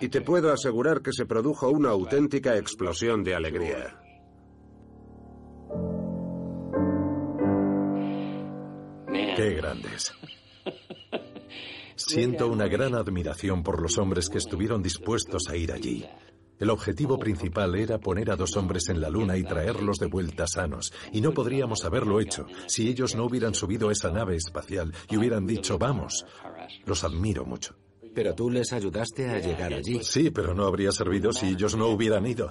Y 0.00 0.08
te 0.08 0.20
puedo 0.20 0.52
asegurar 0.52 1.02
que 1.02 1.12
se 1.12 1.26
produjo 1.26 1.68
una 1.68 1.90
auténtica 1.90 2.56
explosión 2.56 3.22
de 3.22 3.34
alegría. 3.34 4.00
Qué 9.36 9.54
grandes. 9.54 10.12
Siento 11.96 12.48
una 12.48 12.66
gran 12.66 12.94
admiración 12.94 13.62
por 13.62 13.82
los 13.82 13.98
hombres 13.98 14.28
que 14.28 14.38
estuvieron 14.38 14.82
dispuestos 14.82 15.48
a 15.48 15.56
ir 15.56 15.72
allí. 15.72 16.06
El 16.60 16.68
objetivo 16.68 17.18
principal 17.18 17.74
era 17.74 17.98
poner 17.98 18.30
a 18.30 18.36
dos 18.36 18.54
hombres 18.56 18.90
en 18.90 19.00
la 19.00 19.08
Luna 19.08 19.38
y 19.38 19.44
traerlos 19.44 19.96
de 19.96 20.06
vuelta 20.06 20.46
sanos, 20.46 20.92
y 21.10 21.22
no 21.22 21.32
podríamos 21.32 21.86
haberlo 21.86 22.20
hecho 22.20 22.46
si 22.66 22.88
ellos 22.88 23.16
no 23.16 23.24
hubieran 23.24 23.54
subido 23.54 23.88
a 23.88 23.92
esa 23.92 24.10
nave 24.10 24.36
espacial 24.36 24.92
y 25.08 25.16
hubieran 25.16 25.46
dicho, 25.46 25.78
vamos. 25.78 26.26
Los 26.84 27.02
admiro 27.02 27.46
mucho. 27.46 27.74
Pero 28.14 28.34
tú 28.34 28.50
les 28.50 28.72
ayudaste 28.72 29.30
a 29.30 29.38
llegar 29.38 29.72
allí. 29.72 30.00
Sí, 30.02 30.30
pero 30.30 30.52
no 30.52 30.66
habría 30.66 30.92
servido 30.92 31.32
si 31.32 31.48
ellos 31.48 31.76
no 31.76 31.88
hubieran 31.88 32.26
ido. 32.26 32.50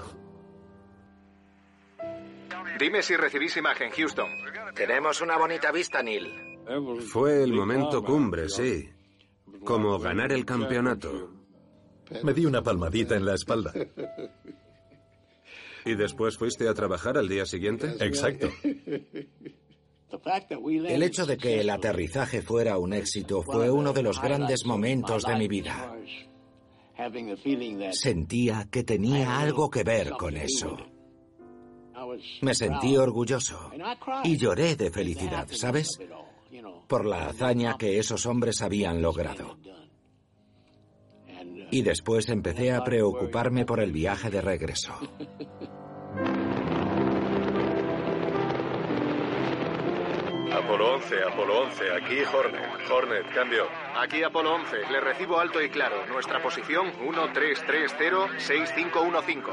Dime 2.79 3.03
si 3.03 3.15
recibís 3.15 3.57
imagen, 3.57 3.91
Houston. 3.91 4.27
Tenemos 4.73 5.21
una 5.21 5.37
bonita 5.37 5.71
vista, 5.71 6.01
Neil. 6.01 6.31
Fue 7.01 7.43
el 7.43 7.53
momento 7.53 8.01
cumbre, 8.01 8.49
sí. 8.49 8.89
Como 9.63 9.99
ganar 9.99 10.31
el 10.31 10.45
campeonato. 10.45 11.38
Me 12.23 12.33
di 12.33 12.45
una 12.45 12.61
palmadita 12.61 13.15
en 13.15 13.25
la 13.25 13.35
espalda. 13.35 13.73
¿Y 15.85 15.95
después 15.95 16.37
fuiste 16.37 16.67
a 16.67 16.73
trabajar 16.73 17.17
al 17.17 17.27
día 17.27 17.45
siguiente? 17.45 17.95
Exacto. 17.99 18.49
El 20.87 21.03
hecho 21.03 21.25
de 21.25 21.37
que 21.37 21.61
el 21.61 21.69
aterrizaje 21.69 22.41
fuera 22.41 22.77
un 22.77 22.93
éxito 22.93 23.43
fue 23.43 23.69
uno 23.69 23.93
de 23.93 24.03
los 24.03 24.21
grandes 24.21 24.65
momentos 24.65 25.23
de 25.23 25.35
mi 25.35 25.47
vida. 25.47 25.95
Sentía 27.91 28.67
que 28.69 28.83
tenía 28.83 29.39
algo 29.39 29.69
que 29.69 29.83
ver 29.83 30.11
con 30.11 30.35
eso. 30.35 30.77
Me 32.41 32.55
sentí 32.55 32.97
orgulloso 32.97 33.71
y 34.23 34.37
lloré 34.37 34.75
de 34.75 34.91
felicidad, 34.91 35.47
¿sabes? 35.51 35.99
Por 36.87 37.05
la 37.05 37.27
hazaña 37.27 37.77
que 37.77 37.99
esos 37.99 38.25
hombres 38.25 38.61
habían 38.61 39.01
logrado. 39.01 39.57
Y 41.71 41.83
después 41.83 42.27
empecé 42.29 42.71
a 42.71 42.83
preocuparme 42.83 43.65
por 43.65 43.79
el 43.79 43.91
viaje 43.91 44.29
de 44.29 44.41
regreso. 44.41 44.93
Apolo 50.51 50.95
11, 50.95 51.23
Apolo 51.23 51.61
11, 51.61 51.93
aquí 51.93 52.17
Hornet. 52.33 52.89
Hornet, 52.91 53.31
cambio. 53.33 53.67
Aquí 53.95 54.21
Apolo 54.23 54.55
11, 54.55 54.77
le 54.91 54.99
recibo 54.99 55.39
alto 55.39 55.61
y 55.61 55.69
claro. 55.69 56.05
Nuestra 56.07 56.41
posición 56.41 56.91
1330-6515. 56.93 59.43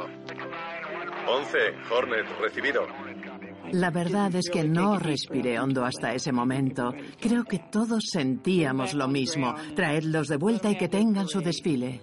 11, 1.29 1.59
Hornet, 1.91 2.27
recibido. 2.41 2.87
La 3.73 3.91
verdad 3.91 4.35
es 4.35 4.49
que 4.51 4.65
no 4.65 4.99
respiré 4.99 5.59
hondo 5.59 5.85
hasta 5.85 6.15
ese 6.15 6.33
momento. 6.33 6.93
Creo 7.21 7.45
que 7.45 7.59
todos 7.71 8.05
sentíamos 8.11 8.95
lo 8.95 9.09
mismo. 9.09 9.55
Traedlos 9.75 10.29
de 10.29 10.37
vuelta 10.37 10.71
y 10.71 10.77
que 10.77 10.89
tengan 10.89 11.29
su 11.29 11.41
desfile. 11.41 12.01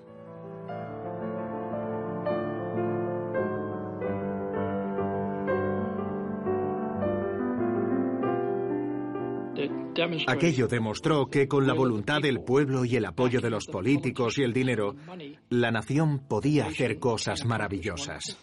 Aquello 10.27 10.67
demostró 10.67 11.27
que 11.27 11.47
con 11.47 11.67
la 11.67 11.73
voluntad 11.73 12.21
del 12.21 12.41
pueblo 12.41 12.83
y 12.83 12.95
el 12.95 13.05
apoyo 13.05 13.39
de 13.41 13.49
los 13.49 13.65
políticos 13.67 14.37
y 14.37 14.43
el 14.43 14.53
dinero, 14.53 14.95
la 15.49 15.71
nación 15.71 16.27
podía 16.27 16.65
hacer 16.65 16.99
cosas 16.99 17.45
maravillosas. 17.45 18.37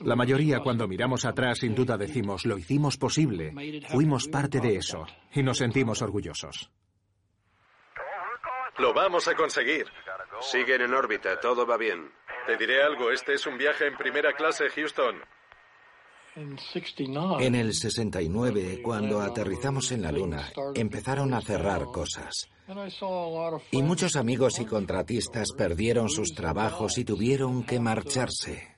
La 0.00 0.16
mayoría 0.16 0.60
cuando 0.60 0.88
miramos 0.88 1.24
atrás 1.24 1.58
sin 1.58 1.74
duda 1.74 1.96
decimos, 1.96 2.44
lo 2.46 2.58
hicimos 2.58 2.96
posible, 2.96 3.52
fuimos 3.88 4.28
parte 4.28 4.60
de 4.60 4.76
eso 4.76 5.06
y 5.32 5.42
nos 5.42 5.58
sentimos 5.58 6.02
orgullosos. 6.02 6.70
Lo 8.78 8.92
vamos 8.92 9.26
a 9.28 9.34
conseguir. 9.34 9.86
Siguen 10.40 10.82
en 10.82 10.92
órbita, 10.92 11.40
todo 11.40 11.66
va 11.66 11.76
bien. 11.76 12.10
Te 12.46 12.56
diré 12.56 12.82
algo, 12.82 13.10
este 13.10 13.34
es 13.34 13.46
un 13.46 13.56
viaje 13.56 13.86
en 13.86 13.96
primera 13.96 14.32
clase, 14.34 14.68
Houston. 14.68 15.16
En 17.40 17.54
el 17.54 17.72
69, 17.72 18.82
cuando 18.82 19.22
aterrizamos 19.22 19.90
en 19.92 20.02
la 20.02 20.12
Luna, 20.12 20.52
empezaron 20.74 21.32
a 21.32 21.40
cerrar 21.40 21.84
cosas. 21.86 22.50
Y 23.70 23.82
muchos 23.82 24.16
amigos 24.16 24.60
y 24.60 24.66
contratistas 24.66 25.52
perdieron 25.56 26.10
sus 26.10 26.34
trabajos 26.34 26.98
y 26.98 27.04
tuvieron 27.04 27.64
que 27.64 27.80
marcharse. 27.80 28.76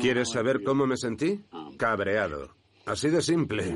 ¿Quieres 0.00 0.30
saber 0.30 0.62
cómo 0.62 0.86
me 0.86 0.96
sentí? 0.96 1.44
Cabreado. 1.78 2.54
Así 2.86 3.08
de 3.08 3.22
simple. 3.22 3.74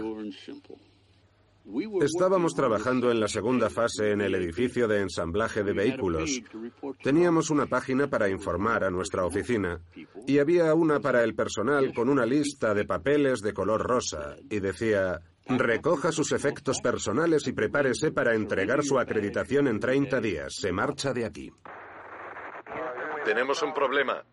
Estábamos 2.01 2.55
trabajando 2.55 3.11
en 3.11 3.20
la 3.20 3.28
segunda 3.28 3.68
fase 3.68 4.12
en 4.12 4.22
el 4.22 4.34
edificio 4.34 4.89
de 4.89 5.03
ensamblaje 5.03 5.62
de 5.62 5.74
vehículos. 5.74 6.41
Teníamos 7.03 7.51
una 7.51 7.66
página 7.66 8.09
para 8.09 8.28
informar 8.28 8.84
a 8.84 8.91
nuestra 8.91 9.26
oficina 9.26 9.80
y 10.26 10.39
había 10.39 10.74
una 10.74 11.01
para 11.01 11.22
el 11.24 11.34
personal 11.34 11.93
con 11.93 12.09
una 12.09 12.24
lista 12.24 12.72
de 12.72 12.86
papeles 12.86 13.41
de 13.41 13.53
color 13.53 13.82
rosa 13.82 14.36
y 14.49 14.61
decía, 14.61 15.20
recoja 15.47 16.11
sus 16.11 16.32
efectos 16.32 16.80
personales 16.80 17.47
y 17.47 17.53
prepárese 17.53 18.12
para 18.12 18.34
entregar 18.34 18.82
su 18.82 18.99
acreditación 18.99 19.68
en 19.68 19.78
30 19.78 20.20
días. 20.22 20.55
Se 20.55 20.72
marcha 20.72 21.12
de 21.12 21.26
aquí. 21.26 21.51
Tenemos 23.26 23.62
un 23.62 23.74
problema. 23.74 24.24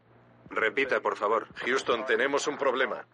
Repita, 0.49 1.01
por 1.01 1.17
favor. 1.17 1.47
Houston, 1.65 2.05
tenemos 2.05 2.47
un 2.47 2.57
problema. 2.57 3.05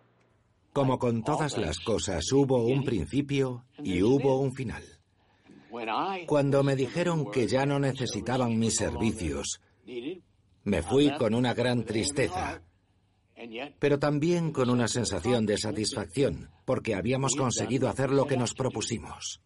Como 0.73 0.97
con 0.99 1.23
todas 1.23 1.57
las 1.57 1.79
cosas, 1.79 2.32
hubo 2.32 2.63
un 2.63 2.84
principio 2.84 3.65
y 3.84 4.01
hubo 4.01 4.39
un 4.39 4.53
final. 4.53 4.84
Cuando 6.27 6.63
me 6.63 6.75
dijeron 6.75 7.29
que 7.32 7.47
ya 7.47 7.65
no 7.65 7.79
necesitaban 7.79 8.57
mis 8.57 8.75
servicios, 8.75 9.61
me 10.63 10.82
fui 10.82 11.13
con 11.17 11.34
una 11.34 11.53
gran 11.53 11.84
tristeza, 11.84 12.61
pero 13.79 13.99
también 13.99 14.51
con 14.51 14.69
una 14.69 14.88
sensación 14.88 15.45
de 15.45 15.57
satisfacción, 15.57 16.49
porque 16.65 16.95
habíamos 16.95 17.36
conseguido 17.36 17.89
hacer 17.89 18.11
lo 18.11 18.25
que 18.25 18.38
nos 18.38 18.53
propusimos. 18.53 19.41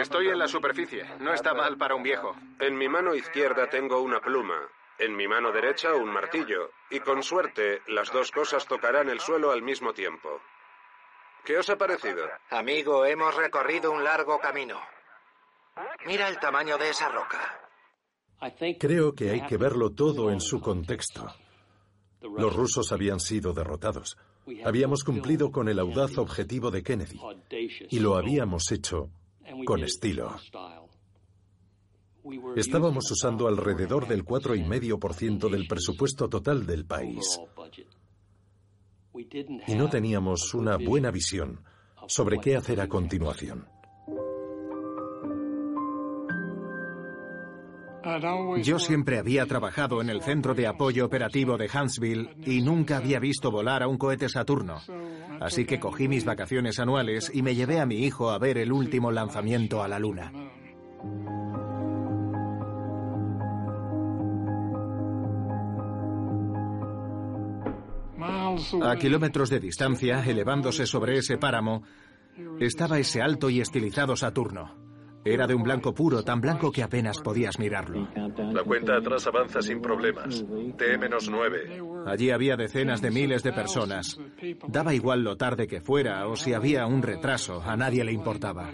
Estoy 0.00 0.28
en 0.28 0.38
la 0.38 0.48
superficie. 0.48 1.04
No 1.20 1.32
está 1.32 1.54
mal 1.54 1.76
para 1.76 1.94
un 1.94 2.02
viejo. 2.02 2.34
En 2.60 2.76
mi 2.76 2.88
mano 2.88 3.14
izquierda 3.14 3.68
tengo 3.68 4.00
una 4.00 4.20
pluma 4.20 4.56
En 4.98 5.16
mi 5.16 5.26
mano 5.26 5.50
derecha 5.52 5.94
un 5.94 6.08
martillo, 6.08 6.70
y 6.90 7.00
con 7.00 7.22
suerte 7.22 7.82
las 7.88 8.12
dos 8.12 8.30
cosas 8.30 8.66
tocarán 8.66 9.08
el 9.08 9.20
suelo 9.20 9.50
al 9.50 9.62
mismo 9.62 9.92
tiempo. 9.92 10.40
¿Qué 11.44 11.58
os 11.58 11.68
ha 11.70 11.76
parecido? 11.76 12.28
Amigo, 12.50 13.04
hemos 13.04 13.34
recorrido 13.34 13.90
un 13.90 14.04
largo 14.04 14.38
camino. 14.38 14.80
Mira 16.06 16.28
el 16.28 16.38
tamaño 16.38 16.78
de 16.78 16.90
esa 16.90 17.08
roca. 17.08 17.68
Creo 18.78 19.14
que 19.14 19.30
hay 19.30 19.46
que 19.46 19.56
verlo 19.56 19.90
todo 19.90 20.30
en 20.30 20.40
su 20.40 20.60
contexto. 20.60 21.26
Los 22.20 22.54
rusos 22.54 22.92
habían 22.92 23.20
sido 23.20 23.52
derrotados. 23.52 24.16
Habíamos 24.64 25.04
cumplido 25.04 25.50
con 25.50 25.68
el 25.68 25.78
audaz 25.78 26.18
objetivo 26.18 26.70
de 26.70 26.82
Kennedy 26.82 27.20
y 27.88 28.00
lo 28.00 28.16
habíamos 28.16 28.70
hecho 28.72 29.10
con 29.64 29.82
estilo. 29.84 30.36
Estábamos 32.56 33.10
usando 33.10 33.48
alrededor 33.48 34.06
del 34.06 34.24
4,5% 34.24 35.50
del 35.50 35.66
presupuesto 35.66 36.28
total 36.28 36.66
del 36.66 36.84
país. 36.84 37.40
Y 39.66 39.74
no 39.74 39.88
teníamos 39.88 40.54
una 40.54 40.76
buena 40.76 41.10
visión 41.10 41.60
sobre 42.06 42.38
qué 42.38 42.56
hacer 42.56 42.80
a 42.80 42.88
continuación. 42.88 43.66
Yo 48.62 48.78
siempre 48.78 49.18
había 49.18 49.46
trabajado 49.46 50.00
en 50.00 50.10
el 50.10 50.22
centro 50.22 50.54
de 50.54 50.66
apoyo 50.66 51.06
operativo 51.06 51.56
de 51.56 51.70
Huntsville 51.72 52.34
y 52.44 52.60
nunca 52.60 52.96
había 52.96 53.20
visto 53.20 53.50
volar 53.50 53.82
a 53.82 53.88
un 53.88 53.96
cohete 53.96 54.28
Saturno. 54.28 54.80
Así 55.40 55.64
que 55.64 55.78
cogí 55.78 56.08
mis 56.08 56.24
vacaciones 56.24 56.80
anuales 56.80 57.30
y 57.32 57.42
me 57.42 57.54
llevé 57.54 57.80
a 57.80 57.86
mi 57.86 58.04
hijo 58.04 58.30
a 58.30 58.38
ver 58.38 58.58
el 58.58 58.72
último 58.72 59.12
lanzamiento 59.12 59.82
a 59.82 59.88
la 59.88 59.98
Luna. 59.98 60.32
A 68.82 68.96
kilómetros 68.96 69.50
de 69.50 69.60
distancia, 69.60 70.24
elevándose 70.24 70.86
sobre 70.86 71.18
ese 71.18 71.38
páramo, 71.38 71.82
estaba 72.60 72.98
ese 72.98 73.20
alto 73.20 73.50
y 73.50 73.60
estilizado 73.60 74.16
Saturno. 74.16 74.82
Era 75.24 75.46
de 75.46 75.54
un 75.54 75.62
blanco 75.62 75.94
puro, 75.94 76.24
tan 76.24 76.40
blanco 76.40 76.72
que 76.72 76.82
apenas 76.82 77.20
podías 77.20 77.58
mirarlo. 77.58 78.08
La 78.52 78.64
cuenta 78.64 78.96
atrás 78.96 79.24
avanza 79.28 79.62
sin 79.62 79.80
problemas. 79.80 80.44
T-9. 80.76 82.08
Allí 82.08 82.30
había 82.30 82.56
decenas 82.56 83.00
de 83.00 83.12
miles 83.12 83.44
de 83.44 83.52
personas. 83.52 84.18
Daba 84.66 84.94
igual 84.94 85.22
lo 85.22 85.36
tarde 85.36 85.68
que 85.68 85.80
fuera 85.80 86.26
o 86.26 86.34
si 86.34 86.54
había 86.54 86.86
un 86.86 87.02
retraso, 87.02 87.62
a 87.62 87.76
nadie 87.76 88.02
le 88.02 88.12
importaba. 88.12 88.68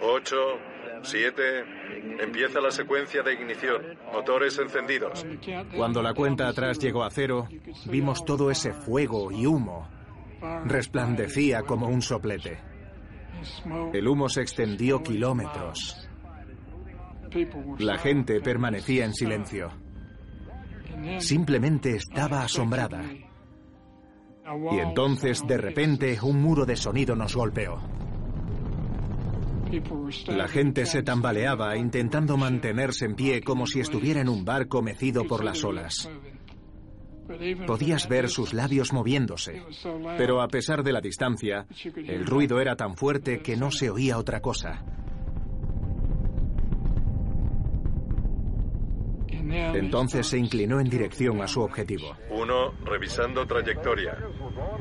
8, 0.00 0.36
7, 1.08 2.20
empieza 2.20 2.60
la 2.60 2.70
secuencia 2.70 3.22
de 3.22 3.34
ignición. 3.34 3.98
Motores 4.12 4.58
encendidos. 4.58 5.26
Cuando 5.76 6.02
la 6.02 6.14
cuenta 6.14 6.48
atrás 6.48 6.78
llegó 6.78 7.04
a 7.04 7.10
cero, 7.10 7.48
vimos 7.86 8.24
todo 8.24 8.50
ese 8.50 8.72
fuego 8.72 9.30
y 9.30 9.46
humo. 9.46 9.88
Resplandecía 10.64 11.62
como 11.62 11.88
un 11.88 12.02
soplete. 12.02 12.58
El 13.92 14.08
humo 14.08 14.28
se 14.28 14.42
extendió 14.42 15.02
kilómetros. 15.02 16.08
La 17.78 17.98
gente 17.98 18.40
permanecía 18.40 19.04
en 19.04 19.14
silencio. 19.14 19.70
Simplemente 21.18 21.96
estaba 21.96 22.42
asombrada. 22.42 23.04
Y 24.72 24.78
entonces, 24.78 25.44
de 25.46 25.58
repente, 25.58 26.18
un 26.22 26.40
muro 26.40 26.64
de 26.64 26.76
sonido 26.76 27.16
nos 27.16 27.34
golpeó. 27.34 27.80
La 30.28 30.48
gente 30.48 30.86
se 30.86 31.02
tambaleaba 31.02 31.76
intentando 31.76 32.36
mantenerse 32.36 33.04
en 33.04 33.14
pie 33.14 33.42
como 33.42 33.66
si 33.66 33.80
estuviera 33.80 34.20
en 34.20 34.28
un 34.28 34.44
barco 34.44 34.82
mecido 34.82 35.24
por 35.26 35.44
las 35.44 35.64
olas. 35.64 36.08
Podías 37.66 38.08
ver 38.08 38.28
sus 38.28 38.52
labios 38.52 38.92
moviéndose, 38.92 39.62
pero 40.16 40.40
a 40.40 40.48
pesar 40.48 40.84
de 40.84 40.92
la 40.92 41.00
distancia, 41.00 41.66
el 41.96 42.24
ruido 42.24 42.60
era 42.60 42.76
tan 42.76 42.96
fuerte 42.96 43.40
que 43.40 43.56
no 43.56 43.70
se 43.70 43.90
oía 43.90 44.18
otra 44.18 44.40
cosa. 44.40 44.84
Entonces 49.56 50.26
se 50.26 50.38
inclinó 50.38 50.80
en 50.80 50.88
dirección 50.88 51.40
a 51.42 51.48
su 51.48 51.62
objetivo. 51.62 52.16
Uno, 52.30 52.72
revisando 52.84 53.46
trayectoria. 53.46 54.18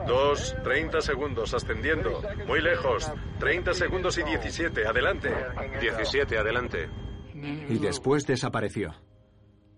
Dos, 0.08 0.56
30 0.64 1.02
segundos 1.02 1.54
ascendiendo. 1.54 2.22
Muy 2.48 2.62
lejos. 2.62 3.12
30 3.40 3.74
segundos 3.74 4.18
y 4.18 4.24
17. 4.24 4.86
Adelante. 4.88 5.32
17, 5.80 6.38
adelante. 6.38 6.90
Y 7.34 7.78
después 7.80 8.26
desapareció. 8.26 8.94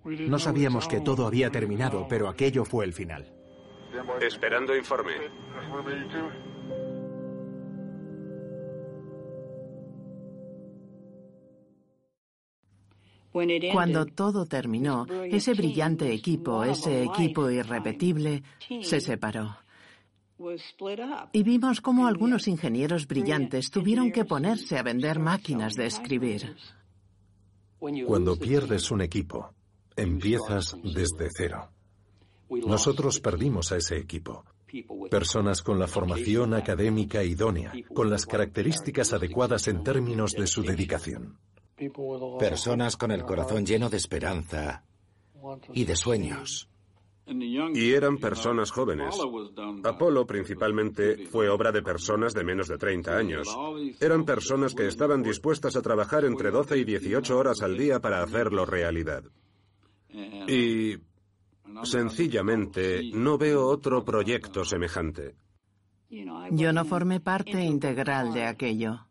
No 0.04 0.40
sabíamos 0.40 0.88
que 0.88 1.02
todo 1.02 1.28
había 1.28 1.50
terminado, 1.50 2.08
pero 2.10 2.30
aquello 2.30 2.64
fue 2.64 2.86
el 2.86 2.94
final. 2.94 3.34
Esperando 4.22 4.76
informe. 4.76 5.14
Cuando 13.72 14.06
todo 14.06 14.46
terminó, 14.46 15.06
ese 15.26 15.54
brillante 15.54 16.12
equipo, 16.14 16.64
ese 16.64 17.04
equipo 17.04 17.50
irrepetible, 17.50 18.44
se 18.82 19.00
separó. 19.00 19.58
Y 21.34 21.44
vimos 21.44 21.82
cómo 21.82 22.08
algunos 22.08 22.48
ingenieros 22.48 23.08
brillantes 23.08 23.72
tuvieron 23.72 24.12
que 24.12 24.26
ponerse 24.26 24.78
a 24.78 24.84
vender 24.84 25.20
máquinas 25.20 25.74
de 25.74 25.88
escribir. 25.88 26.56
Cuando 27.80 28.36
pierdes 28.38 28.92
un 28.92 29.02
equipo, 29.02 29.54
empiezas 29.96 30.76
desde 30.84 31.30
cero. 31.36 31.70
Nosotros 32.50 33.20
perdimos 33.20 33.72
a 33.72 33.78
ese 33.78 33.98
equipo. 33.98 34.46
Personas 35.10 35.62
con 35.62 35.80
la 35.80 35.88
formación 35.88 36.54
académica 36.54 37.24
idónea, 37.24 37.72
con 37.94 38.10
las 38.10 38.26
características 38.26 39.14
adecuadas 39.14 39.68
en 39.68 39.84
términos 39.84 40.34
de 40.34 40.46
su 40.46 40.62
dedicación. 40.62 41.38
Personas 42.40 42.98
con 42.98 43.12
el 43.12 43.24
corazón 43.24 43.66
lleno 43.66 43.90
de 43.90 43.98
esperanza 43.98 44.84
y 45.74 45.86
de 45.86 45.96
sueños. 45.96 46.70
Y 47.28 47.92
eran 47.92 48.18
personas 48.18 48.72
jóvenes. 48.72 49.16
Apolo 49.84 50.26
principalmente 50.26 51.28
fue 51.28 51.50
obra 51.50 51.72
de 51.72 51.82
personas 51.82 52.34
de 52.34 52.44
menos 52.44 52.70
de 52.70 52.78
30 52.78 53.18
años. 53.18 53.58
Eran 54.00 54.26
personas 54.26 54.74
que 54.74 54.88
estaban 54.88 55.22
dispuestas 55.22 55.76
a 55.76 55.82
trabajar 55.82 56.24
entre 56.24 56.52
12 56.52 56.78
y 56.78 56.84
18 56.86 57.38
horas 57.38 57.62
al 57.62 57.78
día 57.78 58.00
para 58.00 58.24
hacerlo 58.24 58.66
realidad. 58.66 59.24
Y 60.48 60.96
sencillamente 61.84 63.12
no 63.14 63.38
veo 63.38 63.68
otro 63.68 64.06
proyecto 64.06 64.64
semejante. 64.64 65.36
Yo 66.52 66.72
no 66.72 66.86
formé 66.86 67.20
parte 67.20 67.62
integral 67.62 68.34
de 68.34 68.46
aquello. 68.46 69.06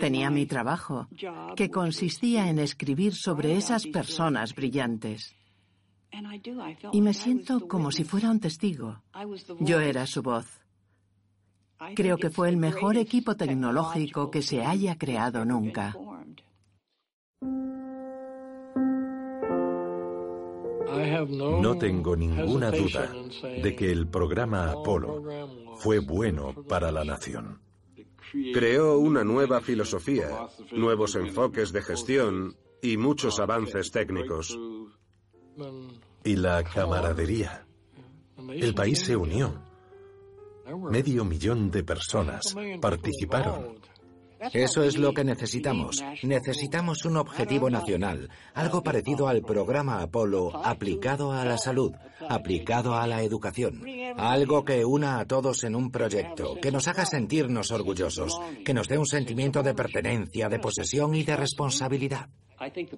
Tenía 0.00 0.30
mi 0.30 0.46
trabajo, 0.46 1.08
que 1.56 1.70
consistía 1.70 2.48
en 2.48 2.58
escribir 2.58 3.14
sobre 3.14 3.56
esas 3.56 3.86
personas 3.86 4.54
brillantes. 4.54 5.34
Y 6.92 7.00
me 7.00 7.14
siento 7.14 7.66
como 7.66 7.90
si 7.90 8.04
fuera 8.04 8.30
un 8.30 8.40
testigo. 8.40 9.02
Yo 9.60 9.80
era 9.80 10.06
su 10.06 10.22
voz. 10.22 10.60
Creo 11.96 12.18
que 12.18 12.30
fue 12.30 12.48
el 12.48 12.58
mejor 12.58 12.96
equipo 12.96 13.34
tecnológico 13.34 14.30
que 14.30 14.42
se 14.42 14.64
haya 14.64 14.98
creado 14.98 15.44
nunca. 15.44 15.96
No 21.28 21.78
tengo 21.78 22.14
ninguna 22.14 22.70
duda 22.70 23.10
de 23.62 23.74
que 23.74 23.90
el 23.90 24.06
programa 24.08 24.70
Apolo 24.70 25.22
fue 25.76 25.98
bueno 25.98 26.54
para 26.68 26.92
la 26.92 27.04
nación. 27.04 27.58
Creó 28.54 28.98
una 28.98 29.24
nueva 29.24 29.60
filosofía, 29.60 30.48
nuevos 30.72 31.14
enfoques 31.16 31.72
de 31.72 31.82
gestión 31.82 32.56
y 32.80 32.96
muchos 32.96 33.38
avances 33.40 33.90
técnicos. 33.90 34.58
Y 36.24 36.36
la 36.36 36.64
camaradería. 36.64 37.66
El 38.48 38.74
país 38.74 39.00
se 39.00 39.16
unió. 39.16 39.62
Medio 40.90 41.24
millón 41.24 41.70
de 41.70 41.84
personas 41.84 42.56
participaron. 42.80 43.78
Eso 44.52 44.82
es 44.82 44.98
lo 44.98 45.12
que 45.12 45.24
necesitamos. 45.24 46.02
Necesitamos 46.22 47.04
un 47.04 47.16
objetivo 47.16 47.70
nacional, 47.70 48.28
algo 48.54 48.82
parecido 48.82 49.28
al 49.28 49.42
programa 49.42 50.02
Apolo 50.02 50.50
aplicado 50.64 51.32
a 51.32 51.44
la 51.44 51.58
salud, 51.58 51.92
aplicado 52.28 52.94
a 52.94 53.06
la 53.06 53.22
educación. 53.22 53.82
Algo 54.16 54.64
que 54.64 54.84
una 54.84 55.20
a 55.20 55.26
todos 55.26 55.64
en 55.64 55.76
un 55.76 55.90
proyecto, 55.90 56.56
que 56.60 56.72
nos 56.72 56.88
haga 56.88 57.06
sentirnos 57.06 57.70
orgullosos, 57.70 58.38
que 58.64 58.74
nos 58.74 58.88
dé 58.88 58.98
un 58.98 59.06
sentimiento 59.06 59.62
de 59.62 59.74
pertenencia, 59.74 60.48
de 60.48 60.58
posesión 60.58 61.14
y 61.14 61.22
de 61.22 61.36
responsabilidad. 61.36 62.28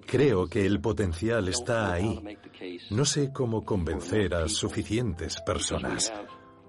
Creo 0.05 0.47
que 0.47 0.65
el 0.65 0.79
potencial 0.79 1.47
está 1.47 1.93
ahí. 1.93 2.19
No 2.91 3.05
sé 3.05 3.31
cómo 3.33 3.63
convencer 3.63 4.35
a 4.35 4.47
suficientes 4.47 5.41
personas, 5.41 6.13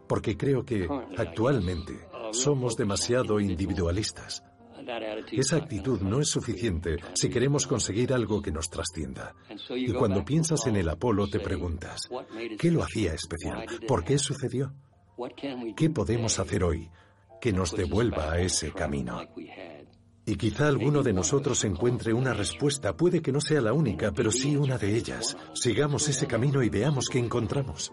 porque 0.09 0.37
creo 0.37 0.65
que 0.65 0.89
actualmente 1.17 1.95
somos 2.33 2.77
demasiado 2.77 3.39
individualistas. 3.39 4.43
Esa 5.33 5.57
actitud 5.57 6.01
no 6.01 6.21
es 6.21 6.29
suficiente 6.29 6.97
si 7.15 7.29
queremos 7.29 7.67
conseguir 7.67 8.13
algo 8.13 8.41
que 8.41 8.53
nos 8.53 8.71
trascienda. 8.71 9.35
Y 9.71 9.93
cuando 9.93 10.25
piensas 10.25 10.67
en 10.67 10.77
el 10.77 10.89
Apolo 10.89 11.29
te 11.29 11.41
preguntas, 11.41 12.09
¿qué 12.59 12.71
lo 12.71 12.83
hacía 12.83 13.13
especial? 13.13 13.67
¿Por 13.87 14.05
qué 14.05 14.19
sucedió? 14.19 14.73
¿Qué 15.77 15.91
podemos 15.91 16.39
hacer 16.39 16.63
hoy 16.63 16.91
que 17.41 17.53
nos 17.53 17.73
devuelva 17.73 18.33
a 18.33 18.41
ese 18.41 18.73
camino? 18.73 19.23
Y 20.29 20.37
quizá 20.37 20.67
alguno 20.67 21.03
de 21.03 21.13
nosotros 21.13 21.65
encuentre 21.65 22.13
una 22.13 22.35
respuesta. 22.35 22.97
Puede 22.97 23.23
que 23.23 23.31
no 23.31 23.41
sea 23.41 23.61
la 23.61 23.73
única, 23.73 24.11
pero 24.13 24.33
sí 24.33 24.57
una 24.57 24.77
de 24.77 24.97
ellas. 24.97 25.37
Sigamos 25.55 26.09
ese 26.09 26.27
camino 26.27 26.63
y 26.65 26.69
veamos 26.69 27.09
qué 27.09 27.21
encontramos. 27.21 27.93